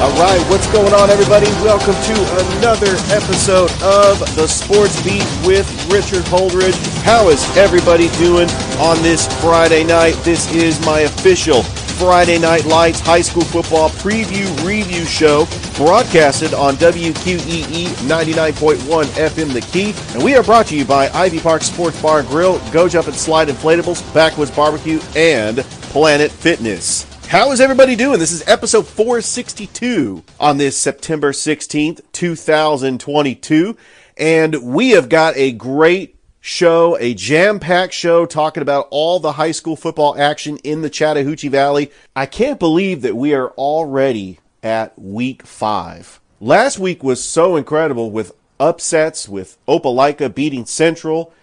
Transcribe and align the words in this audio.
All 0.00 0.12
right, 0.12 0.40
what's 0.48 0.70
going 0.70 0.94
on, 0.94 1.10
everybody? 1.10 1.46
Welcome 1.60 1.92
to 1.92 2.14
another 2.56 2.94
episode 3.10 3.68
of 3.82 4.20
the 4.36 4.46
Sports 4.46 5.02
Beat 5.02 5.26
with 5.44 5.66
Richard 5.90 6.22
Holdridge. 6.26 6.76
How 7.02 7.30
is 7.30 7.44
everybody 7.56 8.06
doing 8.10 8.48
on 8.78 9.02
this 9.02 9.26
Friday 9.40 9.82
night? 9.82 10.12
This 10.22 10.54
is 10.54 10.78
my 10.86 11.00
official 11.00 11.64
Friday 11.64 12.38
Night 12.38 12.64
Lights 12.64 13.00
High 13.00 13.22
School 13.22 13.42
Football 13.42 13.88
Preview 13.90 14.46
Review 14.64 15.04
Show, 15.04 15.46
broadcasted 15.76 16.54
on 16.54 16.76
WQEE 16.76 17.88
99.1 18.06 19.04
FM 19.04 19.52
The 19.52 19.62
Key. 19.62 19.94
And 20.14 20.22
we 20.22 20.36
are 20.36 20.44
brought 20.44 20.66
to 20.66 20.76
you 20.76 20.84
by 20.84 21.08
Ivy 21.08 21.40
Park 21.40 21.62
Sports 21.62 22.00
Bar 22.00 22.20
and 22.20 22.28
Grill, 22.28 22.60
Go 22.70 22.88
Jump 22.88 23.08
and 23.08 23.16
Slide 23.16 23.48
Inflatables, 23.48 24.14
Backwoods 24.14 24.52
Barbecue, 24.52 25.00
and 25.16 25.56
Planet 25.90 26.30
Fitness. 26.30 27.17
How 27.28 27.52
is 27.52 27.60
everybody 27.60 27.94
doing? 27.94 28.18
This 28.18 28.32
is 28.32 28.42
episode 28.48 28.86
462 28.86 30.24
on 30.40 30.56
this 30.56 30.78
September 30.78 31.32
16th, 31.32 32.00
2022. 32.12 33.76
And 34.16 34.62
we 34.62 34.92
have 34.92 35.10
got 35.10 35.36
a 35.36 35.52
great 35.52 36.16
show, 36.40 36.96
a 36.98 37.12
jam 37.12 37.60
packed 37.60 37.92
show 37.92 38.24
talking 38.24 38.62
about 38.62 38.88
all 38.90 39.20
the 39.20 39.32
high 39.32 39.50
school 39.50 39.76
football 39.76 40.18
action 40.18 40.56
in 40.64 40.80
the 40.80 40.88
Chattahoochee 40.88 41.50
Valley. 41.50 41.90
I 42.16 42.24
can't 42.24 42.58
believe 42.58 43.02
that 43.02 43.14
we 43.14 43.34
are 43.34 43.50
already 43.50 44.38
at 44.62 44.98
week 44.98 45.42
five. 45.42 46.20
Last 46.40 46.78
week 46.78 47.04
was 47.04 47.22
so 47.22 47.56
incredible 47.56 48.10
with 48.10 48.32
upsets, 48.58 49.28
with 49.28 49.58
Opelika 49.68 50.34
beating 50.34 50.64
Central, 50.64 51.34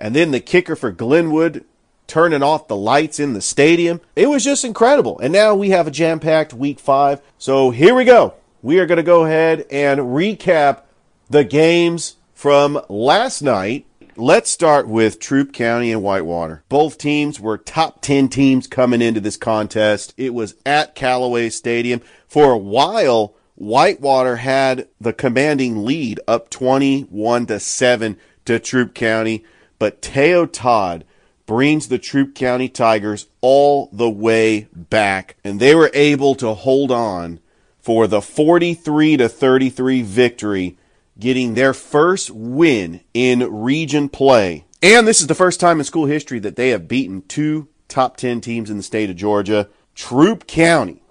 and 0.00 0.16
then 0.16 0.30
the 0.30 0.40
kicker 0.40 0.74
for 0.74 0.90
Glenwood 0.90 1.66
turning 2.06 2.42
off 2.42 2.68
the 2.68 2.76
lights 2.76 3.18
in 3.18 3.32
the 3.32 3.40
stadium. 3.40 4.00
It 4.16 4.28
was 4.28 4.44
just 4.44 4.64
incredible. 4.64 5.18
And 5.18 5.32
now 5.32 5.54
we 5.54 5.70
have 5.70 5.86
a 5.86 5.90
jam 5.90 6.20
packed 6.20 6.52
week 6.52 6.78
five. 6.78 7.20
So 7.38 7.70
here 7.70 7.94
we 7.94 8.04
go. 8.04 8.34
We 8.62 8.78
are 8.78 8.86
going 8.86 8.96
to 8.96 9.02
go 9.02 9.24
ahead 9.24 9.66
and 9.70 10.00
recap 10.00 10.82
the 11.28 11.44
games 11.44 12.16
from 12.32 12.80
last 12.88 13.42
night. 13.42 13.86
Let's 14.16 14.50
start 14.50 14.86
with 14.86 15.18
Troup 15.18 15.52
County 15.52 15.90
and 15.90 16.02
Whitewater. 16.02 16.62
Both 16.68 16.98
teams 16.98 17.40
were 17.40 17.58
top 17.58 18.00
10 18.00 18.28
teams 18.28 18.68
coming 18.68 19.02
into 19.02 19.20
this 19.20 19.36
contest. 19.36 20.14
It 20.16 20.32
was 20.32 20.54
at 20.64 20.94
Callaway 20.94 21.48
Stadium. 21.50 22.00
For 22.28 22.52
a 22.52 22.58
while, 22.58 23.34
Whitewater 23.56 24.36
had 24.36 24.88
the 25.00 25.12
commanding 25.12 25.84
lead 25.84 26.20
up 26.28 26.48
21 26.50 27.46
to 27.46 27.58
7 27.58 28.16
to 28.44 28.58
Troup 28.58 28.94
County, 28.94 29.44
but 29.78 30.02
Teo 30.02 30.46
Todd 30.46 31.04
brings 31.46 31.88
the 31.88 31.98
Troup 31.98 32.34
County 32.34 32.68
Tigers 32.68 33.26
all 33.40 33.88
the 33.92 34.10
way 34.10 34.68
back, 34.72 35.36
and 35.44 35.60
they 35.60 35.74
were 35.74 35.90
able 35.92 36.34
to 36.36 36.54
hold 36.54 36.90
on 36.90 37.40
for 37.78 38.06
the 38.06 38.22
43 38.22 39.18
to 39.18 39.28
33 39.28 40.02
victory, 40.02 40.78
getting 41.18 41.54
their 41.54 41.74
first 41.74 42.30
win 42.30 43.00
in 43.12 43.40
region 43.52 44.08
play. 44.08 44.64
And 44.82 45.06
this 45.06 45.20
is 45.20 45.26
the 45.26 45.34
first 45.34 45.60
time 45.60 45.78
in 45.78 45.84
school 45.84 46.06
history 46.06 46.38
that 46.40 46.56
they 46.56 46.70
have 46.70 46.88
beaten 46.88 47.22
two 47.22 47.68
top 47.88 48.16
10 48.16 48.40
teams 48.40 48.70
in 48.70 48.76
the 48.76 48.82
state 48.82 49.10
of 49.10 49.16
Georgia. 49.16 49.68
Troup 49.94 50.46
County 50.46 51.02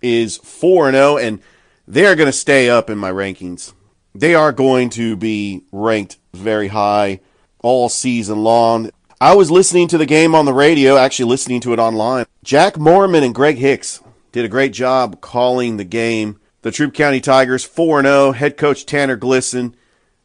is 0.00 0.38
4 0.38 0.90
0, 0.90 1.16
and 1.16 1.38
oh, 1.38 1.42
they're 1.86 2.16
going 2.16 2.26
to 2.26 2.32
stay 2.32 2.70
up 2.70 2.90
in 2.90 2.98
my 2.98 3.10
rankings. 3.10 3.72
They 4.14 4.34
are 4.34 4.52
going 4.52 4.90
to 4.90 5.16
be 5.16 5.64
ranked 5.72 6.18
very 6.34 6.68
high 6.68 7.20
all 7.62 7.88
season 7.88 8.42
long. 8.42 8.90
I 9.22 9.36
was 9.36 9.52
listening 9.52 9.86
to 9.86 9.98
the 9.98 10.04
game 10.04 10.34
on 10.34 10.46
the 10.46 10.52
radio, 10.52 10.96
actually 10.96 11.26
listening 11.26 11.60
to 11.60 11.72
it 11.72 11.78
online. 11.78 12.26
Jack 12.42 12.76
Mormon 12.76 13.22
and 13.22 13.32
Greg 13.32 13.56
Hicks 13.56 14.02
did 14.32 14.44
a 14.44 14.48
great 14.48 14.72
job 14.72 15.20
calling 15.20 15.76
the 15.76 15.84
game. 15.84 16.40
The 16.62 16.72
Troup 16.72 16.92
County 16.92 17.20
Tigers 17.20 17.64
4 17.64 18.02
0. 18.02 18.32
Head 18.32 18.56
coach 18.56 18.84
Tanner 18.84 19.16
Glisson 19.16 19.74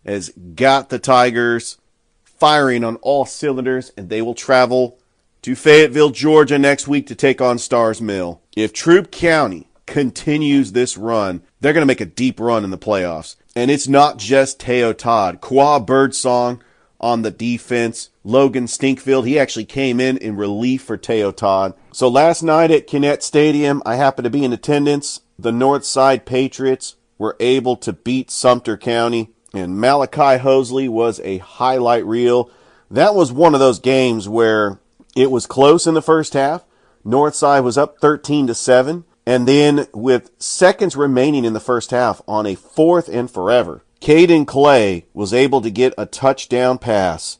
has 0.04 0.30
got 0.56 0.90
the 0.90 0.98
Tigers 0.98 1.78
firing 2.24 2.84
on 2.84 2.96
all 3.04 3.28
cylinders, 3.28 3.92
and 3.96 4.10
they 4.10 4.24
will 4.24 4.34
travel 4.34 4.98
to 5.44 5.54
Fayetteville, 5.54 6.10
Georgia 6.10 6.58
next 6.58 6.88
week 6.88 7.06
to 7.06 7.14
take 7.14 7.40
on 7.40 7.60
Starr's 7.60 8.02
Mill. 8.02 8.42
If 8.56 8.74
Troup 8.74 9.12
County 9.12 9.68
continues 9.86 10.72
this 10.72 10.98
run, 10.98 11.44
they're 11.62 11.74
going 11.74 11.84
to 11.84 11.86
make 11.86 12.02
a 12.02 12.06
deep 12.06 12.40
run 12.40 12.64
in 12.64 12.72
the 12.72 12.80
playoffs. 12.80 13.36
And 13.56 13.70
it's 13.70 13.88
not 13.88 14.18
just 14.18 14.60
Teo 14.60 14.92
Todd. 14.92 15.40
Qua 15.40 15.80
Birdsong 15.80 16.64
on 17.00 17.22
the 17.22 17.32
defense. 17.32 18.10
Logan 18.24 18.66
Stinkfield, 18.66 19.26
he 19.26 19.40
actually 19.40 19.66
came 19.66 20.00
in 20.00 20.18
in 20.18 20.36
relief 20.36 20.84
for 20.84 20.98
Teo 20.98 21.32
Todd. 21.32 21.74
So 21.92 22.08
last 22.08 22.44
night 22.44 22.72
at 22.72 22.88
Kinnett 22.88 23.22
Stadium, 23.22 23.82
I 23.86 23.96
happened 23.96 24.26
to 24.26 24.30
be 24.30 24.44
in 24.44 24.54
attendance. 24.54 25.22
The 25.40 25.52
Northside 25.52 26.26
Patriots 26.26 26.96
were 27.18 27.36
able 27.40 27.76
to 27.78 27.94
beat 27.94 28.32
Sumter 28.32 28.78
County, 28.78 29.30
and 29.54 29.80
Malachi 29.80 30.42
Hosley 30.42 30.90
was 30.90 31.20
a 31.24 31.40
highlight 31.40 32.06
reel. 32.06 32.50
That 32.90 33.16
was 33.16 33.32
one 33.32 33.54
of 33.54 33.60
those 33.60 33.80
games 33.80 34.30
where 34.30 34.80
it 35.16 35.32
was 35.32 35.46
close 35.46 35.88
in 35.88 35.94
the 35.94 36.02
first 36.02 36.34
half. 36.34 36.64
Northside 37.06 37.64
was 37.64 37.78
up 37.78 38.00
13 38.00 38.48
to 38.48 38.56
7, 38.56 39.06
and 39.26 39.48
then 39.48 39.88
with 39.94 40.32
seconds 40.38 40.96
remaining 40.96 41.46
in 41.46 41.54
the 41.54 41.60
first 41.60 41.92
half 41.92 42.22
on 42.28 42.46
a 42.46 42.56
fourth 42.56 43.08
and 43.08 43.30
forever, 43.30 43.84
Caden 44.02 44.46
Clay 44.46 45.06
was 45.14 45.34
able 45.34 45.62
to 45.62 45.72
get 45.72 45.94
a 45.98 46.06
touchdown 46.06 46.78
pass 46.78 47.40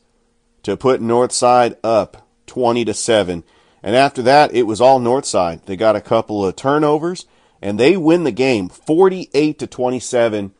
to 0.62 0.76
put 0.76 1.00
Northside 1.00 1.76
up 1.84 2.28
20 2.46 2.84
to 2.84 2.94
7. 2.94 3.44
And 3.82 3.96
after 3.96 4.22
that, 4.22 4.52
it 4.52 4.64
was 4.64 4.80
all 4.80 5.00
Northside. 5.00 5.64
They 5.64 5.76
got 5.76 5.96
a 5.96 6.00
couple 6.00 6.44
of 6.44 6.56
turnovers 6.56 7.26
and 7.62 7.78
they 7.78 7.96
win 7.96 8.24
the 8.24 8.32
game 8.32 8.68
48 8.68 9.58
to 9.58 9.66
27 9.66 10.52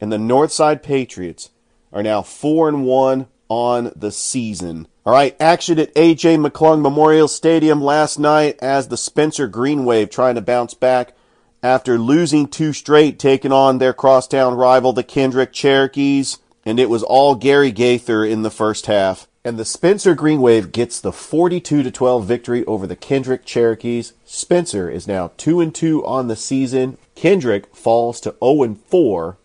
and 0.00 0.12
the 0.12 0.16
Northside 0.16 0.82
Patriots 0.82 1.50
are 1.92 2.02
now 2.02 2.22
4 2.22 2.68
and 2.68 2.84
1 2.84 3.26
on 3.48 3.92
the 3.94 4.10
season. 4.10 4.88
All 5.04 5.12
right, 5.12 5.36
action 5.40 5.78
at 5.78 5.94
AJ 5.94 6.44
McClung 6.44 6.80
Memorial 6.80 7.28
Stadium 7.28 7.82
last 7.82 8.18
night 8.18 8.58
as 8.62 8.88
the 8.88 8.96
Spencer 8.96 9.46
Green 9.46 9.84
Wave 9.84 10.10
trying 10.10 10.36
to 10.36 10.40
bounce 10.40 10.74
back 10.74 11.14
after 11.62 11.98
losing 11.98 12.48
two 12.48 12.72
straight, 12.72 13.18
taking 13.18 13.52
on 13.52 13.78
their 13.78 13.92
crosstown 13.92 14.54
rival, 14.54 14.92
the 14.92 15.02
Kendrick 15.02 15.52
Cherokees, 15.52 16.38
and 16.64 16.80
it 16.80 16.90
was 16.90 17.02
all 17.02 17.34
Gary 17.34 17.70
Gaither 17.70 18.24
in 18.24 18.42
the 18.42 18.50
first 18.50 18.86
half. 18.86 19.28
And 19.44 19.58
the 19.58 19.64
Spencer 19.64 20.14
Green 20.14 20.40
Wave 20.40 20.70
gets 20.70 21.00
the 21.00 21.12
42 21.12 21.82
to 21.82 21.90
12 21.90 22.24
victory 22.24 22.64
over 22.66 22.86
the 22.86 22.94
Kendrick 22.94 23.44
Cherokees. 23.44 24.12
Spencer 24.24 24.88
is 24.88 25.08
now 25.08 25.32
2 25.36 25.60
and 25.60 25.74
2 25.74 26.06
on 26.06 26.28
the 26.28 26.36
season. 26.36 26.96
Kendrick 27.16 27.74
falls 27.74 28.20
to 28.20 28.36
0 28.42 28.62
and 28.62 28.80
4, 28.80 29.36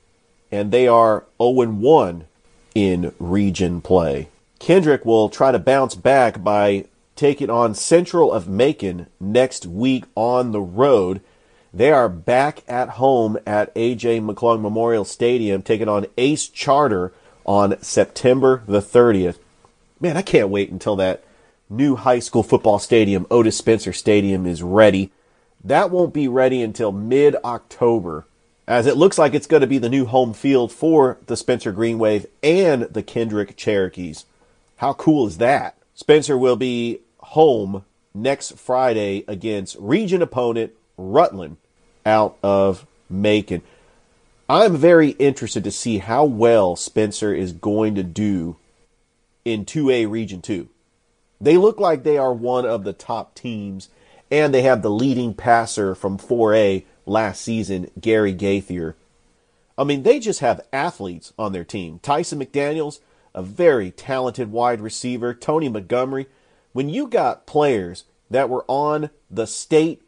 and 0.52 0.72
they 0.72 0.88
are 0.88 1.26
0 1.42 1.62
and 1.62 1.82
1 1.82 2.26
in 2.76 3.12
region 3.20 3.82
play. 3.82 4.30
Kendrick 4.60 5.04
will 5.04 5.30
try 5.30 5.52
to 5.52 5.60
bounce 5.60 5.96
back 5.96 6.44
by 6.44 6.86
taking 7.16 7.50
on 7.50 7.74
Central 7.74 8.32
of 8.32 8.48
Macon 8.48 9.08
next 9.20 9.66
week 9.66 10.06
on 10.16 10.52
the 10.52 10.62
road. 10.62 11.22
They 11.78 11.92
are 11.92 12.10
back 12.10 12.64
at 12.68 12.90
home 12.90 13.38
at 13.46 13.72
AJ 13.76 14.26
McClung 14.26 14.62
Memorial 14.62 15.06
Stadium, 15.06 15.62
taking 15.62 15.88
on 15.88 16.08
Ace 16.18 16.48
Charter 16.48 17.14
on 17.46 17.80
September 17.84 18.64
the 18.66 18.80
30th. 18.80 19.38
Man, 20.00 20.18
I 20.18 20.24
can't 20.24 20.50
wait 20.50 20.72
until 20.72 20.96
that 20.96 21.24
new 21.70 21.96
high 21.96 22.18
school 22.18 22.42
football 22.42 22.80
stadium, 22.80 23.28
Otis 23.30 23.60
Spencer 23.60 23.94
Stadium, 23.94 24.48
is 24.48 24.64
ready. 24.64 25.12
That 25.64 25.92
won't 25.92 26.16
be 26.16 26.28
ready 26.28 26.64
until 26.64 26.92
mid 26.92 27.36
October, 27.46 28.26
as 28.68 28.88
it 28.88 28.98
looks 28.98 29.20
like 29.20 29.36
it's 29.36 29.46
going 29.46 29.62
to 29.62 29.68
be 29.68 29.78
the 29.78 29.88
new 29.88 30.08
home 30.08 30.34
field 30.34 30.72
for 30.72 31.20
the 31.28 31.38
Spencer 31.38 31.72
Green 31.72 32.00
Wave 32.00 32.26
and 32.42 32.86
the 32.86 33.04
Kendrick 33.04 33.56
Cherokees. 33.56 34.26
How 34.78 34.94
cool 34.94 35.28
is 35.28 35.38
that? 35.38 35.78
Spencer 35.94 36.40
will 36.40 36.56
be 36.56 37.02
home 37.20 37.86
next 38.16 38.58
Friday 38.58 39.24
against 39.28 39.78
region 39.80 40.24
opponent 40.24 40.72
Rutland 40.98 41.58
out 42.08 42.38
of 42.42 42.88
Macon. 43.10 43.62
I'm 44.50 44.78
very 44.78 45.10
interested 45.10 45.64
to 45.66 45.72
see 45.72 45.98
how 45.98 46.24
well 46.24 46.76
Spencer 46.78 47.34
is 47.34 47.52
going 47.52 47.96
to 47.96 48.04
do 48.04 48.56
in 49.44 49.66
2A 49.66 50.10
Region 50.10 50.42
2. 50.42 50.70
They 51.40 51.58
look 51.58 51.80
like 51.80 52.04
they 52.04 52.18
are 52.18 52.34
one 52.34 52.66
of 52.66 52.84
the 52.84 52.94
top 52.94 53.36
teams, 53.36 53.90
and 54.32 54.54
they 54.54 54.62
have 54.62 54.82
the 54.82 54.90
leading 54.90 55.34
passer 55.34 55.94
from 55.94 56.18
4A 56.18 56.86
last 57.06 57.42
season, 57.42 57.92
Gary 58.00 58.34
Gaither. 58.34 58.96
I 59.78 59.84
mean, 59.84 60.04
they 60.04 60.20
just 60.20 60.40
have 60.40 60.66
athletes 60.74 61.34
on 61.38 61.52
their 61.52 61.66
team. 61.66 62.00
Tyson 62.02 62.40
McDaniels, 62.40 63.00
a 63.36 63.44
very 63.44 63.92
talented 63.92 64.52
wide 64.52 64.82
receiver. 64.82 65.34
Tony 65.34 65.70
Montgomery. 65.70 66.26
When 66.74 66.90
you 66.90 67.08
got 67.08 67.46
players 67.46 68.06
that 68.30 68.50
were 68.50 68.66
on 68.68 69.10
the 69.30 69.46
state 69.46 70.02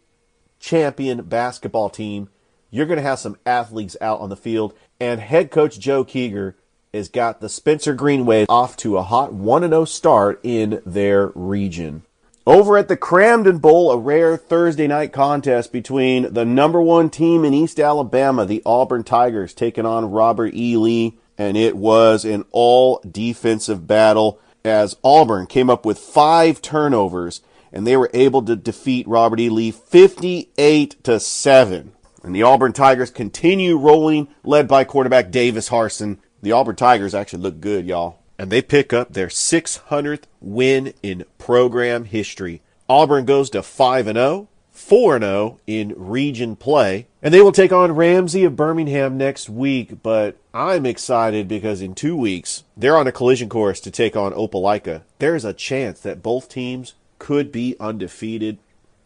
champion 0.60 1.24
basketball 1.24 1.90
team, 1.90 2.30
you're 2.70 2.86
going 2.86 2.98
to 2.98 3.04
have 3.04 3.20
some 3.20 3.38
athletes 3.46 3.98
out 4.02 4.20
on 4.20 4.30
the 4.30 4.36
field. 4.36 4.74
And 5.00 5.20
head 5.20 5.52
coach 5.52 5.80
Joe 5.80 6.04
Keeger 6.04 6.56
has 6.94 7.10
got 7.10 7.42
the 7.42 7.50
Spencer 7.50 7.94
Green 7.94 8.26
Wave 8.26 8.48
off 8.50 8.76
to 8.78 8.98
a 8.98 9.04
hot 9.04 9.34
1 9.34 9.62
0 9.62 9.86
start 9.86 10.40
in 10.44 10.82
their 10.86 11.28
region. 11.36 12.04
Over 12.48 12.78
at 12.78 12.88
the 12.88 12.98
Cramton 12.98 13.60
Bowl, 13.60 13.92
a 13.92 13.98
rare 13.98 14.36
Thursday 14.36 14.88
night 14.88 15.14
contest 15.14 15.72
between 15.72 16.34
the 16.34 16.46
number 16.46 16.82
one 16.82 17.10
team 17.10 17.46
in 17.46 17.54
East 17.54 17.80
Alabama, 17.80 18.46
the 18.46 18.64
Auburn 18.66 19.04
Tigers, 19.04 19.54
taking 19.54 19.86
on 19.86 20.10
Robert 20.10 20.54
E. 20.56 20.76
Lee. 20.76 21.18
And 21.38 21.56
it 21.56 21.78
was 21.78 22.26
an 22.26 22.46
all 22.52 23.02
defensive 23.10 23.86
battle 23.88 24.40
as 24.66 24.98
Auburn 25.04 25.46
came 25.46 25.70
up 25.70 25.86
with 25.86 26.00
five 26.00 26.62
turnovers 26.62 27.42
and 27.72 27.86
they 27.86 27.98
were 27.98 28.10
able 28.14 28.42
to 28.44 28.56
defeat 28.56 29.08
Robert 29.08 29.40
E. 29.40 29.50
Lee 29.50 29.72
58 29.72 31.04
to 31.04 31.20
7. 31.20 31.92
And 32.24 32.36
the 32.36 32.44
Auburn 32.44 32.74
Tigers 32.74 33.12
continue 33.12 33.78
rolling, 33.78 34.28
led 34.44 34.68
by 34.68 34.84
quarterback 34.84 35.32
Davis 35.32 35.70
Harsin. 35.70 36.18
The 36.42 36.52
Auburn 36.52 36.76
Tigers 36.76 37.16
actually 37.16 37.44
look 37.44 37.62
good, 37.62 37.86
y'all. 37.86 38.20
And 38.38 38.52
they 38.52 38.62
pick 38.62 38.94
up 38.94 39.14
their 39.14 39.28
600th 39.28 40.24
win 40.40 40.94
in 41.04 41.26
program 41.38 42.06
history. 42.06 42.62
Auburn 42.88 43.26
goes 43.26 43.50
to 43.52 43.62
5 43.62 44.06
0, 44.06 44.48
4 44.72 45.20
0 45.20 45.60
in 45.68 45.94
region 45.96 46.56
play. 46.56 47.08
And 47.22 47.34
they 47.34 47.42
will 47.42 47.52
take 47.52 47.74
on 47.74 47.92
Ramsey 47.92 48.46
of 48.46 48.56
Birmingham 48.56 49.18
next 49.18 49.50
week. 49.50 50.02
But 50.02 50.38
I'm 50.54 50.86
excited 50.86 51.48
because 51.48 51.82
in 51.82 51.96
two 51.96 52.16
weeks, 52.16 52.64
they're 52.76 52.98
on 52.98 53.08
a 53.08 53.12
collision 53.12 53.50
course 53.50 53.80
to 53.82 53.92
take 53.92 54.16
on 54.16 54.34
Opelika. 54.34 55.04
There's 55.20 55.46
a 55.46 55.54
chance 55.54 56.00
that 56.02 56.24
both 56.24 56.50
teams 56.50 56.96
could 57.20 57.52
be 57.52 57.76
undefeated. 57.80 58.58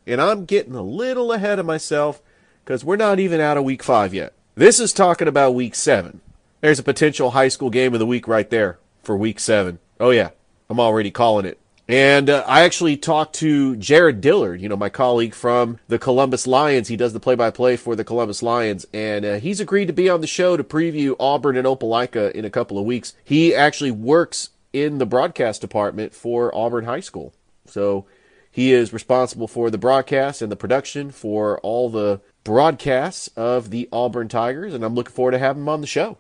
And 0.08 0.22
I'm 0.22 0.46
getting 0.46 0.76
a 0.76 0.82
little 0.82 1.32
ahead 1.32 1.60
of 1.60 1.66
myself 1.66 2.22
because 2.64 2.86
we're 2.86 2.96
not 2.96 3.20
even 3.20 3.42
out 3.42 3.58
of 3.58 3.64
week 3.64 3.84
five 3.84 4.14
yet. 4.14 4.34
This 4.56 4.80
is 4.80 4.94
talking 4.94 5.28
about 5.28 5.56
week 5.56 5.76
seven. 5.76 6.22
There's 6.62 6.80
a 6.80 6.84
potential 6.84 7.32
high 7.32 7.50
school 7.50 7.70
game 7.70 7.94
of 7.94 8.00
the 8.00 8.06
week 8.06 8.28
right 8.28 8.50
there 8.50 8.80
for 9.02 9.18
week 9.18 9.40
seven. 9.40 9.80
Oh, 10.00 10.12
yeah, 10.12 10.30
I'm 10.70 10.80
already 10.80 11.12
calling 11.12 11.46
it. 11.46 11.60
And 11.88 12.30
uh, 12.30 12.46
I 12.48 12.62
actually 12.62 12.96
talked 12.96 13.36
to 13.36 13.76
Jared 13.76 14.22
Dillard, 14.22 14.62
you 14.62 14.70
know, 14.70 14.78
my 14.78 14.88
colleague 14.88 15.34
from 15.34 15.80
the 15.90 16.00
Columbus 16.00 16.48
Lions. 16.48 16.88
He 16.88 16.96
does 16.96 17.12
the 17.12 17.20
play 17.20 17.36
by 17.36 17.52
play 17.52 17.76
for 17.76 17.96
the 17.96 18.06
Columbus 18.06 18.42
Lions, 18.42 18.86
and 18.94 19.26
uh, 19.26 19.40
he's 19.40 19.60
agreed 19.60 19.88
to 19.88 19.94
be 19.94 20.10
on 20.10 20.22
the 20.22 20.28
show 20.28 20.56
to 20.56 20.64
preview 20.64 21.16
Auburn 21.20 21.58
and 21.58 21.68
Opelika 21.68 22.32
in 22.32 22.46
a 22.46 22.50
couple 22.50 22.80
of 22.80 22.86
weeks. 22.86 23.14
He 23.26 23.54
actually 23.54 23.92
works 23.92 24.52
in 24.72 24.98
the 24.98 25.06
broadcast 25.06 25.60
department 25.60 26.14
for 26.14 26.56
Auburn 26.56 26.86
High 26.86 27.02
School. 27.02 27.34
So 27.66 28.06
he 28.52 28.72
is 28.72 28.94
responsible 28.94 29.48
for 29.48 29.70
the 29.70 29.78
broadcast 29.78 30.42
and 30.42 30.52
the 30.52 30.56
production 30.56 31.12
for 31.12 31.60
all 31.60 31.90
the 31.90 32.22
broadcasts 32.44 33.28
of 33.36 33.70
the 33.70 33.90
Auburn 33.92 34.28
Tigers, 34.28 34.74
and 34.74 34.84
I'm 34.84 34.96
looking 34.96 35.14
forward 35.14 35.32
to 35.32 35.40
having 35.40 35.64
him 35.64 35.70
on 35.70 35.82
the 35.82 35.88
show. 35.88 36.18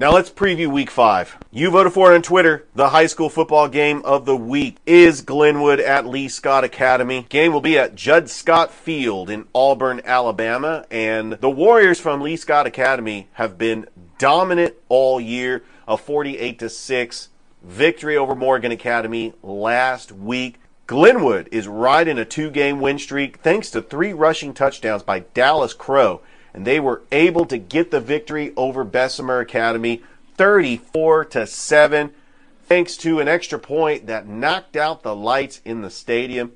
Now 0.00 0.12
let's 0.12 0.30
preview 0.30 0.68
week 0.68 0.90
five. 0.90 1.36
You 1.50 1.70
voted 1.70 1.92
for 1.92 2.10
it 2.10 2.14
on 2.14 2.22
Twitter. 2.22 2.66
The 2.74 2.88
high 2.88 3.04
school 3.06 3.28
football 3.28 3.68
game 3.68 4.00
of 4.02 4.24
the 4.24 4.36
week 4.36 4.78
is 4.86 5.20
Glenwood 5.20 5.78
at 5.78 6.06
Lee 6.06 6.28
Scott 6.28 6.64
Academy. 6.64 7.26
Game 7.28 7.52
will 7.52 7.60
be 7.60 7.78
at 7.78 7.96
Judd 7.96 8.30
Scott 8.30 8.72
Field 8.72 9.28
in 9.28 9.46
Auburn, 9.54 10.00
Alabama. 10.04 10.86
And 10.90 11.34
the 11.34 11.50
Warriors 11.50 12.00
from 12.00 12.22
Lee 12.22 12.36
Scott 12.36 12.66
Academy 12.66 13.28
have 13.34 13.58
been 13.58 13.88
dominant 14.16 14.74
all 14.88 15.20
year. 15.20 15.62
A 15.86 15.98
48 15.98 16.58
to 16.60 16.70
6 16.70 17.28
victory 17.62 18.16
over 18.16 18.34
Morgan 18.34 18.72
Academy 18.72 19.34
last 19.42 20.12
week. 20.12 20.59
Glenwood 20.90 21.48
is 21.52 21.68
riding 21.68 22.18
a 22.18 22.24
two 22.24 22.50
game 22.50 22.80
win 22.80 22.98
streak 22.98 23.36
thanks 23.36 23.70
to 23.70 23.80
three 23.80 24.12
rushing 24.12 24.52
touchdowns 24.52 25.04
by 25.04 25.20
Dallas 25.20 25.72
Crow 25.72 26.20
and 26.52 26.66
they 26.66 26.80
were 26.80 27.02
able 27.12 27.46
to 27.46 27.58
get 27.58 27.92
the 27.92 28.00
victory 28.00 28.52
over 28.56 28.82
Bessemer 28.82 29.38
Academy 29.38 30.02
34 30.34 31.26
to 31.26 31.46
7 31.46 32.10
thanks 32.64 32.96
to 32.96 33.20
an 33.20 33.28
extra 33.28 33.56
point 33.56 34.08
that 34.08 34.26
knocked 34.26 34.74
out 34.74 35.04
the 35.04 35.14
lights 35.14 35.60
in 35.64 35.82
the 35.82 35.90
stadium. 35.90 36.54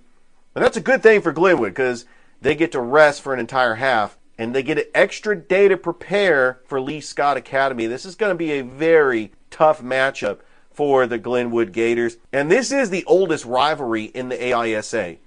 And 0.57 0.65
that's 0.65 0.77
a 0.77 0.81
good 0.81 1.01
thing 1.01 1.21
for 1.21 1.31
Glenwood 1.31 1.71
because 1.71 2.05
they 2.41 2.57
get 2.57 2.73
to 2.73 2.81
rest 2.81 3.23
for 3.23 3.35
an 3.35 3.39
entire 3.39 3.77
half 3.77 4.19
and 4.37 4.53
they 4.53 4.65
get 4.65 4.79
an 4.79 4.87
extra 4.97 5.37
day 5.37 5.69
to 5.69 5.77
prepare 5.77 6.59
for 6.67 6.81
Lee 6.81 7.01
Scott 7.01 7.37
Academy. 7.37 7.87
This 7.87 8.05
is 8.05 8.17
going 8.17 8.33
to 8.33 8.35
be 8.35 8.51
a 8.51 8.63
very 8.63 9.31
tough 9.53 9.81
matchup 9.81 10.41
for 10.75 11.06
the 11.06 11.19
Glenwood 11.19 11.73
Gators. 11.73 12.19
And 12.32 12.50
this 12.50 12.71
is 12.71 12.91
the 12.91 13.05
oldest 13.06 13.44
rivalry 13.44 14.05
in 14.05 14.29
the 14.29 14.37
AISA. 14.37 15.19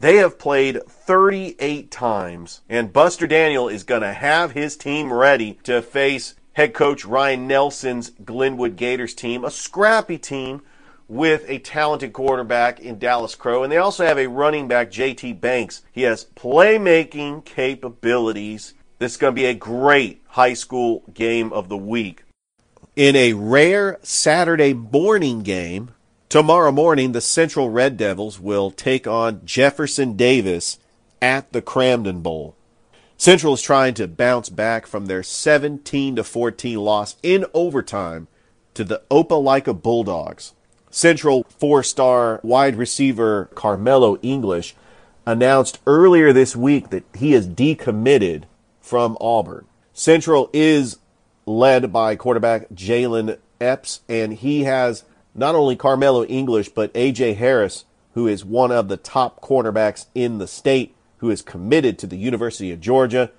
They 0.00 0.16
have 0.16 0.38
played 0.38 0.82
38 0.88 1.90
times, 1.90 2.62
and 2.70 2.92
Buster 2.92 3.26
Daniel 3.26 3.68
is 3.68 3.84
going 3.84 4.00
to 4.00 4.14
have 4.14 4.52
his 4.52 4.74
team 4.74 5.12
ready 5.12 5.58
to 5.64 5.82
face 5.82 6.34
head 6.54 6.72
coach 6.72 7.04
Ryan 7.04 7.46
Nelson's 7.46 8.10
Glenwood 8.24 8.76
Gators 8.76 9.14
team, 9.14 9.44
a 9.44 9.50
scrappy 9.50 10.16
team 10.16 10.62
with 11.06 11.44
a 11.48 11.58
talented 11.58 12.12
quarterback 12.12 12.80
in 12.80 12.98
Dallas 12.98 13.34
Crow. 13.34 13.62
And 13.62 13.70
they 13.70 13.76
also 13.76 14.06
have 14.06 14.18
a 14.18 14.28
running 14.28 14.68
back, 14.68 14.90
JT 14.90 15.40
Banks. 15.40 15.82
He 15.92 16.02
has 16.02 16.26
playmaking 16.36 17.44
capabilities. 17.44 18.74
This 18.98 19.12
is 19.12 19.18
going 19.18 19.34
to 19.34 19.40
be 19.40 19.46
a 19.46 19.54
great 19.54 20.22
high 20.28 20.54
school 20.54 21.02
game 21.12 21.52
of 21.52 21.68
the 21.68 21.76
week. 21.76 22.22
In 23.00 23.16
a 23.16 23.32
rare 23.32 23.98
Saturday 24.02 24.74
morning 24.74 25.42
game, 25.42 25.92
Tomorrow 26.28 26.72
morning, 26.72 27.12
the 27.12 27.22
Central 27.22 27.70
Red 27.70 27.96
Devils 27.96 28.38
will 28.38 28.70
take 28.70 29.06
on 29.06 29.40
Jefferson 29.46 30.18
Davis 30.18 30.78
at 31.22 31.50
the 31.54 31.62
Cramton 31.62 32.20
Bowl. 32.20 32.56
Central 33.16 33.54
is 33.54 33.62
trying 33.62 33.94
to 33.94 34.06
bounce 34.06 34.50
back 34.50 34.86
from 34.86 35.06
their 35.06 35.22
17 35.22 36.16
to 36.16 36.22
14 36.22 36.76
loss 36.78 37.16
in 37.22 37.46
overtime 37.54 38.28
to 38.74 38.84
the 38.84 39.00
Opelika 39.10 39.72
Bulldogs. 39.72 40.52
Central 40.90 41.46
four-star 41.58 42.38
wide 42.42 42.76
receiver 42.76 43.48
Carmelo 43.54 44.18
English 44.18 44.76
announced 45.24 45.78
earlier 45.86 46.34
this 46.34 46.54
week 46.54 46.90
that 46.90 47.04
he 47.16 47.32
is 47.32 47.48
decommitted 47.48 48.42
from 48.82 49.16
Auburn. 49.22 49.64
Central 49.94 50.50
is 50.52 50.98
led 51.50 51.92
by 51.92 52.16
quarterback 52.16 52.68
Jalen 52.70 53.38
Epps, 53.60 54.00
and 54.08 54.34
he 54.34 54.64
has 54.64 55.04
not 55.34 55.54
only 55.54 55.76
Carmelo 55.76 56.24
English, 56.24 56.70
but 56.70 56.90
A.J. 56.94 57.34
Harris, 57.34 57.84
who 58.14 58.26
is 58.26 58.44
one 58.44 58.70
of 58.70 58.88
the 58.88 58.96
top 58.96 59.40
cornerbacks 59.40 60.06
in 60.14 60.38
the 60.38 60.46
state, 60.46 60.94
who 61.18 61.30
is 61.30 61.42
committed 61.42 61.98
to 61.98 62.06
the 62.06 62.16
University 62.16 62.72
of 62.72 62.80
Georgia. 62.80 63.30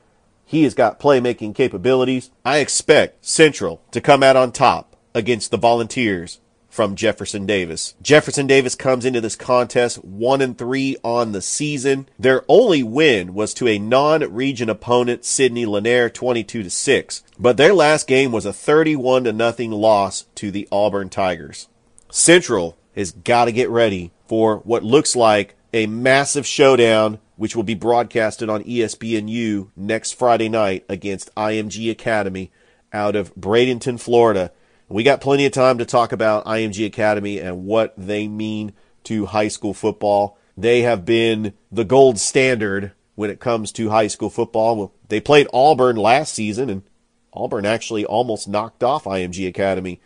He 0.45 0.63
has 0.63 0.73
got 0.73 0.99
playmaking 0.99 1.55
capabilities. 1.55 2.29
I 2.45 2.57
expect 2.57 3.25
Central 3.25 3.81
to 3.91 4.01
come 4.01 4.23
out 4.23 4.35
on 4.35 4.51
top 4.51 4.95
against 5.13 5.51
the 5.51 5.57
Volunteers 5.57 6.39
from 6.71 6.95
Jefferson 6.95 7.45
Davis. 7.45 7.93
Jefferson 8.01 8.47
Davis 8.47 8.75
comes 8.75 9.05
into 9.05 9.21
this 9.21 9.35
contest 9.35 10.03
1 10.03 10.41
and 10.41 10.57
3 10.57 10.97
on 11.03 11.33
the 11.33 11.41
season. 11.41 12.07
Their 12.17 12.43
only 12.47 12.81
win 12.81 13.33
was 13.33 13.53
to 13.55 13.67
a 13.67 13.77
non-region 13.77 14.69
opponent 14.69 15.25
Sidney 15.25 15.65
Lanier 15.65 16.09
22 16.09 16.63
to 16.63 16.69
6, 16.69 17.23
but 17.37 17.57
their 17.57 17.73
last 17.73 18.07
game 18.07 18.31
was 18.31 18.45
a 18.45 18.53
31 18.53 19.25
to 19.25 19.33
nothing 19.33 19.71
loss 19.71 20.25
to 20.35 20.49
the 20.49 20.67
Auburn 20.71 21.09
Tigers. 21.09 21.67
Central 22.09 22.77
has 22.95 23.11
got 23.11 23.45
to 23.45 23.51
get 23.51 23.69
ready 23.69 24.11
for 24.25 24.57
what 24.59 24.83
looks 24.83 25.15
like 25.15 25.55
a 25.73 25.87
massive 25.87 26.45
showdown, 26.45 27.19
which 27.35 27.55
will 27.55 27.63
be 27.63 27.75
broadcasted 27.75 28.49
on 28.49 28.63
ESPNU 28.63 29.69
next 29.75 30.13
Friday 30.13 30.49
night 30.49 30.85
against 30.87 31.33
IMG 31.35 31.91
Academy 31.91 32.51
out 32.93 33.15
of 33.15 33.35
Bradenton, 33.35 33.99
Florida. 33.99 34.51
We 34.91 35.03
got 35.03 35.21
plenty 35.21 35.45
of 35.45 35.51
time 35.51 35.77
to 35.77 35.85
talk 35.85 36.11
about 36.11 36.45
IMG 36.45 36.85
Academy 36.85 37.39
and 37.39 37.65
what 37.65 37.93
they 37.97 38.27
mean 38.27 38.73
to 39.05 39.27
high 39.27 39.47
school 39.47 39.73
football. 39.73 40.37
They 40.57 40.81
have 40.81 41.05
been 41.05 41.53
the 41.71 41.85
gold 41.85 42.19
standard 42.19 42.91
when 43.15 43.29
it 43.29 43.39
comes 43.39 43.71
to 43.73 43.89
high 43.89 44.07
school 44.07 44.29
football. 44.29 44.93
They 45.07 45.19
played 45.19 45.47
Auburn 45.53 45.95
last 45.95 46.33
season, 46.33 46.69
and 46.69 46.83
Auburn 47.33 47.65
actually 47.65 48.05
almost 48.05 48.47
knocked 48.47 48.83
off 48.83 49.05
IMG 49.05 49.47
Academy 49.47 50.01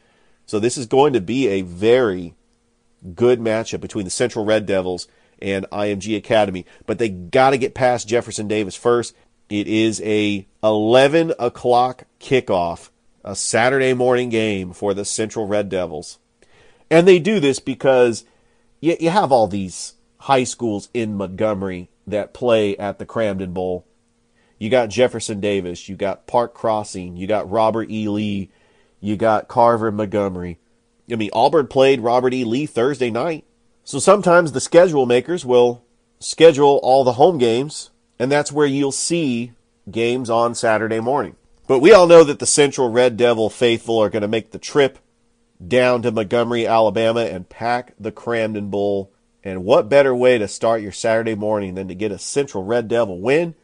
so 0.46 0.60
this 0.60 0.78
is 0.78 0.86
going 0.86 1.14
to 1.14 1.22
be 1.22 1.48
a 1.48 1.62
very 1.62 2.36
good 3.14 3.40
matchup 3.40 3.82
between 3.82 4.06
the 4.06 4.12
Central 4.12 4.46
Red 4.46 4.66
Devils 4.66 5.08
and 5.42 5.66
IMG 5.72 6.16
Academy. 6.16 6.66
But 6.86 7.00
they 7.00 7.10
got 7.10 7.52
to 7.52 7.58
get 7.58 7.74
past 7.74 8.08
Jefferson 8.08 8.48
Davis 8.48 8.76
first. 8.76 9.16
It 9.50 9.68
is 9.68 10.02
a 10.02 10.48
11 10.64 11.34
o'clock 11.40 12.06
kickoff, 12.20 12.90
a 13.26 13.36
Saturday 13.36 13.94
morning 13.94 14.30
game 14.30 14.72
for 14.72 14.94
the 14.94 15.04
Central 15.04 15.48
Red 15.48 15.68
Devils. 15.68 16.20
And 16.92 17.08
they 17.08 17.18
do 17.18 17.40
this 17.40 17.60
because 17.60 18.24
you, 18.80 18.96
you 19.00 19.10
have 19.10 19.32
all 19.32 19.48
these 19.48 19.96
high 20.20 20.44
schools 20.44 20.90
in 20.94 21.18
Montgomery 21.18 21.90
that 22.06 22.36
play 22.36 22.78
at 22.78 23.00
the 23.00 23.06
Cramton 23.06 23.52
Bowl. 23.52 23.86
You 24.60 24.70
got 24.70 24.90
Jefferson 24.90 25.40
Davis, 25.40 25.90
you 25.90 25.96
got 25.96 26.28
Park 26.28 26.54
Crossing, 26.54 27.18
you 27.18 27.26
got 27.26 27.50
Robert 27.50 27.90
E. 27.90 28.08
Lee, 28.08 28.52
you 29.02 29.18
got 29.18 29.48
Carver 29.48 29.92
Montgomery. 29.92 30.60
I 31.12 31.16
mean, 31.16 31.32
Auburn 31.34 31.68
played 31.68 32.02
Robert 32.02 32.34
E. 32.34 32.44
Lee 32.44 32.68
Thursday 32.68 33.10
night. 33.10 33.44
So 33.84 33.98
sometimes 34.00 34.52
the 34.52 34.62
schedule 34.62 35.06
makers 35.06 35.44
will 35.46 35.84
schedule 36.20 36.80
all 36.84 37.04
the 37.04 37.14
home 37.14 37.40
games, 37.40 37.90
and 38.20 38.32
that's 38.32 38.52
where 38.52 38.66
you'll 38.68 38.92
see 38.92 39.52
games 39.90 40.30
on 40.30 40.56
Saturday 40.56 41.00
morning. 41.00 41.36
But 41.68 41.80
we 41.80 41.92
all 41.92 42.06
know 42.06 42.24
that 42.24 42.38
the 42.38 42.46
Central 42.46 42.92
Red 42.92 43.18
Devil 43.18 43.50
faithful 43.50 43.98
are 43.98 44.10
going 44.10 44.22
to 44.22 44.28
make 44.28 44.52
the 44.52 44.60
trip 44.60 45.00
down 45.66 46.04
to 46.04 46.12
Montgomery, 46.12 46.68
Alabama, 46.68 47.22
and 47.22 47.50
pack 47.50 47.94
the 48.00 48.12
Cramton 48.12 48.70
Bowl. 48.70 49.12
And 49.44 49.64
what 49.64 49.90
better 49.90 50.14
way 50.14 50.38
to 50.38 50.48
start 50.48 50.82
your 50.82 50.92
Saturday 50.92 51.34
morning 51.34 51.74
than 51.74 51.88
to 51.88 51.96
get 51.96 52.12
a 52.12 52.20
Central 52.20 52.64
Red 52.64 52.88
Devil 52.88 53.20
win 53.20 53.56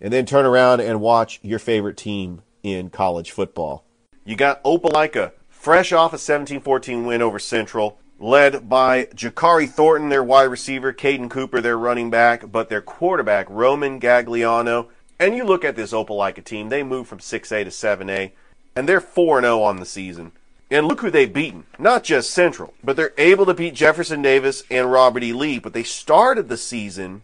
and 0.00 0.12
then 0.12 0.26
turn 0.26 0.46
around 0.46 0.80
and 0.80 1.00
watch 1.00 1.40
your 1.42 1.58
favorite 1.58 1.96
team 1.96 2.42
in 2.62 2.88
college 2.88 3.32
football? 3.32 3.84
You 4.24 4.36
got 4.36 4.62
Opelika, 4.62 5.32
fresh 5.48 5.92
off 5.92 6.12
a 6.12 6.18
17 6.18 6.60
14 6.60 7.04
win 7.04 7.20
over 7.20 7.40
Central, 7.40 7.98
led 8.20 8.68
by 8.68 9.06
Jakari 9.06 9.68
Thornton, 9.68 10.08
their 10.08 10.22
wide 10.22 10.44
receiver, 10.44 10.92
Caden 10.92 11.30
Cooper, 11.30 11.60
their 11.60 11.78
running 11.78 12.10
back, 12.10 12.52
but 12.52 12.68
their 12.68 12.82
quarterback, 12.82 13.48
Roman 13.50 13.98
Gagliano. 13.98 14.88
And 15.20 15.36
you 15.36 15.44
look 15.44 15.66
at 15.66 15.76
this 15.76 15.92
Opelika 15.92 16.42
team, 16.42 16.70
they 16.70 16.82
moved 16.82 17.10
from 17.10 17.18
6A 17.18 17.64
to 17.64 17.70
7A, 17.70 18.30
and 18.74 18.88
they're 18.88 19.02
4 19.02 19.42
0 19.42 19.62
on 19.62 19.76
the 19.76 19.84
season. 19.84 20.32
And 20.70 20.86
look 20.86 21.02
who 21.02 21.10
they've 21.10 21.32
beaten. 21.32 21.64
Not 21.78 22.04
just 22.04 22.30
Central, 22.30 22.72
but 22.82 22.96
they're 22.96 23.12
able 23.18 23.44
to 23.44 23.54
beat 23.54 23.74
Jefferson 23.74 24.22
Davis 24.22 24.62
and 24.70 24.90
Robert 24.90 25.22
E. 25.22 25.32
Lee. 25.34 25.58
But 25.58 25.74
they 25.74 25.82
started 25.82 26.48
the 26.48 26.56
season 26.56 27.22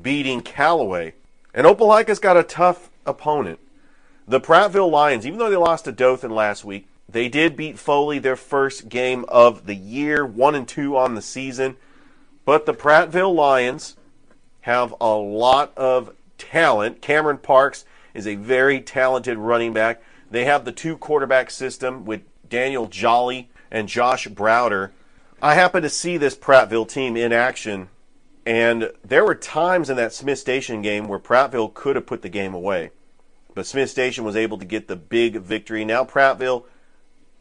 beating 0.00 0.40
Callaway. 0.40 1.12
And 1.52 1.66
Opelika's 1.66 2.18
got 2.18 2.36
a 2.38 2.42
tough 2.42 2.88
opponent. 3.04 3.58
The 4.26 4.40
Prattville 4.40 4.90
Lions, 4.90 5.26
even 5.26 5.38
though 5.38 5.50
they 5.50 5.56
lost 5.56 5.84
to 5.84 5.92
Dothan 5.92 6.30
last 6.30 6.64
week, 6.64 6.86
they 7.08 7.28
did 7.28 7.56
beat 7.56 7.78
Foley 7.78 8.18
their 8.18 8.36
first 8.36 8.88
game 8.88 9.24
of 9.28 9.66
the 9.66 9.74
year, 9.74 10.24
one 10.24 10.54
and 10.54 10.68
two 10.68 10.96
on 10.96 11.14
the 11.14 11.22
season. 11.22 11.76
But 12.44 12.64
the 12.64 12.74
Prattville 12.74 13.34
Lions 13.34 13.96
have 14.62 14.94
a 15.00 15.14
lot 15.14 15.76
of 15.76 16.12
talent. 16.38 17.02
Cameron 17.02 17.38
Parks 17.38 17.84
is 18.14 18.26
a 18.26 18.36
very 18.36 18.80
talented 18.80 19.36
running 19.36 19.72
back. 19.72 20.02
They 20.30 20.44
have 20.44 20.64
the 20.64 20.72
two 20.72 20.96
quarterback 20.96 21.50
system 21.50 22.04
with 22.04 22.22
Daniel 22.48 22.86
Jolly 22.86 23.50
and 23.70 23.88
Josh 23.88 24.26
Browder. 24.28 24.90
I 25.42 25.54
happened 25.54 25.84
to 25.84 25.90
see 25.90 26.16
this 26.16 26.36
Prattville 26.36 26.88
team 26.88 27.16
in 27.16 27.32
action, 27.32 27.88
and 28.46 28.90
there 29.04 29.24
were 29.24 29.34
times 29.34 29.90
in 29.90 29.96
that 29.96 30.12
Smith 30.12 30.38
Station 30.38 30.82
game 30.82 31.06
where 31.06 31.18
Prattville 31.18 31.74
could 31.74 31.96
have 31.96 32.06
put 32.06 32.22
the 32.22 32.28
game 32.28 32.54
away. 32.54 32.90
But 33.54 33.66
Smith 33.66 33.90
Station 33.90 34.24
was 34.24 34.36
able 34.36 34.58
to 34.58 34.64
get 34.64 34.88
the 34.88 34.96
big 34.96 35.36
victory. 35.36 35.84
Now 35.84 36.04
Prattville 36.04 36.64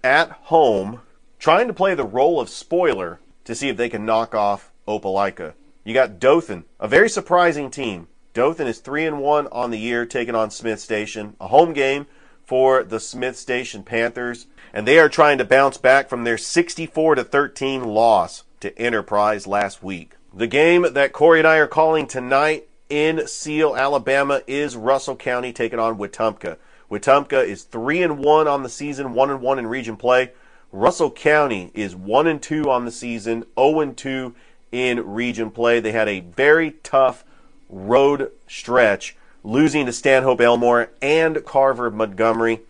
at 0.04 0.32
home 0.32 1.02
trying 1.40 1.68
to 1.68 1.74
play 1.74 1.96
the 1.96 2.04
role 2.04 2.40
of 2.40 2.50
spoiler 2.50 3.20
to 3.46 3.56
see 3.56 3.70
if 3.70 3.78
they 3.78 3.90
can 3.90 4.06
knock 4.06 4.36
off 4.36 4.72
Opelika. 4.88 5.54
You 5.84 5.94
got 5.94 6.20
Dothan, 6.20 6.66
a 6.80 6.88
very 6.88 7.10
surprising 7.10 7.72
team. 7.72 8.08
Dothan 8.38 8.68
is 8.68 8.78
3 8.78 9.04
and 9.08 9.20
1 9.20 9.48
on 9.48 9.72
the 9.72 9.80
year 9.80 10.06
taking 10.06 10.36
on 10.36 10.52
Smith 10.52 10.80
Station, 10.80 11.36
a 11.42 11.48
home 11.48 11.74
game 11.74 12.06
for 12.46 12.84
the 12.84 13.00
Smith 13.00 13.36
Station 13.36 13.82
Panthers, 13.82 14.46
and 14.72 14.88
they 14.88 15.00
are 15.00 15.10
trying 15.10 15.40
to 15.40 15.44
bounce 15.44 15.78
back 15.78 16.08
from 16.08 16.24
their 16.24 16.38
64 16.38 17.16
to 17.16 17.24
13 17.24 17.84
loss 17.84 18.44
to 18.60 18.78
Enterprise 18.78 19.48
last 19.48 19.82
week. 19.82 20.18
The 20.32 20.46
game 20.46 20.86
that 20.94 21.14
Corey 21.14 21.40
and 21.40 21.48
I 21.48 21.58
are 21.58 21.66
calling 21.66 22.06
tonight 22.06 22.68
in 22.92 23.26
Seale, 23.26 23.76
Alabama 23.76 24.44
is 24.46 24.76
Russell 24.76 25.16
County 25.16 25.52
taking 25.52 25.80
on 25.80 25.98
Wetumpka. 25.98 26.58
Wetumpka 26.92 27.44
is 27.44 27.64
3 27.64 28.04
and 28.04 28.20
1 28.20 28.48
on 28.48 28.62
the 28.62 28.70
season, 28.70 29.16
1 29.16 29.32
and 29.32 29.42
1 29.42 29.58
in 29.58 29.66
region 29.66 29.98
play. 29.98 30.32
Russell 30.72 31.10
County 31.10 31.72
is 31.74 31.96
1 31.96 32.28
and 32.28 32.40
2 32.40 32.70
on 32.70 32.86
the 32.86 32.92
season, 32.92 33.46
0 33.58 33.80
and 33.80 33.98
2 33.98 34.36
in 34.72 35.04
region 35.12 35.50
play. 35.50 35.80
They 35.80 35.92
had 35.92 36.08
a 36.08 36.20
very 36.20 36.74
tough 36.84 37.24
road 37.70 38.32
stretch, 38.48 39.16
losing 39.44 39.86
to 39.86 39.94
Stanhope 39.94 40.42
Elmore 40.42 40.92
and 41.02 41.44
Carver 41.46 41.90
Montgomery. 41.90 42.62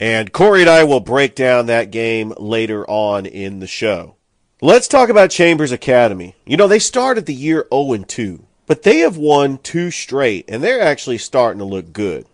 And 0.00 0.32
Corey 0.32 0.62
and 0.62 0.70
I 0.70 0.84
will 0.84 1.00
break 1.00 1.34
down 1.34 1.66
that 1.66 1.90
game 1.90 2.32
later 2.36 2.84
on 2.88 3.26
in 3.26 3.60
the 3.60 3.66
show. 3.66 4.16
Let's 4.60 4.88
talk 4.88 5.08
about 5.08 5.30
Chambers 5.30 5.72
Academy. 5.72 6.36
You 6.44 6.56
know, 6.56 6.68
they 6.68 6.78
started 6.78 7.26
the 7.26 7.34
year 7.34 7.66
0 7.72 7.92
and 7.92 8.08
2, 8.08 8.44
but 8.66 8.82
they 8.82 8.98
have 8.98 9.16
won 9.16 9.58
two 9.58 9.90
straight, 9.90 10.44
and 10.48 10.62
they're 10.62 10.80
actually 10.80 11.18
starting 11.18 11.58
to 11.58 11.64
look 11.64 11.92
good. 11.92 12.26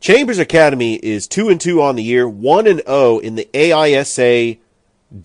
Chambers 0.00 0.38
Academy 0.38 0.94
is 0.96 1.26
2 1.26 1.48
and 1.48 1.60
2 1.60 1.82
on 1.82 1.96
the 1.96 2.02
year, 2.02 2.28
1 2.28 2.66
and 2.66 2.82
0 2.86 3.18
in 3.18 3.34
the 3.34 3.48
AISA 3.52 4.58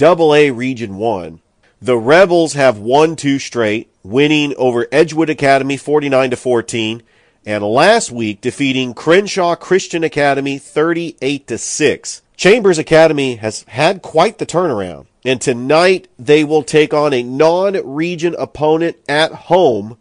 AA 0.01 0.55
Region 0.55 0.97
1. 0.97 1.41
The 1.81 1.97
Rebels 1.97 2.53
have 2.53 2.77
won 2.77 3.15
two 3.15 3.39
straight, 3.39 3.92
winning 4.03 4.53
over 4.57 4.87
Edgewood 4.91 5.29
Academy 5.29 5.77
49 5.77 6.29
to 6.31 6.35
14 6.35 7.03
and 7.45 7.63
last 7.63 8.11
week 8.11 8.41
defeating 8.41 8.93
Crenshaw 8.93 9.55
Christian 9.55 10.03
Academy 10.03 10.57
38 10.57 11.47
to 11.47 11.57
6. 11.57 12.21
Chambers 12.35 12.77
Academy 12.77 13.35
has 13.35 13.63
had 13.63 14.01
quite 14.01 14.37
the 14.37 14.45
turnaround, 14.45 15.05
and 15.23 15.39
tonight 15.39 16.07
they 16.17 16.43
will 16.43 16.63
take 16.63 16.93
on 16.93 17.13
a 17.13 17.23
non-region 17.23 18.35
opponent 18.37 18.97
at 19.07 19.31
home 19.31 19.97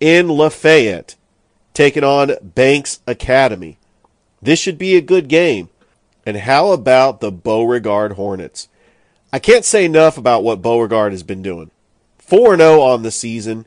in 0.00 0.28
Lafayette, 0.28 1.16
taking 1.72 2.04
on 2.04 2.32
Banks 2.42 3.00
Academy. 3.06 3.78
This 4.40 4.58
should 4.58 4.78
be 4.78 4.96
a 4.96 5.00
good 5.00 5.28
game. 5.28 5.68
And 6.26 6.38
how 6.38 6.72
about 6.72 7.20
the 7.20 7.32
Beauregard 7.32 8.12
Hornets? 8.12 8.68
I 9.32 9.38
can't 9.38 9.64
say 9.64 9.84
enough 9.84 10.16
about 10.16 10.44
what 10.44 10.62
Beauregard 10.62 11.12
has 11.12 11.22
been 11.22 11.42
doing. 11.42 11.70
4 12.26 12.56
0 12.56 12.80
on 12.80 13.02
the 13.02 13.10
season, 13.10 13.66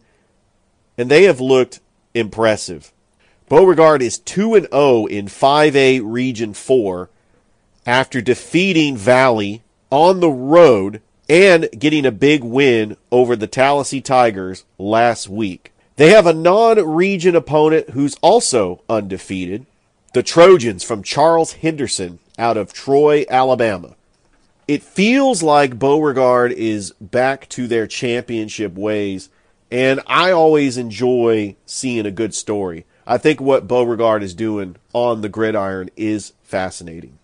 and 0.98 1.12
they 1.12 1.24
have 1.24 1.40
looked 1.40 1.80
impressive. 2.14 2.92
Beauregard 3.50 4.02
is 4.02 4.18
2 4.18 4.68
0 4.72 5.06
in 5.06 5.28
5A 5.28 6.02
Region 6.04 6.54
4 6.54 7.10
after 7.86 8.20
defeating 8.20 8.98
Valley 8.98 9.62
on 9.92 10.20
the 10.20 10.32
road 10.32 11.02
and 11.30 11.70
getting 11.78 12.06
a 12.06 12.12
big 12.12 12.44
win 12.44 12.98
over 13.12 13.36
the 13.36 13.48
Tallassee 13.48 14.02
Tigers 14.02 14.66
last 14.78 15.30
week. 15.30 15.72
They 15.98 16.10
have 16.10 16.26
a 16.26 16.34
non 16.34 16.84
region 16.84 17.36
opponent 17.36 17.92
who's 17.92 18.16
also 18.22 18.82
undefeated 18.90 19.66
the 20.14 20.24
Trojans 20.24 20.84
from 20.84 21.04
Charles 21.04 21.54
Henderson 21.54 22.20
out 22.40 22.58
of 22.58 22.74
Troy, 22.74 23.26
Alabama. 23.30 23.97
It 24.68 24.84
feels 24.84 25.42
like 25.42 25.80
Beauregard 25.80 26.52
is 26.52 26.92
back 27.00 27.48
to 27.50 27.68
their 27.68 27.88
championship 27.88 28.76
ways, 28.76 29.30
and 29.72 30.02
I 30.06 30.32
always 30.32 30.78
enjoy 30.78 31.56
seeing 31.66 32.06
a 32.06 32.12
good 32.12 32.36
story. 32.36 32.86
I 33.06 33.18
think 33.18 33.40
what 33.40 33.70
Beauregard 33.70 34.24
is 34.24 34.34
doing 34.34 34.76
on 34.92 35.22
the 35.22 35.30
gridiron 35.30 35.90
is 35.96 36.34
fascinating. 36.44 37.18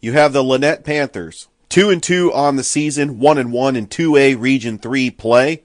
You 0.00 0.12
have 0.12 0.32
the 0.32 0.44
Lanett 0.44 0.84
Panthers, 0.84 1.48
two 1.68 1.90
and 1.90 2.00
two 2.00 2.32
on 2.32 2.54
the 2.54 2.62
season, 2.62 3.18
one 3.18 3.38
and 3.38 3.52
one 3.52 3.74
in 3.74 3.88
2A 3.88 4.40
Region 4.40 4.78
3 4.78 5.10
play, 5.10 5.64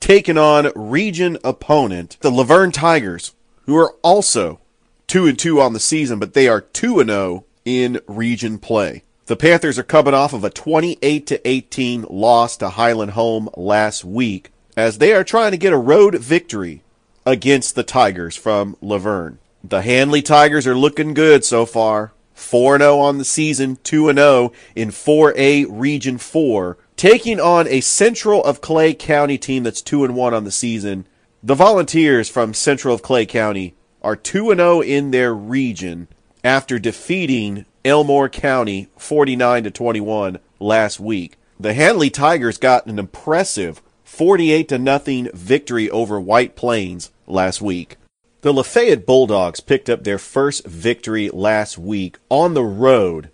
taking 0.00 0.36
on 0.36 0.72
region 0.74 1.38
opponent, 1.44 2.16
the 2.20 2.32
Luverne 2.32 2.72
Tigers, 2.72 3.32
who 3.66 3.76
are 3.76 3.94
also 4.02 4.58
two 5.06 5.26
and 5.28 5.38
two 5.38 5.60
on 5.60 5.72
the 5.72 5.78
season, 5.78 6.18
but 6.18 6.34
they 6.34 6.48
are 6.48 6.60
two 6.60 6.98
and 6.98 7.10
zero 7.10 7.44
in 7.64 8.00
region 8.08 8.58
play. 8.58 9.04
The 9.26 9.34
Panthers 9.34 9.76
are 9.76 9.82
coming 9.82 10.14
off 10.14 10.32
of 10.32 10.44
a 10.44 10.50
28 10.50 11.26
to 11.26 11.48
18 11.48 12.06
loss 12.08 12.56
to 12.58 12.68
Highland 12.70 13.12
Home 13.12 13.48
last 13.56 14.04
week 14.04 14.52
as 14.76 14.98
they 14.98 15.12
are 15.12 15.24
trying 15.24 15.50
to 15.50 15.56
get 15.56 15.72
a 15.72 15.78
road 15.78 16.14
victory 16.14 16.84
against 17.24 17.74
the 17.74 17.82
Tigers 17.82 18.36
from 18.36 18.76
Luverne. 18.80 19.38
The 19.64 19.82
Handley 19.82 20.22
Tigers 20.22 20.64
are 20.64 20.76
looking 20.76 21.12
good 21.12 21.44
so 21.44 21.66
far. 21.66 22.12
4 22.34 22.78
0 22.78 23.00
on 23.00 23.18
the 23.18 23.24
season, 23.24 23.78
2 23.82 24.12
0 24.12 24.52
in 24.76 24.90
4A 24.90 25.66
Region 25.70 26.18
4, 26.18 26.78
taking 26.94 27.40
on 27.40 27.66
a 27.66 27.80
Central 27.80 28.44
of 28.44 28.60
Clay 28.60 28.94
County 28.94 29.38
team 29.38 29.64
that's 29.64 29.82
2 29.82 30.06
1 30.06 30.34
on 30.34 30.44
the 30.44 30.52
season. 30.52 31.04
The 31.42 31.56
Volunteers 31.56 32.28
from 32.28 32.54
Central 32.54 32.94
of 32.94 33.02
Clay 33.02 33.26
County 33.26 33.74
are 34.02 34.14
2 34.14 34.54
0 34.54 34.82
in 34.82 35.10
their 35.10 35.34
region 35.34 36.06
after 36.44 36.78
defeating 36.78 37.66
Elmore 37.86 38.28
County 38.28 38.88
49 38.96 39.62
to 39.62 39.70
21 39.70 40.38
last 40.58 40.98
week. 40.98 41.36
The 41.58 41.72
Handley 41.72 42.10
Tigers 42.10 42.58
got 42.58 42.86
an 42.86 42.98
impressive 42.98 43.80
48 44.02 44.68
to 44.70 44.78
nothing 44.78 45.28
victory 45.32 45.88
over 45.90 46.20
White 46.20 46.56
Plains 46.56 47.12
last 47.28 47.62
week. 47.62 47.96
The 48.40 48.52
Lafayette 48.52 49.06
Bulldogs 49.06 49.60
picked 49.60 49.88
up 49.88 50.02
their 50.02 50.18
first 50.18 50.66
victory 50.66 51.30
last 51.30 51.78
week 51.78 52.18
on 52.28 52.54
the 52.54 52.64
road 52.64 53.30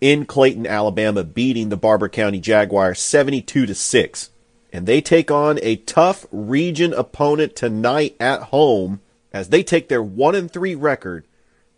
in 0.00 0.24
Clayton, 0.24 0.68
Alabama, 0.68 1.24
beating 1.24 1.68
the 1.68 1.76
Barbour 1.76 2.08
County 2.08 2.38
Jaguars 2.38 3.00
72 3.00 3.66
to 3.66 3.74
6. 3.74 4.30
And 4.72 4.86
they 4.86 5.00
take 5.00 5.32
on 5.32 5.58
a 5.62 5.76
tough 5.76 6.26
region 6.30 6.92
opponent 6.92 7.56
tonight 7.56 8.14
at 8.20 8.44
home 8.44 9.00
as 9.32 9.48
they 9.48 9.64
take 9.64 9.88
their 9.88 10.02
1 10.02 10.36
and 10.36 10.50
3 10.50 10.76
record 10.76 11.26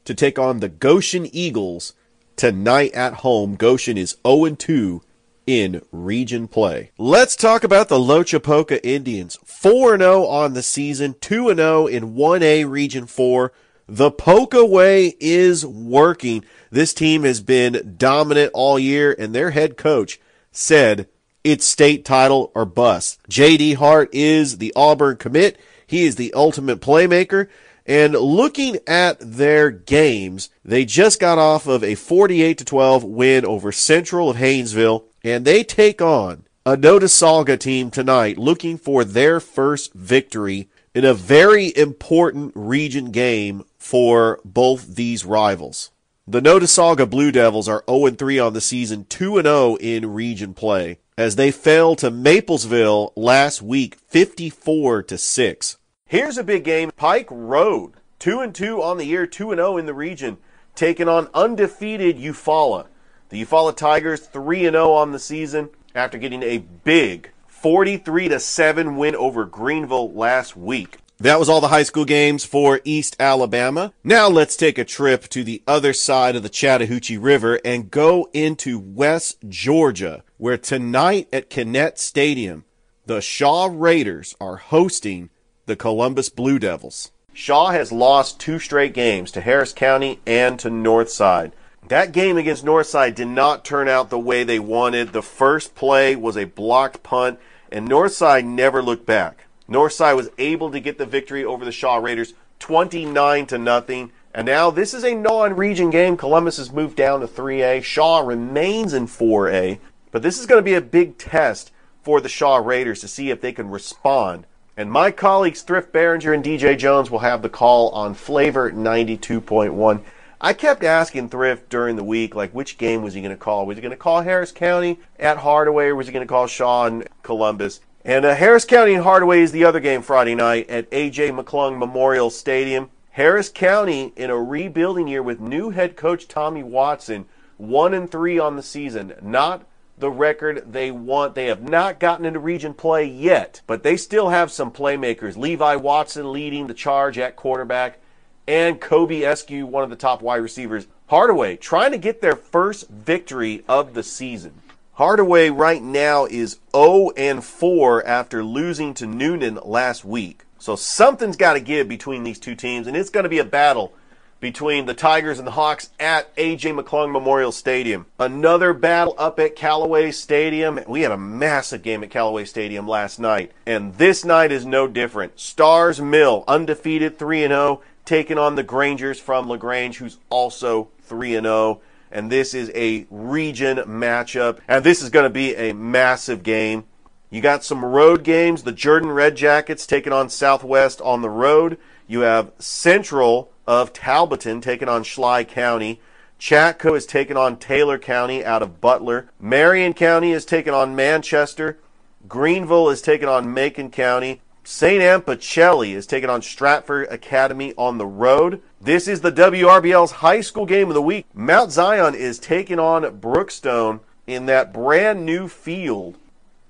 to 0.04 0.14
take 0.14 0.38
on 0.38 0.61
the 0.61 0.68
Goshen 0.68 1.26
Eagles 1.35 1.94
tonight 2.38 2.92
at 2.95 3.14
home. 3.14 3.57
Goshen 3.57 3.99
is 3.99 4.16
0 4.26 4.47
and 4.47 4.59
2 4.59 5.02
in 5.47 5.83
region 5.92 6.49
play. 6.49 6.92
Let's 6.97 7.37
talk 7.37 7.64
about 7.64 7.88
the 7.88 7.99
Loachapoka 7.99 8.80
Indians. 8.83 9.38
4 9.45 9.99
0 9.99 10.25
on 10.25 10.54
the 10.54 10.62
season, 10.62 11.16
2 11.21 11.54
0 11.54 11.87
in 11.87 12.14
1A 12.14 12.71
Region 12.71 13.07
4. 13.07 13.52
The 13.87 14.11
Poka 14.11 14.68
way 14.68 15.14
is 15.18 15.64
working. 15.64 16.45
This 16.71 16.92
team 16.92 17.25
has 17.25 17.40
been 17.40 17.95
dominant 17.97 18.52
all 18.52 18.78
year, 18.78 19.16
and 19.18 19.35
their 19.35 19.50
head 19.50 19.78
coach 19.78 20.21
said 20.52 21.09
it's 21.42 21.64
state 21.64 22.04
title 22.04 22.52
or 22.54 22.66
bust. 22.66 23.18
JD 23.30 23.76
Hart 23.76 24.11
is 24.12 24.59
the 24.59 24.73
Auburn 24.76 25.16
commit. 25.16 25.59
He 25.87 26.04
is 26.04 26.16
the 26.16 26.35
ultimate 26.35 26.80
playmaker. 26.80 27.49
And 27.88 28.12
looking 28.12 28.78
at 28.87 29.16
their 29.18 29.71
games, 29.71 30.50
they 30.62 30.85
just 30.85 31.18
got 31.18 31.38
off 31.38 31.66
of 31.66 31.83
a 31.83 31.95
48 31.95 32.59
to 32.59 32.64
12 32.64 33.02
win 33.02 33.47
over 33.47 33.73
Central 33.73 34.28
of 34.28 34.37
Hayneville 34.37 35.04
and 35.25 35.45
they 35.45 35.64
take 35.64 36.02
on 36.02 36.45
a 36.66 36.76
Notasulga 36.76 37.59
team 37.59 37.90
tonight 37.90 38.37
looking 38.37 38.76
for 38.76 39.04
their 39.04 39.40
first 39.40 39.95
victory 39.95 40.68
in 40.95 41.07
a 41.07 41.14
very 41.14 41.75
important 41.76 42.52
region 42.54 43.11
game 43.11 43.64
for 43.78 44.38
both 44.45 44.95
these 44.97 45.25
rivals. 45.25 45.90
The 46.26 46.42
Notasulga 46.42 47.09
Blue 47.09 47.33
Devils 47.33 47.71
are 47.71 47.85
0-3 47.85 48.47
on 48.47 48.52
the 48.52 48.61
season, 48.61 49.07
2-0 49.07 49.78
in 49.80 50.12
region 50.12 50.52
play, 50.52 50.99
as 51.16 51.37
they 51.37 51.50
fell 51.50 51.97
to 51.97 52.11
Maplesville 52.11 53.12
last 53.16 53.62
week 53.62 53.95
54 53.95 55.04
to 55.04 55.16
6. 55.16 55.77
Here's 56.11 56.38
a 56.38 56.43
big 56.43 56.65
game, 56.65 56.91
Pike 56.97 57.29
Road, 57.31 57.93
2 58.21 58.41
and 58.41 58.55
2 58.55 58.83
on 58.83 58.97
the 58.97 59.05
year, 59.05 59.27
2 59.27 59.53
and 59.53 59.59
0 59.59 59.77
in 59.77 59.85
the 59.85 59.93
region, 59.93 60.38
taking 60.75 61.07
on 61.07 61.29
undefeated 61.35 62.17
Eufaula. 62.17 62.87
The 63.29 63.45
Eufaula 63.45 63.77
Tigers 63.77 64.21
3 64.21 64.65
and 64.65 64.75
0 64.75 64.93
on 64.93 65.12
the 65.12 65.19
season 65.19 65.69
after 65.95 66.17
getting 66.17 66.43
a 66.43 66.59
big 66.59 67.33
43 67.47 68.29
to 68.31 68.41
7 68.41 68.97
win 68.97 69.15
over 69.17 69.45
Greenville 69.45 70.11
last 70.11 70.57
week. 70.57 70.97
That 71.19 71.38
was 71.38 71.50
all 71.50 71.61
the 71.61 71.69
high 71.69 71.83
school 71.83 72.07
games 72.07 72.43
for 72.43 72.81
East 72.85 73.15
Alabama. 73.21 73.93
Now 74.03 74.29
let's 74.29 74.57
take 74.57 74.79
a 74.79 74.87
trip 74.87 75.29
to 75.29 75.45
the 75.45 75.62
other 75.67 75.93
side 75.93 76.37
of 76.37 76.43
the 76.43 76.49
Chattahoochee 76.49 77.19
River 77.19 77.61
and 77.67 77.91
go 77.91 78.31
into 78.33 78.79
West 78.79 79.37
Georgia, 79.47 80.25
where 80.38 80.57
tonight 80.57 81.29
at 81.35 81.50
Kinnett 81.50 81.99
Stadium, 81.99 82.65
the 83.05 83.21
Shaw 83.21 83.69
Raiders 83.71 84.35
are 84.41 84.57
hosting 84.57 85.29
the 85.69 85.77
Columbus 85.77 86.31
Blue 86.31 86.59
Devils. 86.59 87.13
Shaw 87.35 87.73
has 87.73 87.93
lost 87.93 88.41
two 88.41 88.59
straight 88.59 88.95
games 88.95 89.31
to 89.33 89.43
Harris 89.43 89.75
County 89.75 90.19
and 90.27 90.59
to 90.59 90.71
Northside. 90.71 91.53
That 91.87 92.11
game 92.13 92.39
against 92.39 92.65
Northside 92.65 93.15
did 93.15 93.29
not 93.29 93.67
turn 93.67 93.87
out 93.87 94.09
the 94.09 94.19
way 94.19 94.45
they 94.45 94.59
wanted. 94.59 95.13
The 95.13 95.23
first 95.23 95.75
play 95.75 96.17
was 96.17 96.39
a 96.39 96.45
blocked 96.47 97.03
punt, 97.03 97.39
and 97.71 97.87
Northside 97.87 98.47
never 98.47 98.83
looked 98.83 99.05
back. 99.05 99.45
Northside 99.69 100.17
was 100.17 100.31
able 100.39 100.71
to 100.71 100.81
get 100.81 100.97
the 100.97 101.05
victory 101.05 101.45
over 101.45 101.67
the 101.67 101.71
Shaw 101.71 101.97
Raiders 101.97 102.33
29 102.61 103.45
to 103.47 103.59
nothing. 103.59 104.11
And 104.33 104.47
now 104.47 104.71
this 104.71 104.95
is 104.95 105.05
a 105.05 105.15
non-region 105.15 105.91
game. 105.91 106.17
Columbus 106.17 106.57
has 106.57 106.73
moved 106.73 106.97
down 106.97 107.21
to 107.21 107.27
3A. 107.27 107.85
Shaw 107.85 108.21
remains 108.21 108.95
in 108.95 109.07
4A. 109.07 109.81
But 110.13 110.23
this 110.23 110.39
is 110.39 110.47
going 110.47 110.61
to 110.61 110.71
be 110.71 110.75
a 110.75 110.81
big 110.81 111.19
test 111.19 111.73
for 112.02 112.23
the 112.23 112.28
Shaw 112.31 112.57
Raiders 112.57 113.00
to 113.00 113.09
see 113.09 113.31
if 113.31 113.43
they 113.43 113.52
can 113.52 113.69
respond. 113.69 114.47
And 114.78 114.93
my 114.93 115.10
colleagues 115.10 115.62
Thrift 115.62 115.93
Barringer 115.93 116.32
and 116.32 116.45
DJ 116.45 116.78
Jones 116.78 117.10
will 117.10 117.19
have 117.19 117.43
the 117.43 117.49
call 117.49 117.88
on 117.88 118.14
Flavor 118.14 118.71
92.1. 118.71 120.02
I 120.41 120.52
kept 120.52 120.84
asking 120.84 121.30
Thrift 121.30 121.69
during 121.69 121.97
the 121.97 122.04
week, 122.04 122.36
like, 122.36 122.52
which 122.52 122.78
game 122.78 123.02
was 123.02 123.14
he 123.14 123.21
going 123.21 123.34
to 123.34 123.36
call? 123.36 123.67
Was 123.67 123.76
he 123.76 123.82
going 123.82 123.91
to 123.91 123.97
call 123.97 124.21
Harris 124.21 124.52
County 124.52 125.00
at 125.19 125.38
Hardaway, 125.38 125.86
or 125.86 125.97
was 125.97 126.06
he 126.06 126.12
going 126.12 126.25
to 126.25 126.32
call 126.32 126.47
Shaw 126.47 126.86
and 126.86 127.08
Columbus? 127.25 127.80
And 128.04 128.25
uh, 128.25 128.36
Harris 128.36 128.64
County 128.64 128.95
and 128.95 129.02
Hardaway 129.02 129.41
is 129.41 129.50
the 129.50 129.64
other 129.64 129.80
game 129.80 130.00
Friday 130.00 130.36
night 130.36 130.71
at 130.71 130.86
A.J. 130.93 131.30
McClung 131.30 131.76
Memorial 131.76 132.30
Stadium. 132.30 132.91
Harris 133.10 133.49
County 133.49 134.12
in 134.14 134.30
a 134.30 134.41
rebuilding 134.41 135.08
year 135.08 135.25
with 135.25 135.41
new 135.41 135.71
head 135.71 135.97
coach 135.97 136.28
Tommy 136.28 136.62
Watson, 136.62 137.26
one 137.56 137.95
and 137.95 138.08
three 138.08 138.38
on 138.38 138.54
the 138.54 138.62
season. 138.62 139.14
Not 139.21 139.67
the 139.99 140.11
record 140.11 140.73
they 140.73 140.91
want. 140.91 141.34
They 141.34 141.47
have 141.47 141.63
not 141.63 142.00
gotten 142.00 142.25
into 142.25 142.41
region 142.41 142.75
play 142.75 143.04
yet, 143.04 143.61
but 143.67 143.82
they 143.82 143.97
still 143.97 144.30
have 144.30 144.50
some 144.50 144.71
playmakers. 144.71 145.37
Levi 145.37 145.76
Watson 145.76 146.32
leading 146.32 146.67
the 146.67 146.75
charge 146.75 147.19
at 147.19 147.37
quarterback 147.37 147.99
and 148.47 148.80
Kobe 148.80 149.21
Eskew, 149.21 149.65
one 149.65 149.84
of 149.84 149.91
the 149.91 149.97
top 149.97 150.23
wide 150.23 150.37
receivers. 150.37 150.87
Hardaway 151.08 151.56
trying 151.56 151.93
to 151.93 151.99
get 151.99 152.21
their 152.21 152.37
first 152.37 152.89
victory 152.89 153.63
of 153.69 153.95
the 153.95 154.02
season. 154.02 154.63
Hardaway 154.95 155.50
right 155.50 155.82
now 155.82 156.25
is 156.25 156.58
0 156.75 157.11
and 157.17 157.45
4 157.45 158.04
after 158.06 158.43
losing 158.43 158.95
to 158.95 159.06
Newnan 159.06 159.65
last 159.65 160.04
week. 160.04 160.45
So 160.58 160.75
something's 160.75 161.37
got 161.37 161.52
to 161.52 161.61
give 161.61 161.89
between 161.89 162.25
these 162.25 162.41
two 162.41 162.56
teams, 162.56 162.87
and 162.87 162.97
it's 162.97 163.11
going 163.11 163.23
to 163.23 163.30
be 163.30 163.39
a 163.39 163.45
battle 163.45 163.93
between 164.41 164.87
the 164.87 164.95
Tigers 164.95 165.39
and 165.39 165.47
the 165.47 165.53
Hawks 165.53 165.91
at 165.99 166.35
AJ 166.37 166.79
McClung 166.79 167.11
Memorial 167.11 167.53
Stadium. 167.53 168.07
Another 168.19 168.73
battle 168.73 169.15
up 169.19 169.39
at 169.41 169.57
Callaway 169.57 170.11
Stadium. 170.11 170.81
We 170.87 171.03
had 171.03 171.13
a 171.13 171.19
massive 171.19 171.83
game 171.83 172.05
at 172.05 172.11
Callaway 172.11 172.45
Stadium 172.45 172.87
last 172.87 173.19
night, 173.19 173.53
and 173.67 173.95
this 173.97 174.25
night 174.25 174.53
is 174.53 174.65
no 174.65 174.87
different. 174.87 175.39
Starr's 175.41 176.01
Mill 176.01 176.45
undefeated 176.47 177.19
3 177.19 177.45
and 177.45 177.53
0 177.53 177.83
taking 178.05 178.39
on 178.39 178.55
the 178.55 178.63
Grangers 178.63 179.21
from 179.21 179.49
LaGrange, 179.49 179.99
who's 179.99 180.19
also 180.31 180.89
3 181.03 181.37
and 181.37 181.45
0. 181.45 181.81
And 182.11 182.33
this 182.33 182.55
is 182.55 182.71
a 182.75 183.07
region 183.11 183.77
matchup. 183.79 184.61
And 184.67 184.83
this 184.83 185.03
is 185.03 185.11
going 185.11 185.25
to 185.25 185.31
be 185.31 185.55
a 185.55 185.75
massive 185.75 186.43
game. 186.43 186.85
You 187.31 187.43
got 187.43 187.65
some 187.65 187.85
road 187.85 188.25
games. 188.25 188.63
The 188.63 188.73
Jordan 188.73 189.11
Red 189.11 189.37
Jackets 189.37 189.87
taking 189.87 190.13
on 190.13 190.31
Southwest 190.31 191.03
on 191.03 191.21
the 191.21 191.29
road. 191.29 191.77
You 192.07 192.21
have 192.21 192.53
Central 192.59 193.53
of 193.69 193.93
Talbotton 193.93 194.63
taking 194.63 194.89
on 194.89 195.04
Schley 195.04 195.45
County. 195.45 196.00
Chatco 196.41 196.97
is 196.97 197.04
taking 197.04 197.37
on 197.37 197.59
Taylor 197.59 197.99
County 197.99 198.43
out 198.43 198.63
of 198.63 198.81
Butler. 198.81 199.28
Marion 199.39 199.93
County 199.93 200.33
is 200.33 200.47
taking 200.47 200.73
on 200.73 200.97
Manchester. 200.97 201.78
Greenville 202.26 202.89
is 202.89 203.02
taking 203.02 203.28
on 203.28 203.52
Macon 203.52 203.91
County. 203.91 204.41
St. 204.65 205.02
Anne 205.02 205.21
Pacelli 205.21 205.95
is 205.95 206.07
taking 206.07 206.31
on 206.31 206.41
Stratford 206.41 207.09
Academy 207.11 207.75
on 207.76 207.99
the 207.99 208.07
road. 208.07 208.63
This 208.81 209.07
is 209.07 209.21
the 209.21 209.33
WRBL's 209.33 210.13
high 210.13 210.41
school 210.41 210.65
game 210.65 210.89
of 210.89 210.95
the 210.95 211.02
week. 211.02 211.26
Mount 211.35 211.71
Zion 211.71 212.15
is 212.15 212.39
taking 212.39 212.78
on 212.78 213.21
Brookstone 213.21 214.00
in 214.26 214.47
that 214.47 214.73
brand 214.73 215.26
new 215.26 215.47
field 215.47 216.17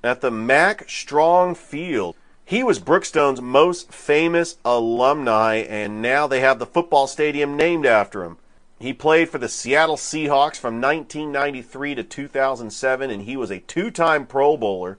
at 0.02 0.20
the 0.20 0.32
Mack 0.32 0.90
Strong 0.90 1.54
Field. 1.54 2.16
He 2.48 2.62
was 2.62 2.78
Brookstone's 2.78 3.42
most 3.42 3.92
famous 3.92 4.56
alumni, 4.64 5.56
and 5.56 6.00
now 6.00 6.26
they 6.26 6.40
have 6.40 6.58
the 6.58 6.64
football 6.64 7.06
stadium 7.06 7.58
named 7.58 7.84
after 7.84 8.24
him. 8.24 8.38
He 8.78 8.94
played 8.94 9.28
for 9.28 9.36
the 9.36 9.50
Seattle 9.50 9.98
Seahawks 9.98 10.56
from 10.56 10.80
1993 10.80 11.96
to 11.96 12.02
2007, 12.02 13.10
and 13.10 13.24
he 13.24 13.36
was 13.36 13.50
a 13.50 13.58
two 13.58 13.90
time 13.90 14.24
Pro 14.24 14.56
Bowler 14.56 14.96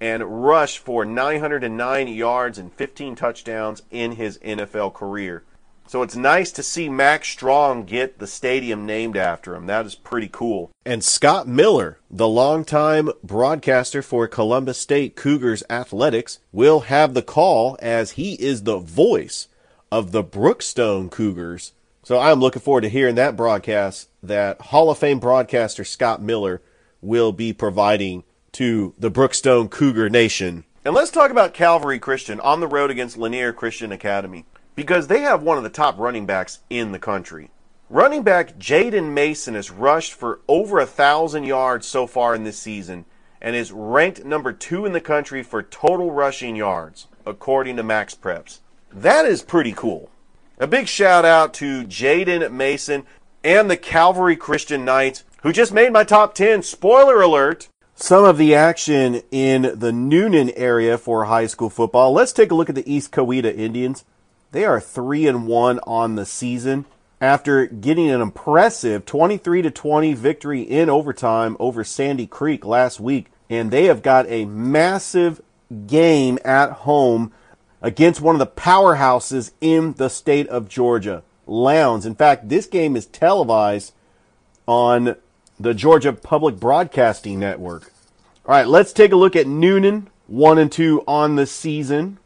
and 0.00 0.44
rushed 0.44 0.80
for 0.80 1.04
909 1.04 2.08
yards 2.08 2.58
and 2.58 2.72
15 2.72 3.14
touchdowns 3.14 3.82
in 3.92 4.16
his 4.16 4.38
NFL 4.38 4.92
career. 4.92 5.44
So 5.86 6.02
it's 6.02 6.16
nice 6.16 6.50
to 6.52 6.62
see 6.62 6.88
Mack 6.88 7.24
Strong 7.24 7.84
get 7.84 8.18
the 8.18 8.26
stadium 8.26 8.86
named 8.86 9.16
after 9.16 9.54
him. 9.54 9.66
That 9.66 9.84
is 9.84 9.94
pretty 9.94 10.28
cool. 10.32 10.70
And 10.86 11.04
Scott 11.04 11.46
Miller, 11.46 11.98
the 12.10 12.28
longtime 12.28 13.10
broadcaster 13.22 14.00
for 14.00 14.26
Columbus 14.26 14.78
State 14.78 15.16
Cougars 15.16 15.62
Athletics, 15.68 16.38
will 16.50 16.80
have 16.80 17.14
the 17.14 17.22
call 17.22 17.76
as 17.80 18.12
he 18.12 18.34
is 18.34 18.62
the 18.62 18.78
voice 18.78 19.48
of 19.90 20.12
the 20.12 20.24
Brookstone 20.24 21.10
Cougars. 21.10 21.72
So 22.02 22.18
I'm 22.18 22.40
looking 22.40 22.62
forward 22.62 22.80
to 22.80 22.88
hearing 22.88 23.14
that 23.16 23.36
broadcast 23.36 24.08
that 24.22 24.60
Hall 24.60 24.90
of 24.90 24.98
Fame 24.98 25.20
broadcaster 25.20 25.84
Scott 25.84 26.22
Miller 26.22 26.62
will 27.02 27.32
be 27.32 27.52
providing 27.52 28.24
to 28.52 28.94
the 28.98 29.10
Brookstone 29.10 29.70
Cougar 29.70 30.08
Nation. 30.08 30.64
And 30.84 30.94
let's 30.94 31.10
talk 31.10 31.30
about 31.30 31.54
Calvary 31.54 31.98
Christian 31.98 32.40
on 32.40 32.60
the 32.60 32.66
road 32.66 32.90
against 32.90 33.16
Lanier 33.16 33.52
Christian 33.52 33.92
Academy 33.92 34.44
because 34.74 35.06
they 35.06 35.20
have 35.20 35.42
one 35.42 35.56
of 35.56 35.62
the 35.62 35.70
top 35.70 35.98
running 35.98 36.26
backs 36.26 36.60
in 36.70 36.92
the 36.92 36.98
country. 36.98 37.50
Running 37.90 38.22
back 38.22 38.58
Jaden 38.58 39.12
Mason 39.12 39.54
has 39.54 39.70
rushed 39.70 40.14
for 40.14 40.40
over 40.48 40.78
a 40.78 40.86
thousand 40.86 41.44
yards 41.44 41.86
so 41.86 42.06
far 42.06 42.34
in 42.34 42.44
this 42.44 42.58
season 42.58 43.04
and 43.40 43.54
is 43.54 43.72
ranked 43.72 44.24
number 44.24 44.52
two 44.52 44.86
in 44.86 44.92
the 44.92 45.00
country 45.00 45.42
for 45.42 45.62
total 45.62 46.10
rushing 46.10 46.56
yards, 46.56 47.08
according 47.26 47.76
to 47.76 47.82
Max 47.82 48.14
Preps. 48.14 48.60
That 48.92 49.26
is 49.26 49.42
pretty 49.42 49.72
cool. 49.72 50.10
A 50.58 50.66
big 50.66 50.86
shout 50.86 51.24
out 51.24 51.52
to 51.54 51.84
Jaden 51.84 52.50
Mason 52.52 53.04
and 53.42 53.70
the 53.70 53.76
Calvary 53.76 54.36
Christian 54.36 54.84
Knights, 54.84 55.24
who 55.42 55.52
just 55.52 55.72
made 55.72 55.92
my 55.92 56.04
top 56.04 56.34
10. 56.34 56.62
Spoiler 56.62 57.20
alert. 57.20 57.68
Some 57.94 58.24
of 58.24 58.38
the 58.38 58.54
action 58.54 59.22
in 59.30 59.62
the 59.62 59.90
Newnan 59.90 60.52
area 60.56 60.96
for 60.96 61.24
high 61.24 61.46
school 61.46 61.68
football. 61.68 62.12
Let's 62.12 62.32
take 62.32 62.50
a 62.50 62.54
look 62.54 62.68
at 62.68 62.74
the 62.74 62.90
East 62.90 63.10
Coweta 63.12 63.54
Indians. 63.54 64.04
They 64.52 64.66
are 64.66 64.80
3 64.80 65.26
and 65.26 65.46
1 65.46 65.80
on 65.80 66.14
the 66.14 66.26
season 66.26 66.84
after 67.22 67.66
getting 67.66 68.10
an 68.10 68.20
impressive 68.20 69.06
23 69.06 69.62
to 69.62 69.70
20 69.70 70.12
victory 70.12 70.60
in 70.60 70.90
overtime 70.90 71.56
over 71.58 71.82
Sandy 71.82 72.26
Creek 72.26 72.64
last 72.64 73.00
week 73.00 73.28
and 73.48 73.70
they 73.70 73.84
have 73.84 74.02
got 74.02 74.26
a 74.28 74.44
massive 74.44 75.40
game 75.86 76.38
at 76.44 76.70
home 76.70 77.32
against 77.80 78.20
one 78.20 78.34
of 78.34 78.38
the 78.38 78.46
powerhouses 78.46 79.52
in 79.62 79.94
the 79.94 80.08
state 80.08 80.48
of 80.48 80.68
Georgia, 80.68 81.22
Lowndes. 81.46 82.04
In 82.04 82.14
fact, 82.14 82.50
this 82.50 82.66
game 82.66 82.94
is 82.94 83.06
televised 83.06 83.92
on 84.66 85.16
the 85.58 85.74
Georgia 85.74 86.12
Public 86.12 86.56
Broadcasting 86.56 87.38
Network. 87.38 87.92
All 88.44 88.54
right, 88.54 88.66
let's 88.66 88.92
take 88.92 89.12
a 89.12 89.16
look 89.16 89.34
at 89.34 89.46
Newnan, 89.46 90.08
1 90.26 90.58
and 90.58 90.70
2 90.70 91.04
on 91.06 91.36
the 91.36 91.46
season. 91.46 92.18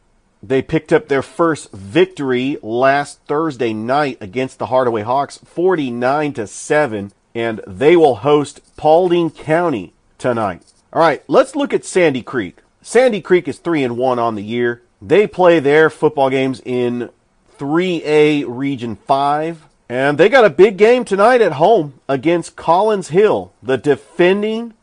They 0.46 0.62
picked 0.62 0.92
up 0.92 1.08
their 1.08 1.22
first 1.22 1.72
victory 1.72 2.56
last 2.62 3.18
Thursday 3.26 3.72
night 3.72 4.18
against 4.20 4.60
the 4.60 4.66
Hardaway 4.66 5.02
Hawks, 5.02 5.38
49 5.38 6.34
to 6.34 6.46
7, 6.46 7.12
and 7.34 7.60
they 7.66 7.96
will 7.96 8.16
host 8.16 8.60
Paulding 8.76 9.30
County 9.30 9.92
tonight. 10.18 10.62
All 10.92 11.00
right, 11.00 11.24
let's 11.26 11.56
look 11.56 11.74
at 11.74 11.84
Sandy 11.84 12.22
Creek. 12.22 12.58
Sandy 12.80 13.20
Creek 13.20 13.48
is 13.48 13.58
3 13.58 13.82
and 13.82 13.96
1 13.96 14.20
on 14.20 14.36
the 14.36 14.42
year. 14.42 14.82
They 15.02 15.26
play 15.26 15.58
their 15.58 15.90
football 15.90 16.30
games 16.30 16.62
in 16.64 17.10
3A 17.58 18.44
Region 18.46 18.94
5, 18.94 19.66
and 19.88 20.16
they 20.16 20.28
got 20.28 20.44
a 20.44 20.50
big 20.50 20.76
game 20.76 21.04
tonight 21.04 21.40
at 21.40 21.54
home 21.54 21.94
against 22.08 22.54
Collins 22.54 23.08
Hill, 23.08 23.52
the 23.60 23.76
defending 23.76 24.74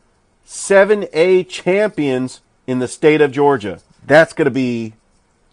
7A 0.46 1.48
champions 1.48 2.42
in 2.66 2.80
the 2.80 2.88
state 2.88 3.22
of 3.22 3.32
Georgia. 3.32 3.80
That's 4.06 4.34
going 4.34 4.44
to 4.44 4.50
be 4.50 4.92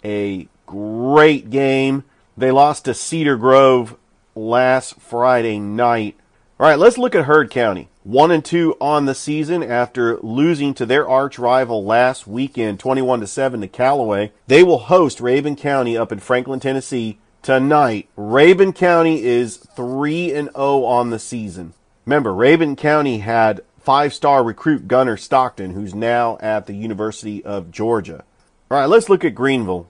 a 0.04 0.48
great 0.66 1.50
game. 1.50 2.04
They 2.38 2.52
lost 2.52 2.86
to 2.86 2.94
Cedar 2.94 3.38
Grove 3.38 3.98
last 4.36 5.00
Friday 5.00 5.60
night. 5.60 6.16
All 6.60 6.68
right, 6.68 6.80
let's 6.80 6.98
look 6.98 7.16
at 7.16 7.26
Heard 7.26 7.50
County. 7.50 7.90
One 8.04 8.32
and 8.32 8.44
two 8.44 8.76
on 8.82 9.06
the 9.06 9.14
season 9.14 9.62
after 9.62 10.18
losing 10.20 10.74
to 10.76 10.86
their 10.86 11.08
arch 11.08 11.38
rival 11.38 11.86
last 11.86 12.26
weekend, 12.26 12.80
21 12.80 13.20
to 13.20 13.28
7 13.28 13.62
to 13.62 13.68
Callaway. 13.68 14.32
They 14.48 14.64
will 14.64 14.80
host 14.80 15.20
Rabun 15.20 15.58
County 15.58 15.96
up 15.96 16.12
in 16.12 16.20
Franklin, 16.20 16.60
Tennessee 16.60 17.20
tonight. 17.44 18.10
Rabun 18.18 18.74
County 18.76 19.24
is 19.24 19.58
3 19.58 20.34
and 20.34 20.50
0 20.56 20.84
on 20.84 21.12
the 21.12 21.20
season. 21.20 21.74
Remember, 22.06 22.32
Rabun 22.32 22.76
County 22.76 23.20
had 23.20 23.62
five-star 23.80 24.44
recruit 24.44 24.88
Gunner 24.88 25.18
Stockton, 25.18 25.72
who's 25.72 25.94
now 25.94 26.38
at 26.42 26.66
the 26.66 26.74
University 26.74 27.44
of 27.44 27.70
Georgia. 27.70 28.24
All 28.72 28.78
right, 28.78 28.86
let's 28.86 29.10
look 29.10 29.24
at 29.24 29.36
Greenville. 29.36 29.88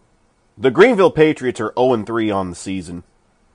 The 0.58 0.72
Greenville 0.72 1.12
Patriots 1.12 1.62
are 1.62 1.74
0 1.78 2.04
3 2.04 2.30
on 2.30 2.50
the 2.50 2.56
season, 2.56 3.04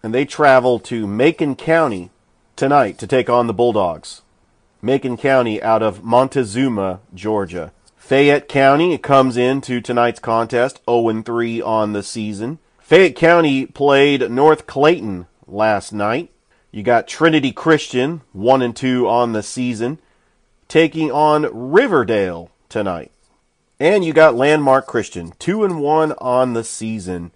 and 0.02 0.14
they 0.14 0.24
travel 0.24 0.78
to 0.80 1.06
Macon 1.06 1.54
County 1.54 2.10
tonight 2.56 2.98
to 2.98 3.06
take 3.06 3.28
on 3.28 3.46
the 3.46 3.54
Bulldogs. 3.54 4.22
Macon 4.80 5.16
County 5.16 5.62
out 5.62 5.82
of 5.82 6.02
Montezuma, 6.02 7.00
Georgia. 7.14 7.72
Fayette 7.96 8.48
County 8.48 8.96
comes 8.98 9.36
into 9.36 9.80
tonight's 9.80 10.20
contest 10.20 10.80
0 10.88 11.22
3 11.22 11.60
on 11.60 11.92
the 11.92 12.02
season. 12.02 12.58
Fayette 12.78 13.16
County 13.16 13.66
played 13.66 14.30
North 14.30 14.66
Clayton 14.66 15.26
last 15.46 15.92
night. 15.92 16.30
You 16.70 16.82
got 16.82 17.08
Trinity 17.08 17.52
Christian 17.52 18.22
1 18.32 18.62
and 18.62 18.74
2 18.76 19.08
on 19.08 19.32
the 19.32 19.42
season 19.42 19.98
taking 20.68 21.10
on 21.12 21.48
Riverdale 21.52 22.50
tonight. 22.68 23.12
And 23.78 24.04
you 24.04 24.14
got 24.14 24.34
Landmark 24.34 24.86
Christian 24.86 25.32
2 25.38 25.64
and 25.64 25.80
1 25.80 26.12
on 26.12 26.54
the 26.54 26.64
season 26.64 27.32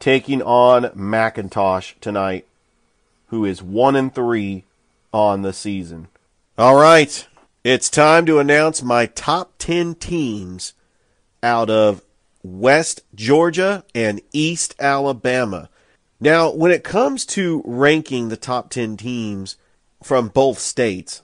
taking 0.00 0.42
on 0.42 0.84
McIntosh 0.90 1.94
tonight 2.00 2.46
who 3.26 3.44
is 3.44 3.62
1 3.62 3.96
and 3.96 4.14
3 4.14 4.64
on 5.12 5.42
the 5.42 5.52
season. 5.52 6.08
All 6.58 6.74
right, 6.74 7.26
it's 7.64 7.88
time 7.88 8.26
to 8.26 8.40
announce 8.40 8.82
my 8.82 9.06
top 9.06 9.52
10 9.58 9.94
teams 9.94 10.74
out 11.42 11.70
of 11.70 12.02
West 12.42 13.02
Georgia 13.14 13.84
and 13.94 14.20
East 14.32 14.74
Alabama. 14.80 15.70
Now, 16.20 16.50
when 16.52 16.72
it 16.72 16.84
comes 16.84 17.24
to 17.26 17.62
ranking 17.64 18.28
the 18.28 18.36
top 18.36 18.68
10 18.68 18.96
teams 18.96 19.56
from 20.02 20.28
both 20.28 20.58
states, 20.58 21.22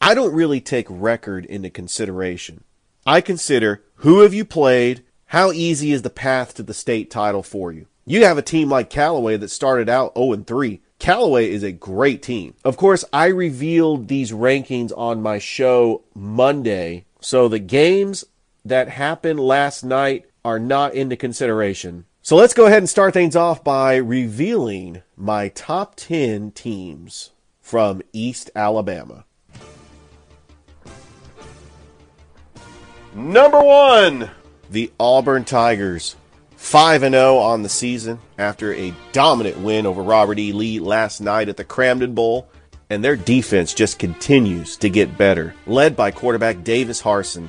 I 0.00 0.14
don't 0.14 0.34
really 0.34 0.60
take 0.60 0.86
record 0.88 1.44
into 1.44 1.68
consideration. 1.68 2.64
I 3.06 3.20
consider 3.20 3.82
who 3.96 4.20
have 4.20 4.34
you 4.34 4.44
played, 4.44 5.02
how 5.26 5.52
easy 5.52 5.92
is 5.92 6.02
the 6.02 6.10
path 6.10 6.54
to 6.54 6.62
the 6.62 6.74
state 6.74 7.10
title 7.10 7.42
for 7.42 7.72
you. 7.72 7.86
You 8.04 8.24
have 8.24 8.38
a 8.38 8.42
team 8.42 8.68
like 8.68 8.90
Callaway 8.90 9.36
that 9.36 9.50
started 9.50 9.88
out 9.88 10.16
0 10.16 10.32
and 10.32 10.46
3 10.46 10.80
Callaway 11.00 11.50
is 11.50 11.62
a 11.62 11.72
great 11.72 12.22
team. 12.22 12.54
Of 12.62 12.76
course, 12.76 13.06
I 13.10 13.26
revealed 13.26 14.08
these 14.08 14.32
rankings 14.32 14.92
on 14.96 15.22
my 15.22 15.38
show 15.38 16.02
Monday, 16.14 17.06
so 17.20 17.48
the 17.48 17.58
games 17.58 18.22
that 18.66 18.90
happened 18.90 19.40
last 19.40 19.82
night 19.82 20.26
are 20.44 20.58
not 20.58 20.92
into 20.92 21.16
consideration. 21.16 22.04
So 22.20 22.36
let's 22.36 22.52
go 22.52 22.66
ahead 22.66 22.78
and 22.78 22.88
start 22.88 23.14
things 23.14 23.34
off 23.34 23.64
by 23.64 23.96
revealing 23.96 25.00
my 25.16 25.48
top 25.48 25.96
10 25.96 26.50
teams 26.50 27.30
from 27.62 28.02
East 28.12 28.50
Alabama. 28.54 29.24
Number 33.14 33.60
one, 33.60 34.30
the 34.70 34.92
Auburn 35.00 35.44
Tigers. 35.44 36.16
5 36.56 37.00
0 37.00 37.38
on 37.38 37.62
the 37.62 37.70
season 37.70 38.20
after 38.38 38.74
a 38.74 38.94
dominant 39.12 39.58
win 39.58 39.86
over 39.86 40.02
Robert 40.02 40.38
E. 40.38 40.52
Lee 40.52 40.78
last 40.78 41.20
night 41.20 41.48
at 41.48 41.56
the 41.56 41.64
Cramton 41.64 42.14
Bowl. 42.14 42.48
And 42.90 43.02
their 43.02 43.16
defense 43.16 43.72
just 43.72 43.98
continues 43.98 44.76
to 44.76 44.90
get 44.90 45.16
better. 45.16 45.54
Led 45.66 45.96
by 45.96 46.10
quarterback 46.10 46.62
Davis 46.62 47.00
Harsin, 47.00 47.48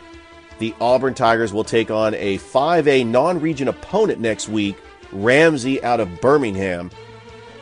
the 0.59 0.73
Auburn 0.79 1.13
Tigers 1.13 1.51
will 1.51 1.63
take 1.63 1.91
on 1.91 2.13
a 2.15 2.37
5A 2.37 3.05
non 3.05 3.41
region 3.41 3.67
opponent 3.67 4.19
next 4.19 4.47
week, 4.47 4.77
Ramsey 5.11 5.83
out 5.83 5.99
of 5.99 6.21
Birmingham. 6.21 6.89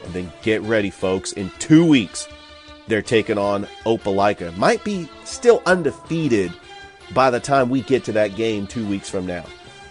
And 0.05 0.13
then 0.13 0.31
get 0.41 0.61
ready, 0.61 0.89
folks. 0.89 1.31
In 1.33 1.49
two 1.59 1.85
weeks, 1.85 2.27
they're 2.87 3.01
taking 3.01 3.37
on 3.37 3.65
Opelika. 3.85 4.55
Might 4.55 4.83
be 4.83 5.09
still 5.25 5.61
undefeated 5.65 6.53
by 7.13 7.29
the 7.29 7.39
time 7.39 7.69
we 7.69 7.81
get 7.81 8.03
to 8.05 8.11
that 8.13 8.35
game 8.35 8.67
two 8.67 8.87
weeks 8.87 9.09
from 9.09 9.25
now. 9.25 9.45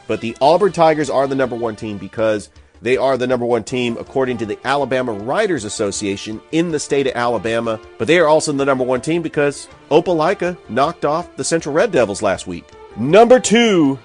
But 0.06 0.20
the 0.20 0.36
Auburn 0.40 0.72
Tigers 0.72 1.10
are 1.10 1.26
the 1.26 1.34
number 1.34 1.56
one 1.56 1.76
team 1.76 1.98
because 1.98 2.50
they 2.80 2.96
are 2.96 3.16
the 3.16 3.26
number 3.26 3.44
one 3.44 3.64
team 3.64 3.96
according 3.98 4.38
to 4.38 4.46
the 4.46 4.58
Alabama 4.64 5.12
Writers 5.12 5.64
Association 5.64 6.40
in 6.52 6.70
the 6.70 6.78
state 6.78 7.06
of 7.06 7.14
Alabama. 7.14 7.80
But 7.98 8.06
they 8.06 8.18
are 8.18 8.28
also 8.28 8.52
the 8.52 8.64
number 8.64 8.84
one 8.84 9.00
team 9.00 9.22
because 9.22 9.68
Opelika 9.90 10.56
knocked 10.68 11.04
off 11.04 11.36
the 11.36 11.44
Central 11.44 11.74
Red 11.74 11.92
Devils 11.92 12.22
last 12.22 12.46
week. 12.46 12.64
Number 12.96 13.38
two, 13.40 13.98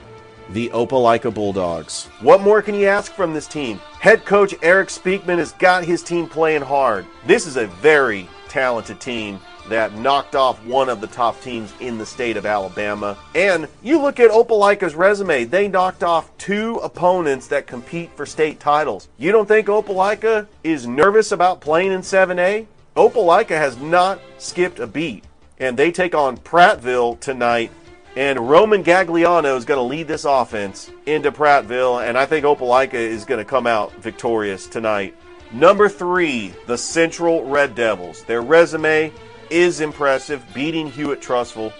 the 0.49 0.69
Opelika 0.69 1.33
Bulldogs. 1.33 2.05
What 2.21 2.41
more 2.41 2.61
can 2.61 2.75
you 2.75 2.87
ask 2.87 3.13
from 3.13 3.33
this 3.33 3.47
team? 3.47 3.79
Head 3.99 4.25
coach 4.25 4.53
Eric 4.61 4.89
Speakman 4.89 5.37
has 5.37 5.53
got 5.53 5.85
his 5.85 6.03
team 6.03 6.27
playing 6.27 6.63
hard. 6.63 7.05
This 7.25 7.45
is 7.45 7.57
a 7.57 7.67
very 7.67 8.27
talented 8.49 8.99
team 8.99 9.39
that 9.69 9.93
knocked 9.93 10.35
off 10.35 10.63
one 10.65 10.89
of 10.89 11.01
the 11.01 11.07
top 11.07 11.39
teams 11.41 11.73
in 11.79 11.97
the 11.97 12.05
state 12.05 12.37
of 12.37 12.45
Alabama. 12.45 13.17
And 13.35 13.67
you 13.81 14.01
look 14.01 14.19
at 14.19 14.31
Opelika's 14.31 14.95
resume, 14.95 15.45
they 15.45 15.67
knocked 15.67 16.03
off 16.03 16.35
two 16.37 16.75
opponents 16.77 17.47
that 17.47 17.67
compete 17.67 18.11
for 18.15 18.25
state 18.25 18.59
titles. 18.59 19.07
You 19.17 19.31
don't 19.31 19.47
think 19.47 19.67
Opelika 19.67 20.47
is 20.63 20.85
nervous 20.87 21.31
about 21.31 21.61
playing 21.61 21.91
in 21.91 22.01
7A? 22.01 22.67
Opelika 22.95 23.57
has 23.57 23.77
not 23.77 24.19
skipped 24.37 24.79
a 24.79 24.87
beat. 24.87 25.23
And 25.59 25.77
they 25.77 25.91
take 25.91 26.13
on 26.13 26.37
Prattville 26.37 27.19
tonight. 27.19 27.71
And 28.15 28.47
Roman 28.47 28.83
Gagliano 28.83 29.57
is 29.57 29.65
going 29.65 29.79
to 29.79 29.83
lead 29.83 30.07
this 30.07 30.25
offense 30.25 30.91
into 31.05 31.31
Prattville. 31.31 32.07
And 32.07 32.17
I 32.17 32.25
think 32.25 32.45
Opelika 32.45 32.93
is 32.93 33.25
going 33.25 33.39
to 33.39 33.45
come 33.45 33.65
out 33.65 33.93
victorious 33.95 34.67
tonight. 34.67 35.15
Number 35.51 35.87
three, 35.87 36.53
the 36.65 36.77
Central 36.77 37.45
Red 37.45 37.75
Devils. 37.75 38.23
Their 38.23 38.41
resume 38.41 39.11
is 39.53 39.79
impressive, 39.79 40.43
beating 40.53 40.89
Hewitt-Trussville, 40.89 41.71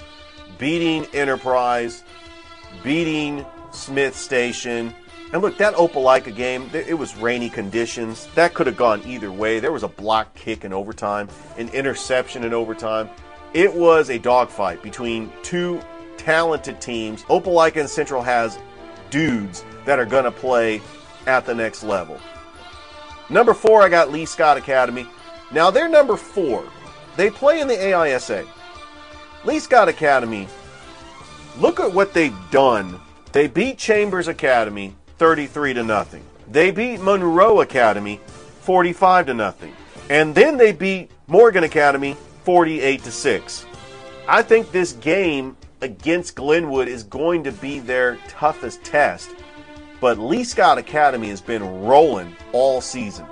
beating 0.58 1.06
Enterprise, 1.14 2.04
beating 2.84 3.46
Smith 3.72 4.16
Station. 4.16 4.94
And 5.34 5.42
look, 5.42 5.58
that 5.58 5.74
Opelika 5.74 6.34
game, 6.34 6.70
it 6.74 6.98
was 6.98 7.18
rainy 7.18 7.50
conditions. 7.50 8.28
That 8.36 8.54
could 8.54 8.68
have 8.68 8.78
gone 8.78 9.02
either 9.08 9.32
way. 9.32 9.60
There 9.60 9.72
was 9.72 9.82
a 9.82 9.88
block 9.88 10.36
kick 10.36 10.64
in 10.64 10.72
overtime, 10.72 11.28
an 11.58 11.70
interception 11.70 12.44
in 12.44 12.54
overtime. 12.54 13.10
It 13.56 13.74
was 13.74 14.12
a 14.12 14.20
dogfight 14.20 14.84
between 14.84 15.34
two 15.42 15.82
talented 16.18 16.80
teams. 16.80 17.24
Opelika 17.24 17.78
and 17.78 17.90
Central 17.90 18.22
has 18.22 18.60
dudes 19.10 19.66
that 19.86 19.98
are 19.98 20.06
going 20.06 20.26
to 20.26 20.32
play 20.32 20.80
at 21.26 21.48
the 21.48 21.56
next 21.56 21.84
level. 21.84 22.20
Number 23.30 23.56
four, 23.56 23.82
I 23.82 23.90
got 23.90 24.12
Lee 24.12 24.26
Scott 24.26 24.58
Academy. 24.58 25.08
Now 25.52 25.72
they're 25.72 25.90
number 25.90 26.18
four. 26.18 26.64
They 27.16 27.30
play 27.30 27.62
in 27.62 27.68
the 27.68 27.76
AISA. 27.76 28.48
Lee 29.46 29.60
Scott 29.60 29.88
Academy, 29.88 30.48
look 31.60 31.80
at 31.80 31.94
what 31.94 32.14
they've 32.14 32.36
done. 32.50 33.00
They 33.32 33.48
beat 33.48 33.78
Chambers 33.78 34.28
Academy 34.28 34.96
33 35.18 35.76
to 35.76 35.84
nothing. 35.84 36.24
They 36.50 36.72
beat 36.72 37.02
Monroe 37.02 37.62
Academy 37.62 38.20
45 38.62 39.28
to 39.28 39.34
nothing. 39.34 39.74
And 40.10 40.34
then 40.34 40.58
they 40.58 40.72
beat 40.72 41.12
Morgan 41.28 41.64
Academy 41.64 42.16
48 42.44 43.04
to 43.04 43.12
6. 43.12 43.66
I 44.28 44.42
think 44.42 44.72
this 44.72 44.94
game 44.94 45.58
against 45.82 46.36
Glenwood 46.36 46.88
is 46.88 47.04
going 47.04 47.44
to 47.44 47.52
be 47.52 47.80
their 47.80 48.18
toughest 48.28 48.84
test. 48.84 49.30
But 50.00 50.18
Lee 50.18 50.44
Scott 50.44 50.78
Academy 50.78 51.30
has 51.30 51.42
been 51.42 51.82
rolling 51.84 52.36
all 52.54 52.82
season. 52.82 53.26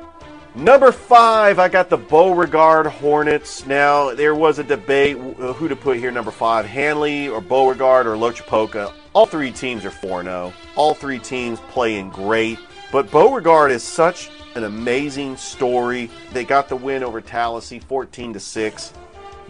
Number 0.54 0.92
five, 0.92 1.60
I 1.60 1.70
got 1.70 1.90
the 1.90 1.98
Beauregard 1.98 2.86
Hornets. 2.86 3.66
Now, 3.66 4.14
there 4.14 4.36
was 4.36 4.60
a 4.60 4.66
debate 4.66 5.16
uh, 5.16 5.54
who 5.54 5.70
to 5.70 5.78
put 5.78 5.98
here, 5.98 6.12
number 6.12 6.30
five, 6.30 6.66
Handley 6.66 7.30
or 7.30 7.40
Beauregard 7.40 8.06
or 8.06 8.18
Loachapoka. 8.18 8.92
All 9.14 9.26
three 9.26 9.52
teams 9.52 9.86
are 9.86 9.92
4 9.92 10.24
0. 10.24 10.54
All 10.76 10.94
three 10.94 11.20
teams 11.20 11.62
playing 11.70 12.10
great. 12.10 12.60
But 12.92 13.10
Beauregard 13.12 13.72
is 13.72 13.82
such 13.82 14.30
an 14.56 14.66
amazing 14.66 15.38
story. 15.38 16.10
They 16.34 16.44
got 16.44 16.68
the 16.68 16.76
win 16.76 17.02
over 17.02 17.22
Tallassee 17.22 17.80
14 17.80 18.34
to 18.34 18.40
6. 18.42 18.94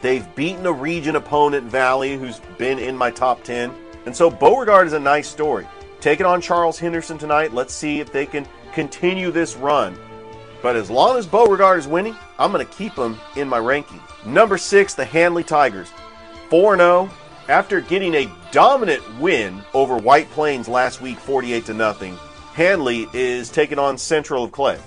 They've 0.02 0.36
beaten 0.36 0.68
a 0.68 0.72
region 0.72 1.16
opponent, 1.16 1.66
Valley, 1.66 2.16
who's 2.16 2.40
been 2.60 2.78
in 2.78 2.96
my 2.96 3.10
top 3.10 3.44
10. 3.44 3.74
And 4.06 4.16
so 4.16 4.30
Beauregard 4.30 4.86
is 4.86 4.94
a 4.94 5.00
nice 5.00 5.28
story. 5.28 5.68
Taking 6.00 6.28
on 6.28 6.42
Charles 6.42 6.78
Henderson 6.78 7.18
tonight. 7.18 7.56
Let's 7.56 7.74
see 7.74 8.00
if 8.00 8.12
they 8.12 8.28
can 8.28 8.48
continue 8.72 9.32
this 9.32 9.56
run. 9.56 9.98
But 10.62 10.76
as 10.76 10.90
long 10.90 11.18
as 11.18 11.26
Beauregard 11.26 11.80
is 11.80 11.88
winning, 11.88 12.16
I'm 12.38 12.52
going 12.52 12.66
to 12.66 12.74
keep 12.74 12.96
them 12.96 13.20
in 13.36 13.48
my 13.50 13.58
ranking. 13.58 14.00
Number 14.26 14.58
six, 14.58 14.94
the 14.94 15.06
Handley 15.06 15.44
Tigers. 15.44 15.90
4 16.50 16.78
0. 16.78 17.10
After 17.50 17.82
getting 17.82 18.14
a 18.14 18.32
dominant 18.52 19.02
win 19.20 19.62
over 19.74 19.98
White 19.98 20.30
Plains 20.32 20.68
last 20.68 21.02
week, 21.02 21.18
48 21.18 21.66
to 21.66 21.74
nothing, 21.74 22.18
Handley 22.54 23.08
is 23.14 23.50
taking 23.50 23.80
on 23.80 23.98
Central 23.98 24.44
of 24.44 24.52
Clay 24.52 24.78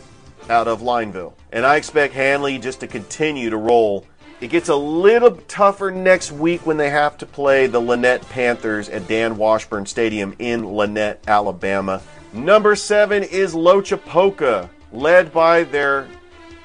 out 0.48 0.68
of 0.68 0.80
Lineville. 0.80 1.32
And 1.52 1.66
I 1.66 1.76
expect 1.76 2.14
Handley 2.14 2.58
just 2.58 2.80
to 2.80 2.86
continue 2.86 3.50
to 3.50 3.56
roll. 3.56 4.06
It 4.40 4.48
gets 4.48 4.68
a 4.68 4.76
little 4.76 5.32
tougher 5.48 5.90
next 5.90 6.32
week 6.32 6.66
when 6.66 6.76
they 6.76 6.90
have 6.90 7.16
to 7.18 7.26
play 7.26 7.66
the 7.66 7.80
Lanett 7.80 8.28
Panthers 8.28 8.88
at 8.88 9.08
Dan 9.08 9.36
Washburn 9.36 9.86
Stadium 9.86 10.34
in 10.38 10.62
Lanett, 10.62 11.18
Alabama. 11.26 12.02
Number 12.32 12.76
seven 12.76 13.22
is 13.22 13.54
Loachapoka, 13.54 14.68
led 14.94 15.32
by 15.32 15.64
their 15.64 16.08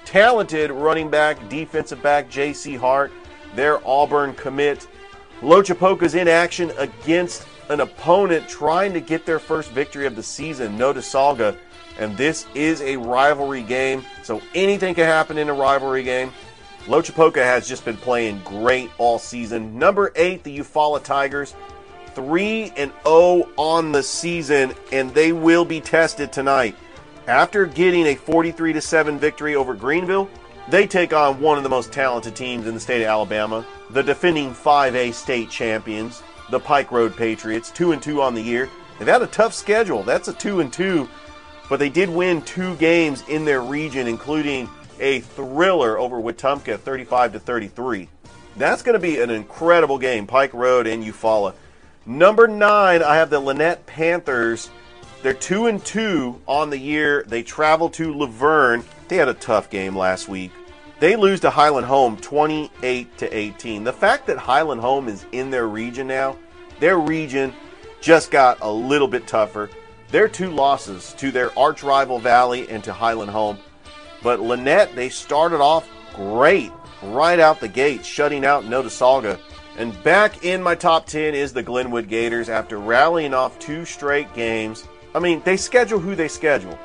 talented 0.05 0.71
running 0.71 1.09
back, 1.09 1.49
defensive 1.49 2.01
back, 2.01 2.29
J.C. 2.29 2.75
Hart, 2.75 3.11
their 3.55 3.85
Auburn 3.87 4.33
commit. 4.35 4.87
Loachapoka's 5.41 6.15
in 6.15 6.27
action 6.27 6.71
against 6.77 7.47
an 7.69 7.81
opponent 7.81 8.47
trying 8.47 8.93
to 8.93 8.99
get 8.99 9.25
their 9.25 9.39
first 9.39 9.71
victory 9.71 10.05
of 10.05 10.15
the 10.15 10.23
season, 10.23 10.77
Notasulga. 10.77 11.55
And 11.97 12.15
this 12.17 12.45
is 12.55 12.81
a 12.81 12.97
rivalry 12.97 13.63
game, 13.63 14.05
so 14.23 14.41
anything 14.55 14.95
can 14.95 15.05
happen 15.05 15.37
in 15.37 15.49
a 15.49 15.53
rivalry 15.53 16.03
game. 16.03 16.31
Loachapoka 16.85 17.43
has 17.43 17.67
just 17.67 17.83
been 17.83 17.97
playing 17.97 18.41
great 18.45 18.89
all 18.97 19.19
season. 19.19 19.77
Number 19.77 20.11
eight, 20.15 20.43
the 20.43 20.57
Eufaula 20.57 21.03
Tigers, 21.03 21.53
three 22.15 22.71
and 22.77 22.91
zero 22.91 23.01
oh 23.05 23.49
on 23.57 23.91
the 23.91 24.01
season, 24.01 24.73
and 24.91 25.13
they 25.13 25.33
will 25.33 25.65
be 25.65 25.81
tested 25.81 26.31
tonight. 26.31 26.75
After 27.29 27.67
getting 27.67 28.07
a 28.07 28.15
43 28.15 28.73
to 28.73 28.81
seven 28.81 29.19
victory 29.19 29.53
over 29.55 29.75
Greenville, 29.75 30.27
they 30.67 30.87
take 30.87 31.13
on 31.13 31.39
one 31.39 31.57
of 31.57 31.63
the 31.63 31.69
most 31.69 31.93
talented 31.93 32.35
teams 32.35 32.65
in 32.65 32.73
the 32.73 32.79
state 32.79 33.03
of 33.03 33.07
Alabama, 33.07 33.63
the 33.91 34.01
defending 34.01 34.51
5A 34.51 35.13
state 35.13 35.51
champions, 35.51 36.23
the 36.49 36.59
Pike 36.59 36.91
Road 36.91 37.15
Patriots, 37.15 37.69
two 37.69 37.91
and 37.91 38.01
two 38.01 38.23
on 38.23 38.33
the 38.33 38.41
year. 38.41 38.67
They've 38.97 39.07
had 39.07 39.21
a 39.21 39.27
tough 39.27 39.53
schedule. 39.53 40.01
That's 40.01 40.27
a 40.27 40.33
two 40.33 40.59
and 40.59 40.73
two, 40.73 41.07
but 41.69 41.77
they 41.77 41.89
did 41.89 42.09
win 42.09 42.41
two 42.41 42.75
games 42.77 43.23
in 43.27 43.45
their 43.45 43.61
region, 43.61 44.07
including 44.07 44.67
a 44.99 45.19
thriller 45.19 45.99
over 45.99 46.19
Wetumpka, 46.19 46.79
35 46.79 47.33
to 47.33 47.39
33. 47.39 48.09
That's 48.57 48.81
going 48.81 48.93
to 48.93 48.99
be 48.99 49.19
an 49.19 49.29
incredible 49.29 49.99
game, 49.99 50.25
Pike 50.25 50.55
Road 50.55 50.87
and 50.87 51.03
Eufaula. 51.03 51.53
Number 52.07 52.47
nine, 52.47 53.03
I 53.03 53.17
have 53.17 53.29
the 53.29 53.39
Lanett 53.39 53.85
Panthers. 53.85 54.71
They're 55.21 55.34
two 55.34 55.67
and 55.67 55.84
two 55.84 56.41
on 56.47 56.69
the 56.69 56.77
year. 56.77 57.23
They 57.27 57.43
travel 57.43 57.89
to 57.91 58.13
Luverne. 58.13 58.86
They 59.08 59.17
had 59.17 59.27
a 59.27 59.34
tough 59.34 59.69
game 59.69 59.95
last 59.95 60.29
week. 60.29 60.51
They 60.99 61.15
lose 61.15 61.39
to 61.41 61.49
Highland 61.49 61.88
Home 61.88 62.17
28 62.17 63.17
to 63.17 63.38
18. 63.38 63.84
The 63.84 63.93
fact 63.93 64.27
that 64.27 64.38
Highland 64.38 64.82
Home 64.82 65.08
is 65.08 65.25
in 65.32 65.49
their 65.49 65.67
region 65.67 66.08
now, 66.08 66.38
their 66.79 66.97
region 66.97 67.53
just 68.01 68.32
got 68.32 68.60
a 68.62 68.71
little 68.71 69.08
bit 69.08 69.27
tougher. 69.27 69.69
Their 70.10 70.27
two 70.27 70.51
losses 70.51 71.13
to 71.17 71.32
their 71.32 71.58
arch 71.58 71.84
rival 71.84 72.19
Valley 72.19 72.69
and 72.69 72.84
to 72.86 72.93
Highland 72.93 73.32
Home. 73.32 73.58
But 74.23 74.39
Lanett, 74.39 74.95
they 74.95 75.10
started 75.10 75.62
off 75.62 75.88
great 76.15 76.71
right 77.01 77.39
out 77.39 77.60
the 77.60 77.67
gate, 77.67 78.05
shutting 78.05 78.45
out 78.45 78.65
Notasulga. 78.65 79.39
And 79.77 80.01
back 80.03 80.43
in 80.43 80.62
my 80.62 80.75
top 80.75 81.05
10 81.05 81.34
is 81.36 81.53
the 81.53 81.63
Glenwood 81.63 82.10
Gators 82.10 82.49
after 82.49 82.77
rallying 82.77 83.34
off 83.34 83.60
two 83.60 83.86
straight 83.86 84.34
games. 84.34 84.86
I 85.13 85.19
mean, 85.19 85.41
they 85.43 85.57
schedule 85.57 85.99
who 85.99 86.15
they 86.15 86.27
schedule. 86.27 86.77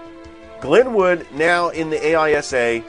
Glenwood 0.60 1.26
now 1.32 1.68
in 1.68 1.90
the 1.90 1.98
AISA 1.98 2.84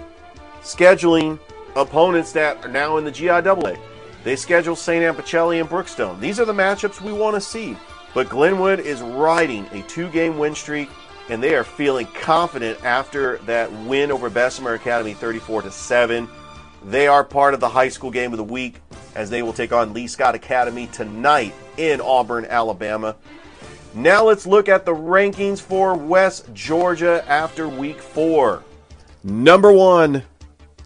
scheduling 0.62 1.40
opponents 1.76 2.32
that 2.32 2.64
are 2.66 2.72
now 2.72 2.98
in 2.98 3.04
the 3.04 3.12
GIAA. 3.12 3.78
They 4.24 4.36
schedule 4.36 4.76
St. 4.76 5.04
Anne 5.04 5.14
Pacelli 5.14 5.60
and 5.60 5.70
Brookstone. 5.70 6.20
These 6.20 6.40
are 6.40 6.46
the 6.46 6.54
matchups 6.54 7.02
we 7.02 7.12
want 7.12 7.36
to 7.36 7.42
see. 7.42 7.78
But 8.14 8.30
Glenwood 8.30 8.80
is 8.80 9.02
riding 9.02 9.66
a 9.74 9.82
two 9.84 10.10
game 10.10 10.38
win 10.38 10.56
streak, 10.56 10.90
and 11.30 11.44
they 11.44 11.54
are 11.54 11.66
feeling 11.66 12.08
confident 12.08 12.84
after 12.86 13.38
that 13.40 13.72
win 13.72 14.12
over 14.12 14.30
Bessemer 14.30 14.74
Academy 14.74 15.14
34 15.14 15.64
to 15.64 15.72
7. 15.72 16.30
They 16.86 17.08
are 17.08 17.24
part 17.24 17.54
of 17.54 17.60
the 17.60 17.70
high 17.70 17.90
school 17.90 18.10
game 18.10 18.32
of 18.32 18.38
the 18.38 18.44
week 18.44 18.80
as 19.16 19.30
they 19.30 19.42
will 19.42 19.54
take 19.54 19.74
on 19.74 19.94
Lee 19.94 20.08
Scott 20.08 20.34
Academy 20.34 20.88
tonight 20.88 21.54
in 21.78 22.00
Auburn, 22.00 22.46
Alabama. 22.46 23.16
Now 23.96 24.26
let's 24.26 24.46
look 24.46 24.68
at 24.68 24.84
the 24.84 24.94
rankings 24.94 25.62
for 25.62 25.96
West 25.96 26.54
Georgia 26.54 27.24
after 27.30 27.70
week 27.70 28.02
four. 28.02 28.62
Number 29.24 29.72
one, 29.72 30.22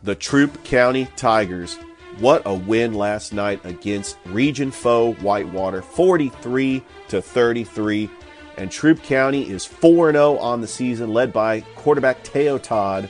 the 0.03 0.13
Troup 0.13 0.63
County 0.63 1.07
Tigers. 1.15 1.79
What 2.19 2.43
a 2.45 2.53
win 2.53 2.93
last 2.93 3.33
night 3.33 3.65
against 3.65 4.19
region 4.25 4.69
foe 4.69 5.13
Whitewater, 5.13 5.81
43 5.81 6.83
to 7.07 7.19
33. 7.19 8.11
And 8.57 8.69
Troup 8.69 9.01
County 9.01 9.49
is 9.49 9.65
4 9.65 10.11
0 10.11 10.37
on 10.37 10.61
the 10.61 10.67
season, 10.67 11.11
led 11.11 11.33
by 11.33 11.61
quarterback 11.77 12.23
Teo 12.23 12.59
Todd. 12.59 13.09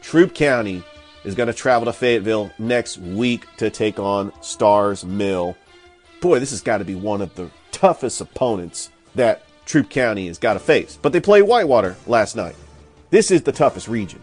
Troup 0.00 0.34
County 0.34 0.82
is 1.24 1.34
going 1.34 1.48
to 1.48 1.52
travel 1.52 1.84
to 1.84 1.92
Fayetteville 1.92 2.50
next 2.58 2.96
week 2.96 3.46
to 3.58 3.68
take 3.68 3.98
on 3.98 4.32
Starr's 4.40 5.04
Mill. 5.04 5.54
Boy, 6.22 6.38
this 6.38 6.50
has 6.50 6.62
got 6.62 6.78
to 6.78 6.84
be 6.86 6.94
one 6.94 7.20
of 7.20 7.34
the 7.34 7.50
toughest 7.72 8.22
opponents 8.22 8.88
that 9.14 9.42
Troup 9.66 9.90
County 9.90 10.26
has 10.28 10.38
got 10.38 10.54
to 10.54 10.58
face. 10.58 10.98
But 11.00 11.12
they 11.12 11.20
played 11.20 11.42
Whitewater 11.42 11.96
last 12.06 12.36
night. 12.36 12.56
This 13.10 13.30
is 13.30 13.42
the 13.42 13.52
toughest 13.52 13.88
region 13.88 14.22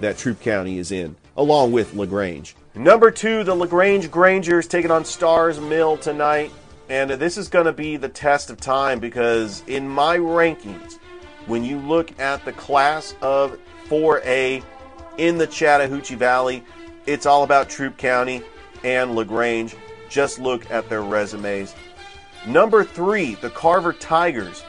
that 0.00 0.18
Troup 0.18 0.40
County 0.40 0.78
is 0.78 0.92
in 0.92 1.16
along 1.36 1.72
with 1.72 1.94
LaGrange. 1.94 2.56
Number 2.74 3.10
two, 3.10 3.44
the 3.44 3.54
LaGrange 3.54 4.10
Grangers 4.10 4.66
taking 4.66 4.90
on 4.90 5.04
Starr's 5.04 5.60
Mill 5.60 5.96
tonight. 5.96 6.52
And 6.88 7.10
this 7.10 7.36
is 7.36 7.48
going 7.48 7.66
to 7.66 7.72
be 7.72 7.96
the 7.96 8.08
test 8.08 8.50
of 8.50 8.60
time 8.60 8.98
because 8.98 9.62
in 9.68 9.88
my 9.88 10.18
rankings, 10.18 10.98
when 11.46 11.64
you 11.64 11.78
look 11.78 12.18
at 12.18 12.44
the 12.44 12.52
class 12.52 13.14
of 13.22 13.58
4A 13.88 14.62
in 15.18 15.38
the 15.38 15.46
Chattahoochee 15.46 16.16
Valley, 16.16 16.64
it's 17.06 17.26
all 17.26 17.44
about 17.44 17.68
Troup 17.68 17.96
County 17.96 18.42
and 18.82 19.14
LaGrange. 19.14 19.76
Just 20.08 20.40
look 20.40 20.68
at 20.70 20.88
their 20.88 21.02
resumes. 21.02 21.74
Number 22.46 22.84
three, 22.84 23.34
the 23.36 23.50
Carver 23.50 23.92
Tigers. 23.92 24.64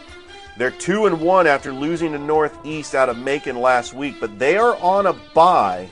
They're 0.58 0.72
two 0.72 1.06
and 1.06 1.22
one 1.22 1.48
after 1.48 1.74
losing 1.74 2.12
to 2.12 2.20
Northeast 2.20 2.94
out 2.96 3.10
of 3.10 3.18
Macon 3.18 3.60
last 3.60 3.94
week, 3.94 4.16
but 4.20 4.38
they 4.38 4.58
are 4.58 4.76
on 4.78 5.08
a 5.08 5.14
bye 5.34 5.90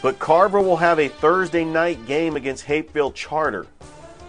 but 0.00 0.18
Carver 0.18 0.60
will 0.60 0.76
have 0.76 0.98
a 0.98 1.08
Thursday 1.08 1.64
night 1.64 2.06
game 2.06 2.36
against 2.36 2.64
Hapeville 2.64 3.12
Charter. 3.14 3.66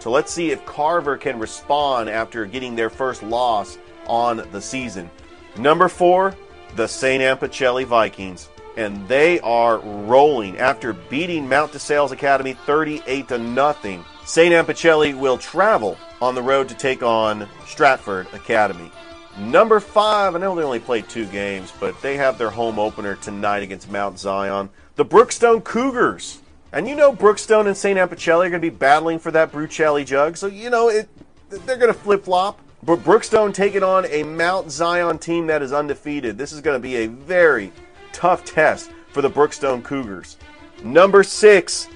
So 0.00 0.10
let's 0.10 0.32
see 0.32 0.50
if 0.50 0.64
Carver 0.66 1.16
can 1.16 1.38
respond 1.38 2.08
after 2.08 2.46
getting 2.46 2.74
their 2.74 2.90
first 2.90 3.22
loss 3.22 3.78
on 4.06 4.48
the 4.50 4.60
season. 4.60 5.10
Number 5.58 5.88
four, 5.88 6.34
the 6.74 6.86
St. 6.86 7.22
Anne 7.22 7.36
Pacelli 7.36 7.84
Vikings. 7.84 8.48
And 8.76 9.06
they 9.08 9.40
are 9.40 9.78
rolling 9.78 10.58
after 10.58 10.92
beating 10.92 11.48
Mount 11.48 11.72
DeSales 11.72 12.12
Academy 12.12 12.54
38 12.54 13.28
to 13.28 13.38
nothing. 13.38 14.04
St. 14.30 14.54
Anne 14.54 14.64
Pacelli 14.64 15.12
will 15.12 15.36
travel 15.36 15.98
on 16.22 16.36
the 16.36 16.42
road 16.42 16.68
to 16.68 16.74
take 16.76 17.02
on 17.02 17.48
Stratford 17.66 18.28
Academy. 18.32 18.88
Number 19.36 19.80
five, 19.80 20.36
I 20.36 20.38
know 20.38 20.54
they 20.54 20.62
only 20.62 20.78
played 20.78 21.08
two 21.08 21.26
games, 21.26 21.72
but 21.80 22.00
they 22.00 22.16
have 22.16 22.38
their 22.38 22.50
home 22.50 22.78
opener 22.78 23.16
tonight 23.16 23.64
against 23.64 23.90
Mount 23.90 24.20
Zion. 24.20 24.70
The 24.94 25.04
Brookstone 25.04 25.64
Cougars. 25.64 26.42
And 26.72 26.86
you 26.86 26.94
know 26.94 27.12
Brookstone 27.12 27.66
and 27.66 27.76
St. 27.76 27.98
Apicelli 27.98 28.46
are 28.46 28.50
going 28.50 28.52
to 28.52 28.58
be 28.60 28.70
battling 28.70 29.18
for 29.18 29.32
that 29.32 29.50
Brucelli 29.50 30.06
jug, 30.06 30.36
so 30.36 30.46
you 30.46 30.70
know 30.70 30.88
it. 30.88 31.08
They're 31.48 31.76
going 31.76 31.92
to 31.92 32.00
flip 32.00 32.22
flop. 32.22 32.60
But 32.84 33.02
Brookstone 33.02 33.52
taking 33.52 33.82
on 33.82 34.06
a 34.06 34.22
Mount 34.22 34.70
Zion 34.70 35.18
team 35.18 35.48
that 35.48 35.60
is 35.60 35.72
undefeated. 35.72 36.38
This 36.38 36.52
is 36.52 36.60
going 36.60 36.76
to 36.76 36.80
be 36.80 36.98
a 36.98 37.08
very 37.08 37.72
tough 38.12 38.44
test 38.44 38.92
for 39.08 39.22
the 39.22 39.30
Brookstone 39.30 39.82
Cougars. 39.82 40.36
Number 40.84 41.24
six, 41.24 41.88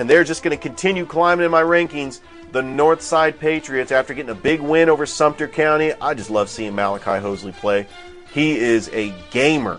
and 0.00 0.08
they're 0.08 0.24
just 0.24 0.42
going 0.42 0.56
to 0.56 0.62
continue 0.62 1.04
climbing 1.04 1.44
in 1.44 1.50
my 1.50 1.60
rankings. 1.60 2.20
The 2.52 2.62
Northside 2.62 3.38
Patriots, 3.38 3.92
after 3.92 4.14
getting 4.14 4.30
a 4.30 4.34
big 4.34 4.62
win 4.62 4.88
over 4.88 5.04
Sumter 5.04 5.46
County, 5.46 5.92
I 6.00 6.14
just 6.14 6.30
love 6.30 6.48
seeing 6.48 6.74
Malachi 6.74 7.22
Hosley 7.22 7.52
play. 7.52 7.86
He 8.32 8.58
is 8.58 8.88
a 8.94 9.14
gamer. 9.30 9.78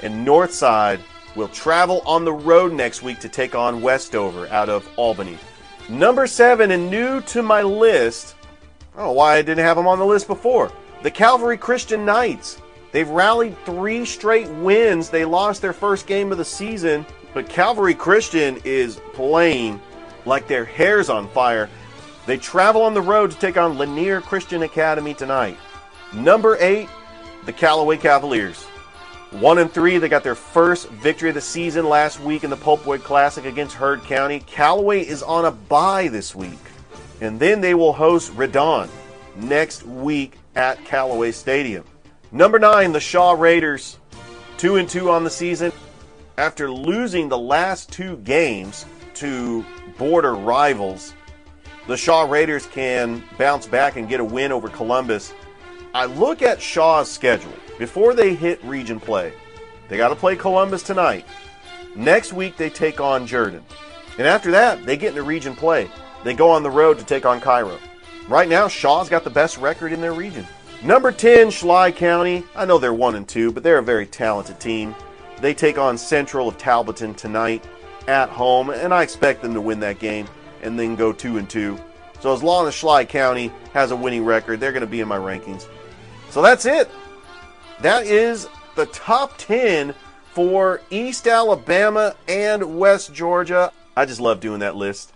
And 0.00 0.26
Northside 0.26 1.00
will 1.36 1.48
travel 1.48 2.00
on 2.06 2.24
the 2.24 2.32
road 2.32 2.72
next 2.72 3.02
week 3.02 3.18
to 3.18 3.28
take 3.28 3.54
on 3.54 3.82
Westover 3.82 4.48
out 4.48 4.70
of 4.70 4.88
Albany. 4.96 5.36
Number 5.90 6.26
seven, 6.26 6.70
and 6.70 6.90
new 6.90 7.20
to 7.20 7.42
my 7.42 7.60
list, 7.60 8.36
I 8.94 8.96
don't 8.96 9.08
know 9.08 9.12
why 9.12 9.36
I 9.36 9.42
didn't 9.42 9.66
have 9.66 9.76
them 9.76 9.86
on 9.86 9.98
the 9.98 10.06
list 10.06 10.26
before. 10.26 10.72
The 11.02 11.10
Calvary 11.10 11.58
Christian 11.58 12.06
Knights. 12.06 12.62
They've 12.92 13.08
rallied 13.10 13.58
three 13.66 14.06
straight 14.06 14.48
wins. 14.48 15.10
They 15.10 15.26
lost 15.26 15.60
their 15.60 15.74
first 15.74 16.06
game 16.06 16.32
of 16.32 16.38
the 16.38 16.46
season, 16.46 17.04
but 17.34 17.48
Calvary 17.48 17.94
Christian 17.94 18.60
is 18.64 19.00
playing 19.12 19.80
like 20.24 20.48
their 20.48 20.64
hair's 20.64 21.10
on 21.10 21.28
fire. 21.28 21.68
They 22.26 22.38
travel 22.38 22.82
on 22.82 22.94
the 22.94 23.02
road 23.02 23.32
to 23.32 23.38
take 23.38 23.58
on 23.58 23.76
Lanier 23.76 24.20
Christian 24.20 24.62
Academy 24.62 25.12
tonight. 25.12 25.58
Number 26.14 26.56
eight, 26.60 26.88
the 27.44 27.52
Callaway 27.52 27.98
Cavaliers. 27.98 28.64
One 29.32 29.58
and 29.58 29.70
three, 29.70 29.98
they 29.98 30.08
got 30.08 30.22
their 30.22 30.36
first 30.36 30.88
victory 30.88 31.30
of 31.30 31.34
the 31.34 31.40
season 31.40 31.88
last 31.88 32.20
week 32.20 32.44
in 32.44 32.50
the 32.50 32.56
Popewood 32.56 33.02
Classic 33.02 33.44
against 33.44 33.74
Heard 33.74 34.04
County. 34.04 34.38
Callaway 34.38 35.04
is 35.04 35.24
on 35.24 35.44
a 35.44 35.50
bye 35.50 36.06
this 36.06 36.36
week, 36.36 36.60
and 37.20 37.40
then 37.40 37.60
they 37.60 37.74
will 37.74 37.92
host 37.92 38.32
Redan 38.36 38.88
next 39.34 39.82
week 39.82 40.38
at 40.54 40.82
Callaway 40.84 41.32
Stadium. 41.32 41.84
Number 42.30 42.60
nine, 42.60 42.92
the 42.92 43.00
Shaw 43.00 43.32
Raiders, 43.32 43.98
two 44.56 44.76
and 44.76 44.88
two 44.88 45.10
on 45.10 45.24
the 45.24 45.30
season. 45.30 45.72
After 46.36 46.68
losing 46.68 47.28
the 47.28 47.38
last 47.38 47.92
two 47.92 48.16
games 48.18 48.86
to 49.14 49.64
border 49.96 50.34
rivals, 50.34 51.14
the 51.86 51.96
Shaw 51.96 52.22
Raiders 52.22 52.66
can 52.66 53.22
bounce 53.38 53.68
back 53.68 53.94
and 53.94 54.08
get 54.08 54.18
a 54.18 54.24
win 54.24 54.50
over 54.50 54.68
Columbus. 54.68 55.32
I 55.94 56.06
look 56.06 56.42
at 56.42 56.60
Shaw's 56.60 57.08
schedule 57.08 57.52
before 57.78 58.14
they 58.14 58.34
hit 58.34 58.62
region 58.64 58.98
play. 58.98 59.32
They 59.88 59.96
got 59.96 60.08
to 60.08 60.16
play 60.16 60.34
Columbus 60.34 60.82
tonight. 60.82 61.24
Next 61.94 62.32
week 62.32 62.56
they 62.56 62.68
take 62.68 63.00
on 63.00 63.28
Jordan. 63.28 63.62
And 64.18 64.26
after 64.26 64.50
that, 64.50 64.84
they 64.84 64.96
get 64.96 65.10
into 65.10 65.22
region 65.22 65.54
play. 65.54 65.88
They 66.24 66.34
go 66.34 66.50
on 66.50 66.64
the 66.64 66.70
road 66.70 66.98
to 66.98 67.04
take 67.04 67.26
on 67.26 67.40
Cairo. 67.40 67.78
Right 68.28 68.48
now, 68.48 68.66
Shaw's 68.66 69.08
got 69.08 69.22
the 69.22 69.30
best 69.30 69.58
record 69.58 69.92
in 69.92 70.00
their 70.00 70.14
region. 70.14 70.48
Number 70.82 71.12
10, 71.12 71.50
Schley 71.50 71.92
County. 71.92 72.42
I 72.56 72.64
know 72.64 72.78
they're 72.78 72.92
1 72.92 73.14
and 73.14 73.28
2, 73.28 73.52
but 73.52 73.62
they're 73.62 73.78
a 73.78 73.82
very 73.82 74.06
talented 74.06 74.58
team. 74.58 74.96
They 75.40 75.54
take 75.54 75.78
on 75.78 75.98
Central 75.98 76.48
of 76.48 76.58
Talbotton 76.58 77.16
tonight 77.16 77.64
at 78.06 78.28
home, 78.28 78.70
and 78.70 78.92
I 78.94 79.02
expect 79.02 79.42
them 79.42 79.54
to 79.54 79.60
win 79.60 79.80
that 79.80 79.98
game 79.98 80.26
and 80.62 80.78
then 80.78 80.96
go 80.96 81.12
2 81.12 81.38
and 81.38 81.48
2. 81.48 81.78
So 82.20 82.32
as 82.32 82.42
long 82.42 82.66
as 82.66 82.74
Schley 82.74 83.04
County 83.04 83.52
has 83.72 83.90
a 83.90 83.96
winning 83.96 84.24
record, 84.24 84.60
they're 84.60 84.72
going 84.72 84.80
to 84.80 84.86
be 84.86 85.00
in 85.00 85.08
my 85.08 85.18
rankings. 85.18 85.66
So 86.30 86.40
that's 86.40 86.64
it. 86.64 86.90
That 87.80 88.06
is 88.06 88.48
the 88.76 88.86
top 88.86 89.36
10 89.36 89.94
for 90.32 90.80
East 90.90 91.26
Alabama 91.28 92.16
and 92.26 92.78
West 92.78 93.12
Georgia. 93.12 93.72
I 93.96 94.06
just 94.06 94.20
love 94.20 94.40
doing 94.40 94.60
that 94.60 94.74
list. 94.74 95.12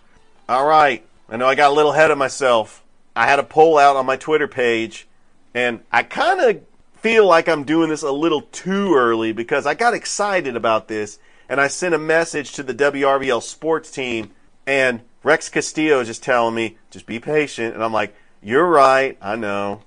All 0.48 0.66
right. 0.66 1.04
I 1.28 1.36
know 1.36 1.46
I 1.46 1.54
got 1.54 1.70
a 1.70 1.74
little 1.74 1.92
ahead 1.92 2.10
of 2.10 2.18
myself. 2.18 2.84
I 3.16 3.26
had 3.26 3.38
a 3.38 3.42
poll 3.42 3.78
out 3.78 3.96
on 3.96 4.06
my 4.06 4.16
Twitter 4.16 4.46
page, 4.46 5.08
and 5.54 5.80
I 5.90 6.02
kind 6.02 6.40
of 6.40 6.62
feel 7.00 7.26
like 7.26 7.48
I'm 7.48 7.64
doing 7.64 7.90
this 7.90 8.02
a 8.02 8.12
little 8.12 8.42
too 8.42 8.94
early 8.94 9.32
because 9.32 9.66
I 9.66 9.74
got 9.74 9.94
excited 9.94 10.56
about 10.56 10.88
this 10.88 11.18
and 11.48 11.60
I 11.60 11.68
sent 11.68 11.94
a 11.94 11.98
message 11.98 12.52
to 12.52 12.62
the 12.62 12.74
WRBL 12.74 13.42
sports 13.42 13.90
team, 13.90 14.32
and 14.66 15.00
Rex 15.22 15.48
Castillo 15.48 16.00
is 16.00 16.08
just 16.08 16.22
telling 16.22 16.54
me, 16.54 16.76
just 16.90 17.06
be 17.06 17.18
patient. 17.18 17.74
And 17.74 17.82
I'm 17.82 17.92
like, 17.92 18.14
you're 18.42 18.66
right. 18.66 19.16
I 19.20 19.36
know. 19.36 19.82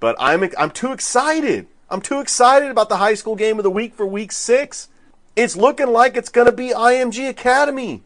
But 0.00 0.16
I'm 0.18 0.50
I'm 0.58 0.70
too 0.70 0.92
excited. 0.92 1.68
I'm 1.88 2.00
too 2.00 2.20
excited 2.20 2.70
about 2.70 2.88
the 2.88 2.96
high 2.96 3.14
school 3.14 3.36
game 3.36 3.58
of 3.58 3.62
the 3.62 3.70
week 3.70 3.94
for 3.94 4.04
week 4.04 4.32
six. 4.32 4.88
It's 5.36 5.56
looking 5.56 5.88
like 5.88 6.16
it's 6.16 6.28
going 6.28 6.46
to 6.46 6.52
be 6.52 6.70
IMG 6.70 7.28
Academy. 7.28 8.02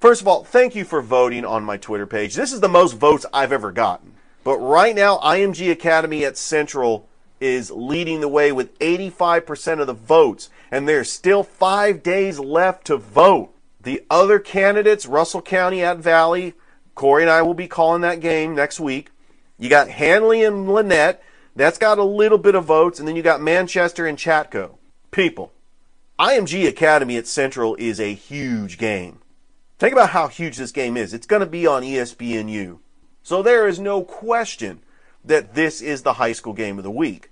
First 0.00 0.20
of 0.20 0.28
all, 0.28 0.44
thank 0.44 0.74
you 0.74 0.84
for 0.84 1.00
voting 1.00 1.44
on 1.44 1.64
my 1.64 1.76
Twitter 1.76 2.06
page. 2.06 2.34
This 2.34 2.52
is 2.52 2.60
the 2.60 2.68
most 2.68 2.92
votes 2.92 3.26
I've 3.32 3.52
ever 3.52 3.72
gotten. 3.72 4.12
But 4.44 4.58
right 4.58 4.94
now, 4.94 5.18
IMG 5.18 5.70
Academy 5.72 6.24
at 6.24 6.36
Central 6.36 7.08
is 7.40 7.70
leading 7.70 8.20
the 8.20 8.28
way 8.28 8.52
with 8.52 8.78
85% 8.78 9.80
of 9.80 9.86
the 9.86 9.92
votes, 9.92 10.50
and 10.70 10.88
there's 10.88 11.10
still 11.10 11.42
five 11.42 12.02
days 12.02 12.38
left 12.38 12.86
to 12.86 12.96
vote. 12.96 13.52
The 13.82 14.02
other 14.10 14.38
candidates, 14.38 15.06
Russell 15.06 15.42
County 15.42 15.82
at 15.82 15.98
Valley, 15.98 16.54
Corey 16.96 17.22
and 17.22 17.30
I 17.30 17.42
will 17.42 17.54
be 17.54 17.68
calling 17.68 18.00
that 18.02 18.20
game 18.20 18.54
next 18.54 18.80
week. 18.80 19.10
You 19.58 19.68
got 19.68 19.88
Handley 19.88 20.42
and 20.42 20.66
Lanett. 20.66 21.18
That's 21.54 21.78
got 21.78 21.98
a 21.98 22.04
little 22.04 22.38
bit 22.38 22.54
of 22.54 22.64
votes. 22.64 22.98
And 22.98 23.06
then 23.06 23.16
you 23.16 23.22
got 23.22 23.40
Manchester 23.40 24.06
and 24.06 24.18
Chatco. 24.18 24.76
People, 25.10 25.52
IMG 26.18 26.66
Academy 26.66 27.16
at 27.16 27.26
Central 27.26 27.76
is 27.76 28.00
a 28.00 28.14
huge 28.14 28.76
game. 28.78 29.20
Think 29.78 29.92
about 29.92 30.10
how 30.10 30.28
huge 30.28 30.56
this 30.56 30.72
game 30.72 30.96
is. 30.96 31.14
It's 31.14 31.26
going 31.26 31.40
to 31.40 31.46
be 31.46 31.66
on 31.66 31.82
ESPNU. 31.82 32.78
So 33.22 33.42
there 33.42 33.68
is 33.68 33.78
no 33.78 34.02
question 34.02 34.80
that 35.26 35.54
this 35.54 35.80
is 35.80 36.02
the 36.02 36.14
high 36.14 36.32
school 36.32 36.52
game 36.52 36.78
of 36.78 36.84
the 36.84 36.90
week. 36.90 37.30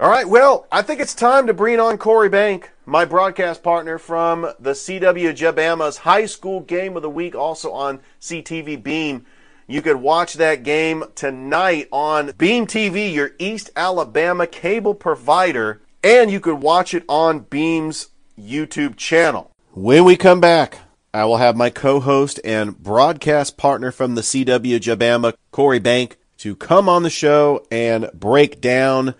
All 0.00 0.10
right, 0.10 0.28
well, 0.28 0.66
I 0.72 0.82
think 0.82 1.00
it's 1.00 1.14
time 1.14 1.46
to 1.46 1.54
bring 1.54 1.78
on 1.78 1.98
Corey 1.98 2.28
Bank, 2.28 2.72
my 2.84 3.04
broadcast 3.04 3.62
partner 3.62 3.96
from 3.96 4.42
the 4.58 4.72
CW 4.72 5.32
Gabama's 5.36 5.98
high 5.98 6.26
school 6.26 6.60
game 6.60 6.96
of 6.96 7.02
the 7.02 7.10
week, 7.10 7.36
also 7.36 7.70
on 7.72 8.00
CTV 8.20 8.82
Beam. 8.82 9.24
You 9.66 9.80
could 9.82 9.96
watch 9.96 10.34
that 10.34 10.62
game 10.62 11.04
tonight 11.14 11.88
on 11.92 12.32
Beam 12.36 12.66
TV, 12.66 13.14
your 13.14 13.30
East 13.38 13.70
Alabama 13.76 14.46
cable 14.46 14.94
provider, 14.94 15.80
and 16.02 16.30
you 16.30 16.40
could 16.40 16.60
watch 16.60 16.92
it 16.92 17.04
on 17.08 17.40
Beam's 17.40 18.08
YouTube 18.38 18.96
channel. 18.96 19.52
When 19.72 20.04
we 20.04 20.16
come 20.16 20.40
back, 20.40 20.78
I 21.14 21.24
will 21.24 21.36
have 21.36 21.56
my 21.56 21.70
co-host 21.70 22.40
and 22.44 22.76
broadcast 22.76 23.56
partner 23.56 23.92
from 23.92 24.16
the 24.16 24.22
CW 24.22 24.80
Gabama, 24.80 25.34
Corey 25.52 25.78
Bank, 25.78 26.18
to 26.44 26.54
come 26.54 26.90
on 26.90 27.02
the 27.02 27.08
show 27.08 27.66
and 27.70 28.10
break 28.12 28.60
down 28.60 29.14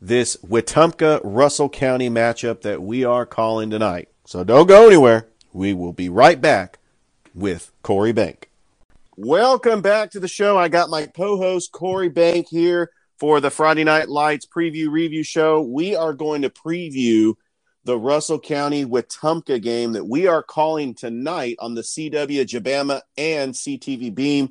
this 0.00 0.36
Wetumpka 0.46 1.20
Russell 1.24 1.68
County 1.68 2.08
matchup 2.08 2.60
that 2.60 2.80
we 2.80 3.04
are 3.04 3.26
calling 3.26 3.68
tonight. 3.68 4.10
So 4.26 4.44
don't 4.44 4.68
go 4.68 4.86
anywhere. 4.86 5.26
We 5.52 5.74
will 5.74 5.92
be 5.92 6.08
right 6.08 6.40
back 6.40 6.78
with 7.34 7.72
Corey 7.82 8.12
Bank. 8.12 8.48
Welcome 9.16 9.82
back 9.82 10.12
to 10.12 10.20
the 10.20 10.28
show. 10.28 10.56
I 10.56 10.68
got 10.68 10.88
my 10.88 11.06
co-host 11.06 11.72
Corey 11.72 12.10
Bank 12.10 12.46
here 12.48 12.92
for 13.16 13.40
the 13.40 13.50
Friday 13.50 13.82
Night 13.82 14.08
Lights 14.08 14.46
preview 14.46 14.88
review 14.88 15.24
show. 15.24 15.60
We 15.60 15.96
are 15.96 16.12
going 16.12 16.42
to 16.42 16.48
preview 16.48 17.34
the 17.82 17.98
Russell 17.98 18.38
County 18.38 18.84
Wetumpka 18.84 19.60
game 19.60 19.94
that 19.94 20.06
we 20.06 20.28
are 20.28 20.44
calling 20.44 20.94
tonight 20.94 21.56
on 21.58 21.74
the 21.74 21.82
CW 21.82 22.46
Gabama 22.46 23.00
and 23.16 23.52
CTV 23.52 24.14
Beam. 24.14 24.50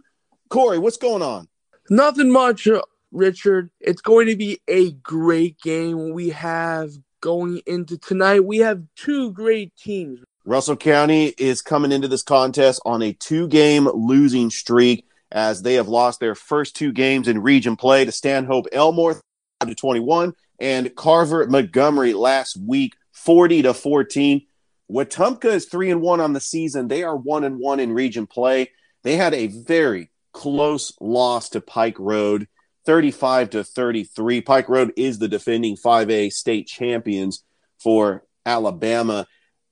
Corey, 0.49 0.77
what's 0.77 0.97
going 0.97 1.21
on? 1.21 1.47
Nothing 1.89 2.31
much, 2.31 2.67
uh, 2.67 2.81
Richard. 3.11 3.69
It's 3.79 4.01
going 4.01 4.27
to 4.27 4.35
be 4.35 4.59
a 4.67 4.91
great 4.91 5.59
game 5.61 6.13
we 6.13 6.29
have 6.29 6.91
going 7.21 7.61
into 7.65 7.97
tonight. 7.97 8.45
We 8.45 8.57
have 8.59 8.83
two 8.95 9.31
great 9.31 9.75
teams. 9.75 10.19
Russell 10.45 10.75
County 10.77 11.33
is 11.37 11.61
coming 11.61 11.91
into 11.91 12.07
this 12.07 12.23
contest 12.23 12.81
on 12.85 13.01
a 13.01 13.13
two 13.13 13.47
game 13.47 13.87
losing 13.87 14.49
streak 14.49 15.05
as 15.31 15.61
they 15.61 15.73
have 15.75 15.87
lost 15.87 16.19
their 16.19 16.35
first 16.35 16.75
two 16.75 16.91
games 16.91 17.27
in 17.27 17.41
region 17.41 17.75
play 17.75 18.05
to 18.05 18.11
Stanhope 18.11 18.67
Elmore 18.71 19.21
to 19.65 19.75
21 19.75 20.33
and 20.59 20.95
Carver 20.95 21.45
Montgomery 21.47 22.13
last 22.13 22.57
week 22.57 22.95
40 23.11 23.63
to 23.63 23.73
14. 23.73 24.45
Wetumpka 24.89 25.45
is 25.45 25.65
3 25.65 25.91
and 25.91 26.01
1 26.01 26.21
on 26.21 26.33
the 26.33 26.39
season. 26.39 26.87
They 26.87 27.03
are 27.03 27.15
1 27.15 27.43
and 27.43 27.59
1 27.59 27.79
in 27.79 27.91
region 27.91 28.25
play. 28.25 28.71
They 29.03 29.17
had 29.17 29.33
a 29.33 29.47
very 29.47 30.11
close 30.37 30.93
loss 31.01 31.49
to 31.49 31.61
Pike 31.61 31.99
Road 31.99 32.47
35 32.85 33.49
to 33.51 33.63
33. 33.63 34.41
Pike 34.41 34.69
Road 34.69 34.93
is 34.95 35.19
the 35.19 35.27
defending 35.27 35.75
5A 35.75 36.31
state 36.31 36.67
champions 36.67 37.43
for 37.81 38.23
Alabama 38.45 39.27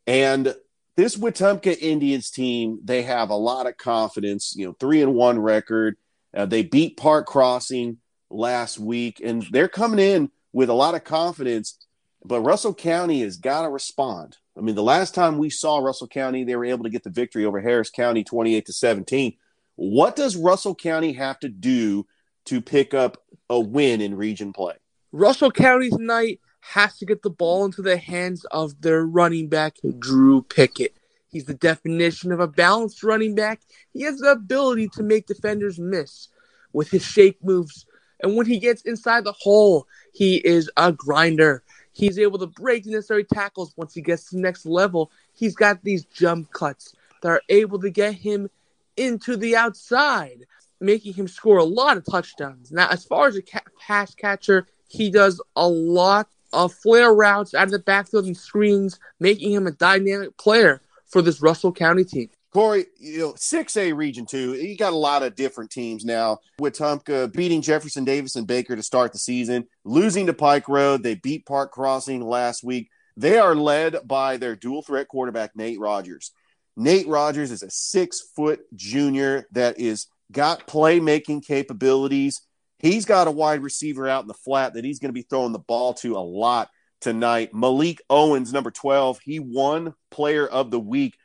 and 0.07 0.55
this 0.97 1.17
Wetumpka 1.17 1.77
Indians 1.79 2.29
team, 2.29 2.79
they 2.83 3.03
have 3.03 3.29
a 3.29 3.35
lot 3.35 3.67
of 3.67 3.77
confidence. 3.77 4.53
You 4.55 4.67
know, 4.67 4.75
three 4.79 5.01
and 5.01 5.13
one 5.13 5.39
record. 5.39 5.97
Uh, 6.35 6.45
they 6.45 6.63
beat 6.63 6.97
Park 6.97 7.25
Crossing 7.25 7.97
last 8.29 8.79
week, 8.79 9.21
and 9.23 9.45
they're 9.51 9.67
coming 9.67 9.99
in 9.99 10.29
with 10.53 10.69
a 10.69 10.73
lot 10.73 10.95
of 10.95 11.03
confidence. 11.03 11.77
But 12.23 12.41
Russell 12.41 12.73
County 12.73 13.21
has 13.21 13.37
got 13.37 13.63
to 13.63 13.69
respond. 13.69 14.37
I 14.57 14.61
mean, 14.61 14.75
the 14.75 14.83
last 14.83 15.13
time 15.13 15.37
we 15.37 15.49
saw 15.49 15.79
Russell 15.79 16.07
County, 16.07 16.43
they 16.43 16.55
were 16.55 16.65
able 16.65 16.85
to 16.85 16.89
get 16.89 17.03
the 17.03 17.09
victory 17.09 17.45
over 17.45 17.59
Harris 17.59 17.89
County 17.89 18.23
28 18.23 18.65
to 18.65 18.73
17. 18.73 19.37
What 19.75 20.15
does 20.15 20.35
Russell 20.35 20.75
County 20.75 21.13
have 21.13 21.39
to 21.39 21.49
do 21.49 22.05
to 22.45 22.61
pick 22.61 22.93
up 22.93 23.23
a 23.49 23.59
win 23.59 24.01
in 24.01 24.15
region 24.15 24.53
play? 24.53 24.75
Russell 25.11 25.51
County 25.51 25.89
tonight 25.89 26.39
has 26.61 26.97
to 26.97 27.05
get 27.05 27.21
the 27.21 27.29
ball 27.29 27.65
into 27.65 27.81
the 27.81 27.97
hands 27.97 28.45
of 28.45 28.81
their 28.81 29.05
running 29.05 29.49
back, 29.49 29.77
Drew 29.99 30.41
Pickett. 30.41 30.97
He's 31.27 31.45
the 31.45 31.53
definition 31.53 32.31
of 32.31 32.39
a 32.39 32.47
balanced 32.47 33.03
running 33.03 33.35
back. 33.35 33.61
He 33.91 34.03
has 34.03 34.19
the 34.19 34.31
ability 34.31 34.89
to 34.93 35.03
make 35.03 35.27
defenders 35.27 35.77
miss 35.77 36.29
with 36.71 36.89
his 36.89 37.03
shake 37.03 37.43
moves. 37.43 37.85
And 38.21 38.35
when 38.35 38.45
he 38.45 38.57
gets 38.59 38.83
inside 38.83 39.25
the 39.25 39.33
hole, 39.33 39.87
he 40.13 40.37
is 40.37 40.71
a 40.77 40.93
grinder. 40.93 41.63
He's 41.91 42.17
able 42.17 42.39
to 42.39 42.47
break 42.47 42.85
necessary 42.85 43.25
tackles 43.25 43.73
once 43.75 43.93
he 43.93 44.01
gets 44.01 44.29
to 44.29 44.35
the 44.35 44.41
next 44.41 44.65
level. 44.65 45.11
He's 45.33 45.55
got 45.55 45.83
these 45.83 46.05
jump 46.05 46.51
cuts 46.51 46.95
that 47.21 47.29
are 47.29 47.41
able 47.49 47.79
to 47.79 47.89
get 47.89 48.13
him 48.13 48.49
into 48.97 49.37
the 49.37 49.55
outside, 49.55 50.45
making 50.79 51.13
him 51.13 51.27
score 51.27 51.57
a 51.57 51.63
lot 51.63 51.97
of 51.97 52.05
touchdowns. 52.05 52.71
Now, 52.71 52.87
as 52.89 53.05
far 53.05 53.27
as 53.27 53.35
a 53.35 53.41
ca- 53.41 53.61
pass 53.79 54.13
catcher, 54.15 54.67
he 54.87 55.09
does 55.09 55.41
a 55.55 55.67
lot 55.67 56.27
of 56.53 56.73
flare 56.73 57.13
routes 57.13 57.53
out 57.53 57.65
of 57.65 57.71
the 57.71 57.79
backfield 57.79 58.25
and 58.25 58.37
screens, 58.37 58.99
making 59.19 59.51
him 59.51 59.67
a 59.67 59.71
dynamic 59.71 60.37
player 60.37 60.81
for 61.05 61.21
this 61.21 61.41
Russell 61.41 61.71
County 61.71 62.03
team. 62.03 62.29
Corey, 62.55 62.85
you 62.97 63.17
know, 63.17 63.33
6A 63.33 63.93
Region 63.97 64.25
2, 64.25 64.53
you 64.53 64.77
got 64.77 64.93
a 64.93 64.95
lot 64.95 65.23
of 65.23 65.35
different 65.35 65.71
teams 65.71 66.05
now. 66.05 66.39
With 66.57 66.77
Wetumpka 66.77 67.33
beating 67.33 67.61
Jefferson 67.61 68.05
Davis 68.05 68.37
and 68.37 68.47
Baker 68.47 68.77
to 68.77 68.83
start 68.83 69.11
the 69.11 69.19
season, 69.19 69.67
losing 69.83 70.27
to 70.27 70.33
Pike 70.33 70.69
Road. 70.69 71.03
They 71.03 71.15
beat 71.15 71.45
Park 71.45 71.73
Crossing 71.73 72.21
last 72.21 72.63
week. 72.63 72.89
They 73.17 73.37
are 73.37 73.55
led 73.55 74.07
by 74.07 74.37
their 74.37 74.55
dual 74.55 74.83
threat 74.83 75.09
quarterback, 75.09 75.53
Nate 75.57 75.79
Rogers. 75.79 76.31
Nate 76.77 77.07
Rogers 77.07 77.51
is 77.51 77.63
a 77.63 77.69
six 77.69 78.21
foot 78.35 78.61
junior 78.75 79.47
that 79.51 79.79
is 79.79 80.07
got 80.31 80.67
playmaking 80.67 81.45
capabilities. 81.45 82.41
He's 82.79 83.05
got 83.05 83.27
a 83.27 83.31
wide 83.31 83.61
receiver 83.61 84.07
out 84.07 84.23
in 84.23 84.27
the 84.27 84.33
flat 84.33 84.73
that 84.73 84.83
he's 84.83 84.99
going 84.99 85.09
to 85.09 85.13
be 85.13 85.21
throwing 85.21 85.53
the 85.53 85.59
ball 85.59 85.93
to 85.95 86.17
a 86.17 86.19
lot 86.19 86.69
tonight. 86.99 87.53
Malik 87.53 88.01
Owens, 88.09 88.51
number 88.51 88.71
12, 88.71 89.19
he 89.23 89.39
won 89.39 89.93
player 90.11 90.45
of 90.45 90.71
the 90.71 90.79
week 90.79 91.15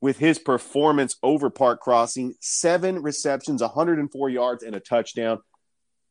with 0.00 0.18
his 0.18 0.38
performance 0.38 1.16
over 1.22 1.50
Park 1.50 1.80
Crossing, 1.80 2.34
seven 2.40 3.02
receptions, 3.02 3.60
104 3.60 4.30
yards, 4.30 4.62
and 4.62 4.74
a 4.74 4.80
touchdown. 4.80 5.40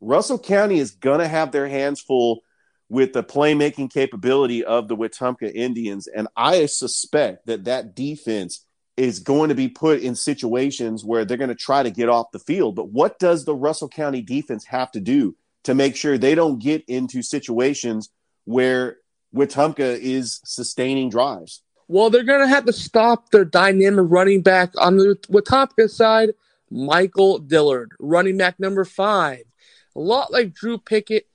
Russell 0.01 0.39
County 0.39 0.79
is 0.79 0.91
going 0.91 1.19
to 1.19 1.27
have 1.27 1.51
their 1.51 1.67
hands 1.67 2.01
full 2.01 2.41
with 2.89 3.13
the 3.13 3.23
playmaking 3.23 3.91
capability 3.91 4.63
of 4.63 4.87
the 4.87 4.95
Wetumpka 4.95 5.51
Indians. 5.53 6.07
And 6.07 6.27
I 6.35 6.65
suspect 6.65 7.45
that 7.47 7.65
that 7.65 7.95
defense 7.95 8.65
is 8.99 9.19
going 9.19 9.47
to 9.47 9.55
be 9.55 9.69
put 9.69 10.01
in 10.01 10.13
situations 10.13 11.05
where 11.05 11.23
they're 11.23 11.37
going 11.37 11.47
to 11.47 11.55
try 11.55 11.81
to 11.81 11.89
get 11.89 12.09
off 12.09 12.33
the 12.33 12.39
field. 12.39 12.75
But 12.75 12.89
what 12.89 13.17
does 13.17 13.45
the 13.45 13.55
Russell 13.55 13.87
County 13.87 14.21
defense 14.21 14.65
have 14.65 14.91
to 14.91 14.99
do 14.99 15.37
to 15.63 15.73
make 15.73 15.95
sure 15.95 16.17
they 16.17 16.35
don't 16.35 16.59
get 16.59 16.83
into 16.89 17.21
situations 17.21 18.09
where 18.43 18.97
Wetumpka 19.33 19.97
is 19.99 20.41
sustaining 20.43 21.09
drives? 21.09 21.63
Well, 21.87 22.09
they're 22.09 22.23
going 22.23 22.41
to 22.41 22.47
have 22.47 22.65
to 22.65 22.73
stop 22.73 23.31
their 23.31 23.45
dynamic 23.45 24.05
running 24.09 24.41
back 24.41 24.73
on 24.77 24.97
the 24.97 25.15
Wetumpka 25.29 25.89
side, 25.89 26.31
Michael 26.69 27.39
Dillard, 27.39 27.93
running 27.99 28.37
back 28.37 28.59
number 28.59 28.83
five. 28.83 29.43
A 29.95 29.99
lot 30.01 30.33
like 30.33 30.53
Drew 30.53 30.77
Pickett. 30.77 31.25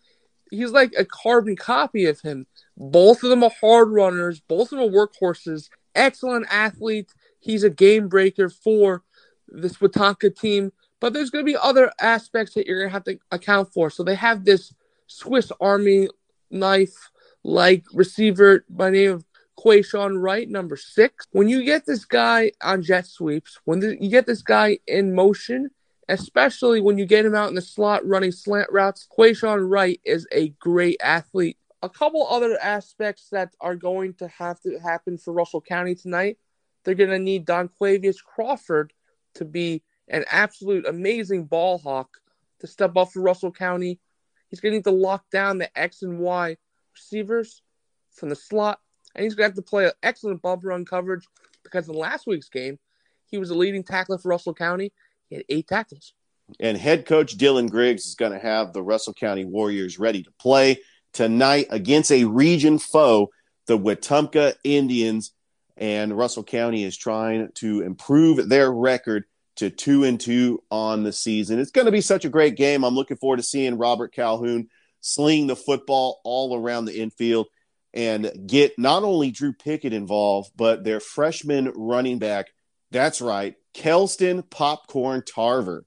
He's 0.50 0.70
like 0.70 0.92
a 0.98 1.06
carbon 1.06 1.56
copy 1.56 2.04
of 2.04 2.20
him. 2.20 2.46
Both 2.76 3.24
of 3.24 3.30
them 3.30 3.42
are 3.42 3.50
hard 3.58 3.88
runners. 3.88 4.40
Both 4.40 4.70
of 4.70 4.78
them 4.78 4.80
are 4.80 5.08
workhorses. 5.08 5.70
Excellent 5.94 6.46
athletes. 6.50 7.14
He's 7.45 7.62
a 7.62 7.70
game 7.70 8.09
breaker 8.09 8.49
for 8.49 9.03
this 9.49 9.76
Wetumpka 9.76 10.38
team. 10.38 10.72
But 11.01 11.12
there's 11.12 11.30
going 11.30 11.45
to 11.45 11.53
be 11.53 11.59
other 11.61 11.92
aspects 12.01 12.55
that 12.55 12.66
you're 12.66 12.78
going 12.78 12.88
to 12.88 12.92
have 12.92 13.05
to 13.05 13.18
account 13.30 13.72
for. 13.74 13.90
So 13.90 14.03
they 14.03 14.14
have 14.14 14.45
this 14.45 14.72
Swiss 15.07 15.53
Army 15.61 16.09
knife 16.51 17.11
like 17.42 17.84
receiver 17.92 18.64
by 18.70 18.88
name 18.88 19.11
of 19.12 19.24
Quayshawn 19.59 20.20
Wright, 20.20 20.49
number 20.49 20.76
six. 20.76 21.26
When 21.32 21.49
you 21.49 21.62
get 21.64 21.84
this 21.84 22.07
guy 22.07 22.53
on 22.62 22.82
jet 22.82 23.07
sweeps, 23.07 23.59
when 23.64 23.82
you 24.01 24.09
get 24.09 24.26
this 24.26 24.42
guy 24.42 24.78
in 24.86 25.14
motion, 25.14 25.70
especially 26.09 26.80
when 26.80 26.97
you 26.97 27.07
get 27.07 27.26
him 27.26 27.34
out 27.34 27.51
in 27.51 27.55
the 27.55 27.61
slot 27.61 28.07
running 28.07 28.32
slant 28.32 28.72
routes, 28.72 29.07
Quayshawn 29.16 29.68
Wright 29.68 30.01
is 30.05 30.26
a 30.32 30.49
great 30.61 30.97
athlete. 31.03 31.59
A 31.82 31.88
couple 31.90 32.26
other 32.26 32.59
aspects 32.62 33.28
that 33.30 33.55
are 33.61 33.76
going 33.76 34.14
to 34.14 34.28
have 34.28 34.59
to 34.62 34.78
happen 34.78 35.18
for 35.18 35.34
Russell 35.34 35.61
County 35.61 35.95
tonight. 35.95 36.38
They're 36.85 36.95
going 36.95 37.11
to 37.11 37.18
need 37.18 37.45
Don 37.45 37.68
Quavius 37.80 38.22
Crawford 38.22 38.93
to 39.37 39.45
be 39.45 39.82
an 40.09 40.24
absolute 40.30 40.87
amazing 40.87 41.45
ball 41.45 41.78
hawk 41.78 42.18
to 42.61 42.66
step 42.66 42.97
up 42.97 43.11
for 43.11 43.22
Russell 43.22 43.53
County. 43.53 43.99
He's 44.51 44.61
going 44.61 44.72
to 44.72 44.76
need 44.78 44.85
to 44.85 44.91
lock 44.91 45.24
down 45.30 45.59
the 45.59 45.76
X 45.78 46.03
and 46.03 46.18
Y 46.18 46.57
receivers 46.95 47.62
from 48.12 48.28
the 48.28 48.37
slot 48.37 48.78
and 49.14 49.24
he's 49.24 49.35
going 49.35 49.51
to 49.51 49.51
have 49.51 49.64
to 49.64 49.68
play 49.68 49.91
excellent 50.03 50.43
bump 50.43 50.64
run 50.64 50.85
coverage 50.85 51.26
because 51.62 51.89
in 51.89 51.95
last 51.95 52.26
week's 52.26 52.49
game, 52.49 52.78
he 53.26 53.39
was 53.39 53.51
a 53.51 53.55
leading 53.55 53.82
tackler 53.82 54.18
for 54.18 54.28
Russell 54.28 54.55
County. 54.55 54.93
He 55.28 55.37
had 55.37 55.45
eight 55.49 55.66
tackles. 55.66 56.14
And 56.61 56.76
head 56.76 57.07
coach 57.07 57.39
Dylan 57.39 57.70
Griggs 57.70 58.07
is 58.07 58.14
going 58.14 58.32
to 58.32 58.39
have 58.39 58.72
the 58.72 58.82
Russell 58.82 59.14
County 59.14 59.45
Warriors 59.45 59.99
ready 59.99 60.22
to 60.22 60.30
play 60.39 60.78
tonight 61.12 61.68
against 61.70 62.12
a 62.12 62.24
region 62.24 62.78
foe, 62.78 63.30
the 63.66 63.78
Wetumpka 63.78 64.55
Indians. 64.62 65.32
And 65.77 66.16
Russell 66.16 66.45
County 66.45 66.85
is 66.85 66.97
trying 66.97 67.51
to 67.55 67.83
improve 67.83 68.49
their 68.49 68.70
record 68.72 69.25
to 69.57 69.70
two 69.70 70.05
and 70.05 70.20
two 70.20 70.62
on 70.70 71.03
the 71.03 71.12
season. 71.12 71.59
It's 71.59 71.70
going 71.70 71.87
to 71.87 71.93
be 71.93 72.01
such 72.01 72.25
a 72.25 72.31
great 72.31 72.57
game. 72.57 72.85
I'm 72.85 72.95
looking 72.95 73.16
forward 73.16 73.37
to 73.39 73.43
seeing 73.43 73.79
Robert 73.79 74.12
Calhoun 74.12 74.68
sling 75.01 75.47
the 75.47 75.57
football 75.57 76.20
all 76.25 76.57
around 76.57 76.87
the 76.87 76.99
infield 76.99 77.47
and 77.93 78.31
get 78.47 78.79
not 78.79 79.05
only 79.05 79.31
Drew 79.31 79.53
Pickett 79.53 79.93
involved, 79.93 80.51
but 80.57 80.83
their 80.83 81.01
freshman 81.01 81.72
running 81.77 82.18
back. 82.18 82.49
That's 82.91 83.20
right, 83.20 83.55
Kelston 83.75 84.43
Popcorn 84.43 85.22
Tarver. 85.22 85.85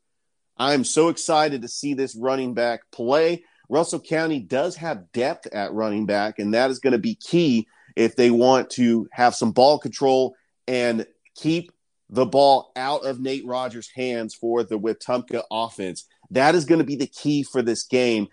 I'm 0.57 0.83
so 0.83 1.09
excited 1.09 1.61
to 1.61 1.67
see 1.67 1.93
this 1.93 2.15
running 2.15 2.53
back 2.53 2.81
play. 2.91 3.43
Russell 3.69 3.99
County 3.99 4.39
does 4.39 4.77
have 4.77 5.11
depth 5.11 5.47
at 5.47 5.73
running 5.73 6.05
back, 6.05 6.39
and 6.39 6.53
that 6.53 6.71
is 6.71 6.79
going 6.79 6.93
to 6.93 6.97
be 6.97 7.15
key 7.15 7.67
if 7.97 8.15
they 8.15 8.29
want 8.29 8.69
to 8.69 9.07
have 9.11 9.33
some 9.33 9.51
ball 9.51 9.79
control 9.79 10.35
and 10.67 11.07
keep 11.35 11.71
the 12.11 12.27
ball 12.27 12.71
out 12.75 13.03
of 13.03 13.19
Nate 13.19 13.45
Rogers' 13.45 13.89
hands 13.93 14.35
for 14.35 14.63
the 14.63 14.77
Wetumpka 14.77 15.41
offense. 15.49 16.05
That 16.29 16.53
is 16.53 16.65
going 16.65 16.77
to 16.77 16.85
be 16.85 16.95
the 16.95 17.07
key 17.07 17.41
for 17.41 17.63
this 17.63 17.83
game. 17.83 18.27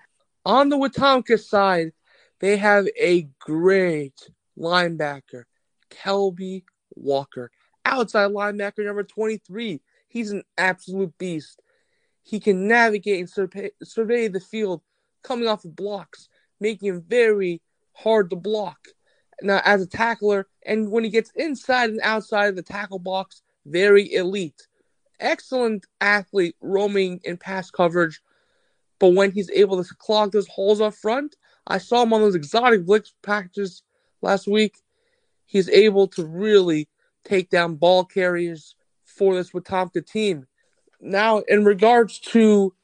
On 0.44 0.68
the 0.68 0.76
Wetumpka 0.76 1.42
side, 1.42 1.92
they 2.40 2.58
have 2.58 2.86
a 3.00 3.26
great 3.40 4.28
linebacker, 4.58 5.44
Kelby 5.90 6.64
Walker. 6.94 7.50
Outside 7.86 8.32
linebacker 8.32 8.84
number 8.84 9.02
23. 9.02 9.80
He's 10.08 10.30
an 10.30 10.42
absolute 10.58 11.16
beast. 11.16 11.62
He 12.22 12.38
can 12.38 12.68
navigate 12.68 13.20
and 13.20 13.30
survey, 13.30 13.70
survey 13.82 14.28
the 14.28 14.40
field 14.40 14.82
coming 15.22 15.48
off 15.48 15.64
of 15.64 15.74
blocks, 15.74 16.28
making 16.60 16.88
him 16.88 17.04
very 17.08 17.62
hard 17.94 18.28
to 18.28 18.36
block. 18.36 18.78
Now, 19.42 19.60
as 19.64 19.82
a 19.82 19.86
tackler, 19.86 20.46
and 20.64 20.90
when 20.90 21.04
he 21.04 21.10
gets 21.10 21.30
inside 21.34 21.90
and 21.90 22.00
outside 22.02 22.48
of 22.48 22.56
the 22.56 22.62
tackle 22.62 22.98
box, 22.98 23.42
very 23.66 24.12
elite. 24.14 24.66
Excellent 25.20 25.86
athlete 26.00 26.56
roaming 26.60 27.20
in 27.24 27.36
pass 27.36 27.70
coverage, 27.70 28.20
but 28.98 29.14
when 29.14 29.32
he's 29.32 29.50
able 29.50 29.82
to 29.82 29.94
clog 29.96 30.32
those 30.32 30.48
holes 30.48 30.80
up 30.80 30.94
front, 30.94 31.36
I 31.66 31.78
saw 31.78 32.02
him 32.02 32.12
on 32.12 32.20
those 32.20 32.34
exotic 32.34 32.84
blitz 32.84 33.14
packages 33.22 33.82
last 34.22 34.46
week. 34.46 34.76
He's 35.46 35.68
able 35.68 36.08
to 36.08 36.24
really 36.24 36.88
take 37.24 37.48
down 37.50 37.76
ball 37.76 38.04
carriers 38.04 38.74
for 39.04 39.34
this 39.34 39.50
Wetumpka 39.50 40.06
team. 40.06 40.46
Now, 41.00 41.38
in 41.40 41.64
regards 41.64 42.18
to 42.20 42.74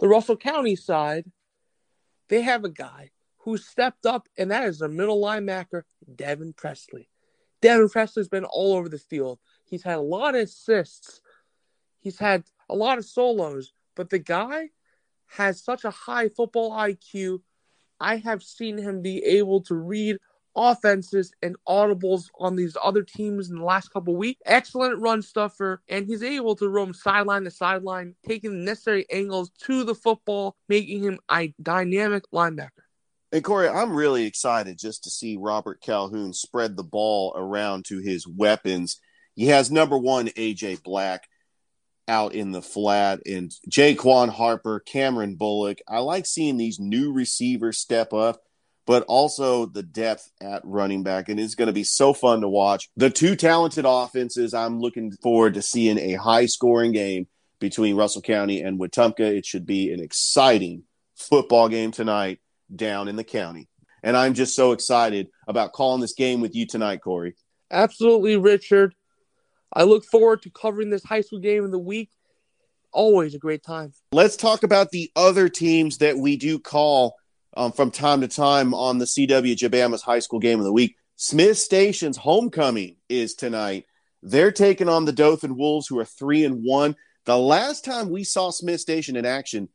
the 0.00 0.08
Russell 0.08 0.36
County 0.36 0.76
side, 0.76 1.30
they 2.28 2.42
have 2.42 2.64
a 2.64 2.70
guy 2.70 3.10
who 3.44 3.56
stepped 3.56 4.06
up, 4.06 4.28
and 4.36 4.50
that 4.50 4.68
is 4.68 4.78
their 4.78 4.88
middle 4.88 5.20
linebacker, 5.20 5.82
Devin 6.14 6.54
Presley. 6.54 7.08
Devin 7.60 7.88
Presley's 7.88 8.28
been 8.28 8.44
all 8.44 8.74
over 8.74 8.88
the 8.88 8.98
field. 8.98 9.38
He's 9.64 9.82
had 9.82 9.96
a 9.96 10.02
lot 10.02 10.34
of 10.34 10.42
assists. 10.42 11.20
He's 12.00 12.18
had 12.18 12.44
a 12.68 12.74
lot 12.74 12.98
of 12.98 13.04
solos, 13.04 13.72
but 13.96 14.10
the 14.10 14.18
guy 14.18 14.70
has 15.26 15.62
such 15.62 15.84
a 15.84 15.90
high 15.90 16.28
football 16.28 16.72
IQ 16.72 17.40
I 18.00 18.16
have 18.16 18.42
seen 18.42 18.76
him 18.76 19.02
be 19.02 19.24
able 19.24 19.62
to 19.62 19.74
read 19.74 20.18
offenses 20.56 21.32
and 21.42 21.56
audibles 21.68 22.28
on 22.38 22.54
these 22.54 22.76
other 22.82 23.02
teams 23.02 23.50
in 23.50 23.56
the 23.56 23.64
last 23.64 23.88
couple 23.88 24.14
weeks. 24.14 24.40
Excellent 24.46 25.00
run 25.00 25.22
stuffer, 25.22 25.82
and 25.88 26.06
he's 26.06 26.22
able 26.22 26.54
to 26.56 26.68
roam 26.68 26.92
sideline 26.92 27.44
to 27.44 27.50
sideline, 27.50 28.14
taking 28.26 28.50
the 28.50 28.64
necessary 28.64 29.06
angles 29.10 29.50
to 29.62 29.84
the 29.84 29.94
football, 29.94 30.56
making 30.68 31.02
him 31.02 31.18
a 31.30 31.54
dynamic 31.62 32.24
linebacker. 32.32 32.83
And 33.34 33.42
Corey, 33.42 33.68
I'm 33.68 33.92
really 33.92 34.26
excited 34.26 34.78
just 34.78 35.02
to 35.02 35.10
see 35.10 35.36
Robert 35.36 35.80
Calhoun 35.80 36.32
spread 36.32 36.76
the 36.76 36.84
ball 36.84 37.32
around 37.34 37.84
to 37.86 37.98
his 37.98 38.28
weapons. 38.28 39.00
He 39.34 39.46
has 39.46 39.72
number 39.72 39.98
one 39.98 40.28
AJ 40.28 40.84
Black 40.84 41.24
out 42.06 42.32
in 42.32 42.52
the 42.52 42.62
flat, 42.62 43.22
and 43.26 43.50
Jaquan 43.68 44.28
Harper, 44.28 44.78
Cameron 44.78 45.34
Bullock. 45.34 45.80
I 45.88 45.98
like 45.98 46.26
seeing 46.26 46.58
these 46.58 46.78
new 46.78 47.12
receivers 47.12 47.78
step 47.78 48.12
up, 48.12 48.40
but 48.86 49.02
also 49.08 49.66
the 49.66 49.82
depth 49.82 50.30
at 50.40 50.62
running 50.64 51.02
back, 51.02 51.28
and 51.28 51.40
it's 51.40 51.56
going 51.56 51.66
to 51.66 51.72
be 51.72 51.82
so 51.82 52.12
fun 52.12 52.40
to 52.42 52.48
watch. 52.48 52.88
The 52.96 53.10
two 53.10 53.34
talented 53.34 53.84
offenses. 53.84 54.54
I'm 54.54 54.78
looking 54.78 55.10
forward 55.10 55.54
to 55.54 55.62
seeing 55.62 55.98
a 55.98 56.12
high 56.12 56.46
scoring 56.46 56.92
game 56.92 57.26
between 57.58 57.96
Russell 57.96 58.22
County 58.22 58.60
and 58.62 58.78
Wetumpka. 58.78 59.18
It 59.22 59.44
should 59.44 59.66
be 59.66 59.92
an 59.92 59.98
exciting 59.98 60.84
football 61.16 61.68
game 61.68 61.90
tonight 61.90 62.38
down 62.74 63.08
in 63.08 63.16
the 63.16 63.24
county. 63.24 63.68
And 64.02 64.16
I'm 64.16 64.34
just 64.34 64.54
so 64.54 64.72
excited 64.72 65.28
about 65.48 65.72
calling 65.72 66.00
this 66.00 66.14
game 66.14 66.40
with 66.40 66.54
you 66.54 66.66
tonight, 66.66 67.00
Corey. 67.02 67.36
Absolutely, 67.70 68.36
Richard. 68.36 68.94
I 69.72 69.84
look 69.84 70.04
forward 70.04 70.42
to 70.42 70.50
covering 70.50 70.90
this 70.90 71.04
high 71.04 71.22
school 71.22 71.40
game 71.40 71.64
in 71.64 71.70
the 71.70 71.78
week. 71.78 72.10
Always 72.92 73.34
a 73.34 73.38
great 73.38 73.64
time. 73.64 73.92
Let's 74.12 74.36
talk 74.36 74.62
about 74.62 74.90
the 74.90 75.10
other 75.16 75.48
teams 75.48 75.98
that 75.98 76.16
we 76.16 76.36
do 76.36 76.58
call 76.58 77.16
um, 77.56 77.72
from 77.72 77.90
time 77.90 78.20
to 78.20 78.28
time 78.28 78.74
on 78.74 78.98
the 78.98 79.04
CW 79.04 79.56
Gabama's 79.56 80.02
high 80.02 80.20
school 80.20 80.38
game 80.38 80.58
of 80.58 80.64
the 80.64 80.72
week. 80.72 80.96
Smith 81.16 81.58
Station's 81.58 82.16
homecoming 82.16 82.96
is 83.08 83.34
tonight. 83.34 83.86
They're 84.22 84.52
taking 84.52 84.88
on 84.88 85.04
the 85.04 85.12
Dothan 85.12 85.56
Wolves, 85.56 85.86
who 85.86 85.98
are 85.98 86.04
three 86.04 86.44
and 86.44 86.64
one. 86.64 86.96
The 87.24 87.38
last 87.38 87.84
time 87.84 88.10
we 88.10 88.24
saw 88.24 88.50
Smith 88.50 88.80
Station 88.80 89.16
in 89.16 89.24
action, 89.24 89.68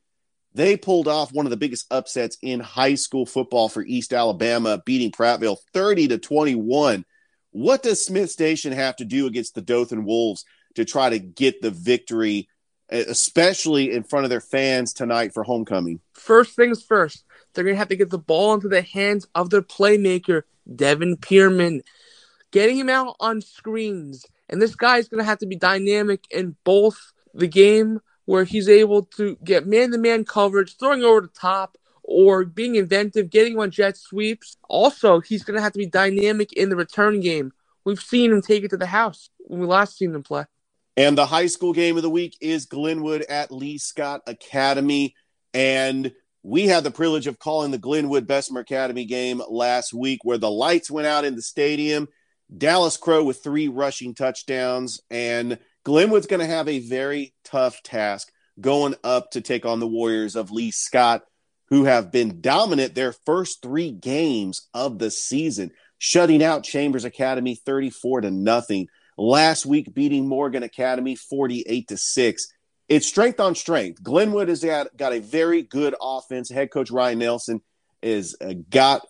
they 0.54 0.78
pulled 0.78 1.08
off 1.08 1.32
one 1.32 1.46
of 1.46 1.52
the 1.52 1.58
biggest 1.58 1.86
upsets 1.92 2.38
in 2.42 2.60
high 2.60 2.96
school 2.96 3.26
football 3.26 3.70
for 3.70 3.84
East 3.84 4.14
Alabama, 4.14 4.82
beating 4.86 5.12
Prattville 5.12 5.58
30 5.74 6.10
to 6.10 6.18
21. 6.18 7.06
What 7.52 7.84
does 7.84 8.06
Smith 8.06 8.32
Station 8.32 8.72
have 8.72 8.96
to 8.98 9.06
do 9.06 9.28
against 9.28 9.56
the 9.56 9.62
Dothan 9.62 10.06
Wolves 10.06 10.46
to 10.76 10.86
try 10.86 11.10
to 11.10 11.20
get 11.20 11.62
the 11.62 11.72
victory, 11.72 12.48
especially 12.90 13.92
in 13.92 14.04
front 14.04 14.26
of 14.26 14.30
their 14.30 14.42
fans 14.42 14.94
tonight 14.94 15.34
for 15.34 15.44
homecoming? 15.44 16.00
First 16.14 16.56
things 16.56 16.84
first, 16.84 17.24
they're 17.54 17.64
going 17.64 17.76
to 17.76 17.80
have 17.80 17.90
to 17.90 17.96
get 17.96 18.10
the 18.10 18.18
ball 18.18 18.54
into 18.54 18.70
the 18.70 18.82
hands 18.82 19.28
of 19.36 19.50
their 19.50 19.62
playmaker, 19.62 20.44
Devin 20.76 21.18
Pierman, 21.18 21.82
getting 22.52 22.78
him 22.78 22.90
out 22.90 23.16
on 23.20 23.42
screens. 23.42 24.26
And 24.50 24.62
this 24.62 24.76
guy 24.76 24.98
is 24.98 25.10
going 25.10 25.20
to 25.20 25.30
have 25.30 25.40
to 25.40 25.48
be 25.48 25.56
dynamic 25.56 26.26
in 26.32 26.56
both 26.64 27.14
the 27.34 27.48
game 27.48 28.02
where 28.30 28.44
he's 28.44 28.70
able 28.70 29.06
to 29.06 29.36
get 29.44 29.66
man 29.66 29.90
to 29.90 29.98
man 29.98 30.24
coverage, 30.24 30.78
throwing 30.78 31.04
over 31.04 31.22
the 31.22 31.28
top, 31.30 31.76
or 32.04 32.46
being 32.46 32.76
inventive, 32.76 33.28
getting 33.32 33.58
on 33.58 33.72
jet 33.72 33.98
sweeps. 33.98 34.56
Also, 34.70 35.20
he's 35.20 35.42
going 35.44 35.58
to 35.58 35.62
have 35.64 35.72
to 35.72 35.80
be 35.80 35.88
dynamic 35.88 36.54
in 36.54 36.70
the 36.70 36.76
return 36.76 37.22
game. 37.22 37.52
We've 37.86 38.00
seen 38.00 38.32
him 38.32 38.44
take 38.44 38.64
it 38.64 38.70
to 38.70 38.78
the 38.78 38.86
house 38.86 39.32
when 39.40 39.60
we 39.60 39.66
last 39.66 39.98
seen 39.98 40.14
him 40.14 40.22
play. 40.22 40.46
And 40.96 41.18
the 41.18 41.26
high 41.26 41.48
school 41.48 41.74
game 41.74 41.98
of 41.98 42.04
the 42.04 42.10
week 42.12 42.38
is 42.40 42.68
Glenwood 42.68 43.24
at 43.24 43.52
Lee 43.52 43.80
Scott 43.80 44.22
Academy. 44.28 45.16
And 45.56 46.12
we 46.44 46.68
had 46.68 46.84
the 46.84 46.92
privilege 46.92 47.26
of 47.26 47.40
calling 47.40 47.72
the 47.72 47.80
Glenwood 47.80 48.28
Bessemer 48.28 48.60
Academy 48.60 49.06
game 49.06 49.42
last 49.50 49.92
week 49.92 50.20
where 50.24 50.38
the 50.38 50.52
lights 50.52 50.92
went 50.92 51.08
out 51.08 51.26
in 51.26 51.36
the 51.36 51.42
stadium. 51.42 52.08
Dallas 52.56 52.96
Crow 52.96 53.24
with 53.24 53.42
three 53.42 53.70
rushing 53.70 54.14
touchdowns. 54.14 55.02
And 55.10 55.58
Glenwood's 55.90 56.28
going 56.28 56.40
to 56.40 56.46
have 56.46 56.68
a 56.68 56.82
very 56.82 57.34
tough 57.44 57.82
task 57.82 58.32
going 58.62 58.94
up 59.04 59.32
to 59.32 59.42
take 59.42 59.66
on 59.66 59.80
the 59.80 59.88
Warriors 59.88 60.36
of 60.36 60.52
Lee 60.52 60.70
Scott, 60.70 61.24
who 61.70 61.86
have 61.86 62.12
been 62.12 62.42
dominant 62.42 62.94
their 62.94 63.12
first 63.12 63.64
three 63.64 63.90
games 63.90 64.70
of 64.76 65.00
the 65.00 65.10
season, 65.10 65.72
shutting 65.98 66.44
out 66.44 66.64
Chambers 66.64 67.06
Academy 67.06 67.56
34 67.56 68.22
to 68.22 68.30
nothing. 68.30 68.88
Last 69.18 69.66
week, 69.66 69.92
beating 69.92 70.28
Morgan 70.28 70.62
Academy 70.62 71.16
48 71.16 71.88
to 71.88 71.98
6. 71.98 72.48
It's 72.88 73.08
strength 73.08 73.40
on 73.40 73.56
strength. 73.56 74.04
Glenwood 74.04 74.50
has 74.50 74.64
got, 74.64 74.90
a 75.02 75.20
very 75.20 75.64
good 75.64 75.96
offense. 76.00 76.52
Head 76.52 76.70
coach 76.70 76.92
Ryan 76.92 77.18
Nelson 77.18 77.62
has 78.04 78.36
uh, 78.40 78.54
got 78.70 79.08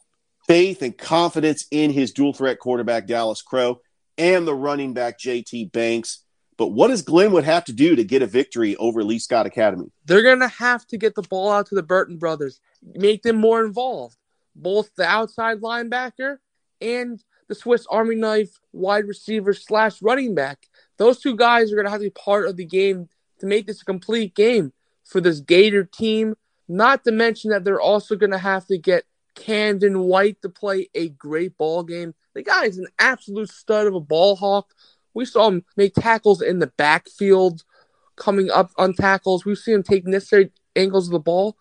faith 0.47 0.81
and 0.81 0.97
confidence 0.97 1.65
in 1.71 1.91
his 1.91 2.13
dual 2.13 2.31
threat 2.31 2.57
quarterback, 2.57 3.05
Dallas 3.05 3.41
Crow, 3.41 3.81
and 4.17 4.47
the 4.47 4.55
running 4.55 4.93
back, 4.93 5.19
JT 5.19 5.73
Banks. 5.73 6.23
But 6.59 6.73
what 6.73 6.89
does 6.89 7.01
Glenwood 7.01 7.45
have 7.45 7.63
to 7.65 7.73
do 7.73 7.95
to 7.95 8.03
get 8.03 8.21
a 8.21 8.27
victory 8.27 8.75
over 8.75 9.01
Lee 9.01 9.17
Scott 9.17 9.45
Academy? 9.45 9.89
They're 10.03 10.21
going 10.21 10.41
to 10.41 10.49
have 10.49 10.85
to 10.87 10.97
get 10.97 11.15
the 11.15 11.21
ball 11.21 11.49
out 11.49 11.67
to 11.67 11.75
the 11.75 11.81
Burton 11.81 12.17
brothers, 12.17 12.59
make 12.83 13.23
them 13.23 13.37
more 13.37 13.63
involved. 13.63 14.17
Both 14.57 14.93
the 14.97 15.05
outside 15.05 15.61
linebacker 15.61 16.39
and 16.81 17.23
the 17.47 17.55
Swiss 17.55 17.87
Army 17.89 18.15
knife 18.15 18.59
wide 18.73 19.05
receiver 19.05 19.53
slash 19.53 20.01
running 20.01 20.35
back. 20.35 20.67
Those 20.97 21.21
two 21.21 21.37
guys 21.37 21.71
are 21.71 21.75
going 21.75 21.85
to 21.85 21.91
have 21.91 22.01
to 22.01 22.07
be 22.07 22.09
part 22.09 22.45
of 22.45 22.57
the 22.57 22.65
game 22.65 23.07
to 23.39 23.45
make 23.45 23.65
this 23.65 23.81
a 23.81 23.85
complete 23.85 24.35
game 24.35 24.73
for 25.05 25.21
this 25.21 25.39
Gator 25.39 25.85
team. 25.85 26.35
Not 26.67 27.05
to 27.05 27.13
mention 27.13 27.51
that 27.51 27.63
they're 27.63 27.79
also 27.79 28.17
going 28.17 28.31
to 28.31 28.37
have 28.37 28.65
to 28.67 28.77
get 28.77 29.05
Camden 29.33 30.01
White 30.01 30.41
to 30.41 30.49
play 30.49 30.89
a 30.93 31.07
great 31.07 31.57
ball 31.57 31.83
game. 31.83 32.15
The 32.33 32.43
guy 32.43 32.65
is 32.65 32.77
an 32.77 32.87
absolute 32.99 33.49
stud 33.49 33.87
of 33.87 33.95
a 33.95 34.01
ball 34.01 34.35
hawk. 34.35 34.73
We 35.19 35.25
saw 35.25 35.49
him 35.49 35.65
make 35.75 35.95
tackles 35.95 36.41
in 36.41 36.59
the 36.59 36.71
backfield, 36.77 37.65
coming 38.15 38.49
up 38.49 38.71
on 38.77 38.93
tackles. 38.93 39.43
We've 39.43 39.57
seen 39.57 39.75
him 39.75 39.83
take 39.83 40.07
necessary 40.07 40.51
angles 40.77 41.07
of 41.07 41.11
the 41.11 41.19
ball. 41.19 41.57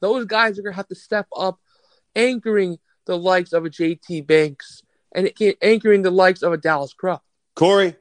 Those 0.00 0.24
guys 0.24 0.56
are 0.56 0.62
going 0.62 0.72
to 0.72 0.76
have 0.76 0.86
to 0.86 0.94
step 0.94 1.26
up, 1.36 1.58
anchoring 2.14 2.78
the 3.06 3.18
likes 3.18 3.52
of 3.52 3.64
a 3.64 3.70
JT 3.70 4.24
Banks 4.28 4.84
and 5.12 5.32
anchoring 5.60 6.02
the 6.02 6.12
likes 6.12 6.44
of 6.44 6.52
a 6.52 6.56
Dallas 6.56 6.92
Crow. 6.92 7.20
Corey, 7.56 7.96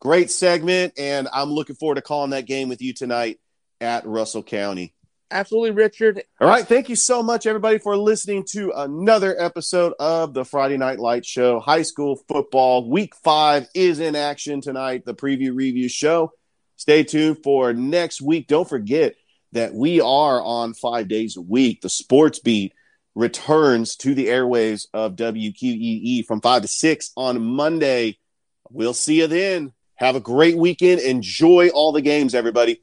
great 0.00 0.28
segment, 0.28 0.94
and 0.98 1.28
I'm 1.32 1.50
looking 1.50 1.76
forward 1.76 1.94
to 1.94 2.02
calling 2.02 2.30
that 2.30 2.46
game 2.46 2.68
with 2.68 2.82
you 2.82 2.92
tonight 2.92 3.38
at 3.80 4.04
Russell 4.04 4.42
County. 4.42 4.92
Absolutely, 5.32 5.70
Richard. 5.70 6.22
All 6.42 6.46
right. 6.46 6.66
Thank 6.66 6.90
you 6.90 6.96
so 6.96 7.22
much, 7.22 7.46
everybody, 7.46 7.78
for 7.78 7.96
listening 7.96 8.44
to 8.50 8.70
another 8.76 9.34
episode 9.40 9.94
of 9.98 10.34
the 10.34 10.44
Friday 10.44 10.76
Night 10.76 10.98
Light 10.98 11.24
Show. 11.24 11.58
High 11.58 11.82
school 11.82 12.16
football 12.28 12.90
week 12.90 13.16
five 13.16 13.66
is 13.74 13.98
in 13.98 14.14
action 14.14 14.60
tonight, 14.60 15.06
the 15.06 15.14
preview 15.14 15.54
review 15.54 15.88
show. 15.88 16.32
Stay 16.76 17.02
tuned 17.02 17.38
for 17.42 17.72
next 17.72 18.20
week. 18.20 18.46
Don't 18.46 18.68
forget 18.68 19.14
that 19.52 19.72
we 19.72 20.02
are 20.02 20.42
on 20.42 20.74
five 20.74 21.08
days 21.08 21.38
a 21.38 21.42
week. 21.42 21.80
The 21.80 21.88
sports 21.88 22.38
beat 22.38 22.74
returns 23.14 23.96
to 23.96 24.14
the 24.14 24.26
airwaves 24.26 24.86
of 24.92 25.16
WQEE 25.16 26.26
from 26.26 26.42
five 26.42 26.60
to 26.60 26.68
six 26.68 27.10
on 27.16 27.42
Monday. 27.42 28.18
We'll 28.70 28.94
see 28.94 29.20
you 29.20 29.28
then. 29.28 29.72
Have 29.94 30.14
a 30.14 30.20
great 30.20 30.58
weekend. 30.58 31.00
Enjoy 31.00 31.70
all 31.70 31.92
the 31.92 32.02
games, 32.02 32.34
everybody. 32.34 32.82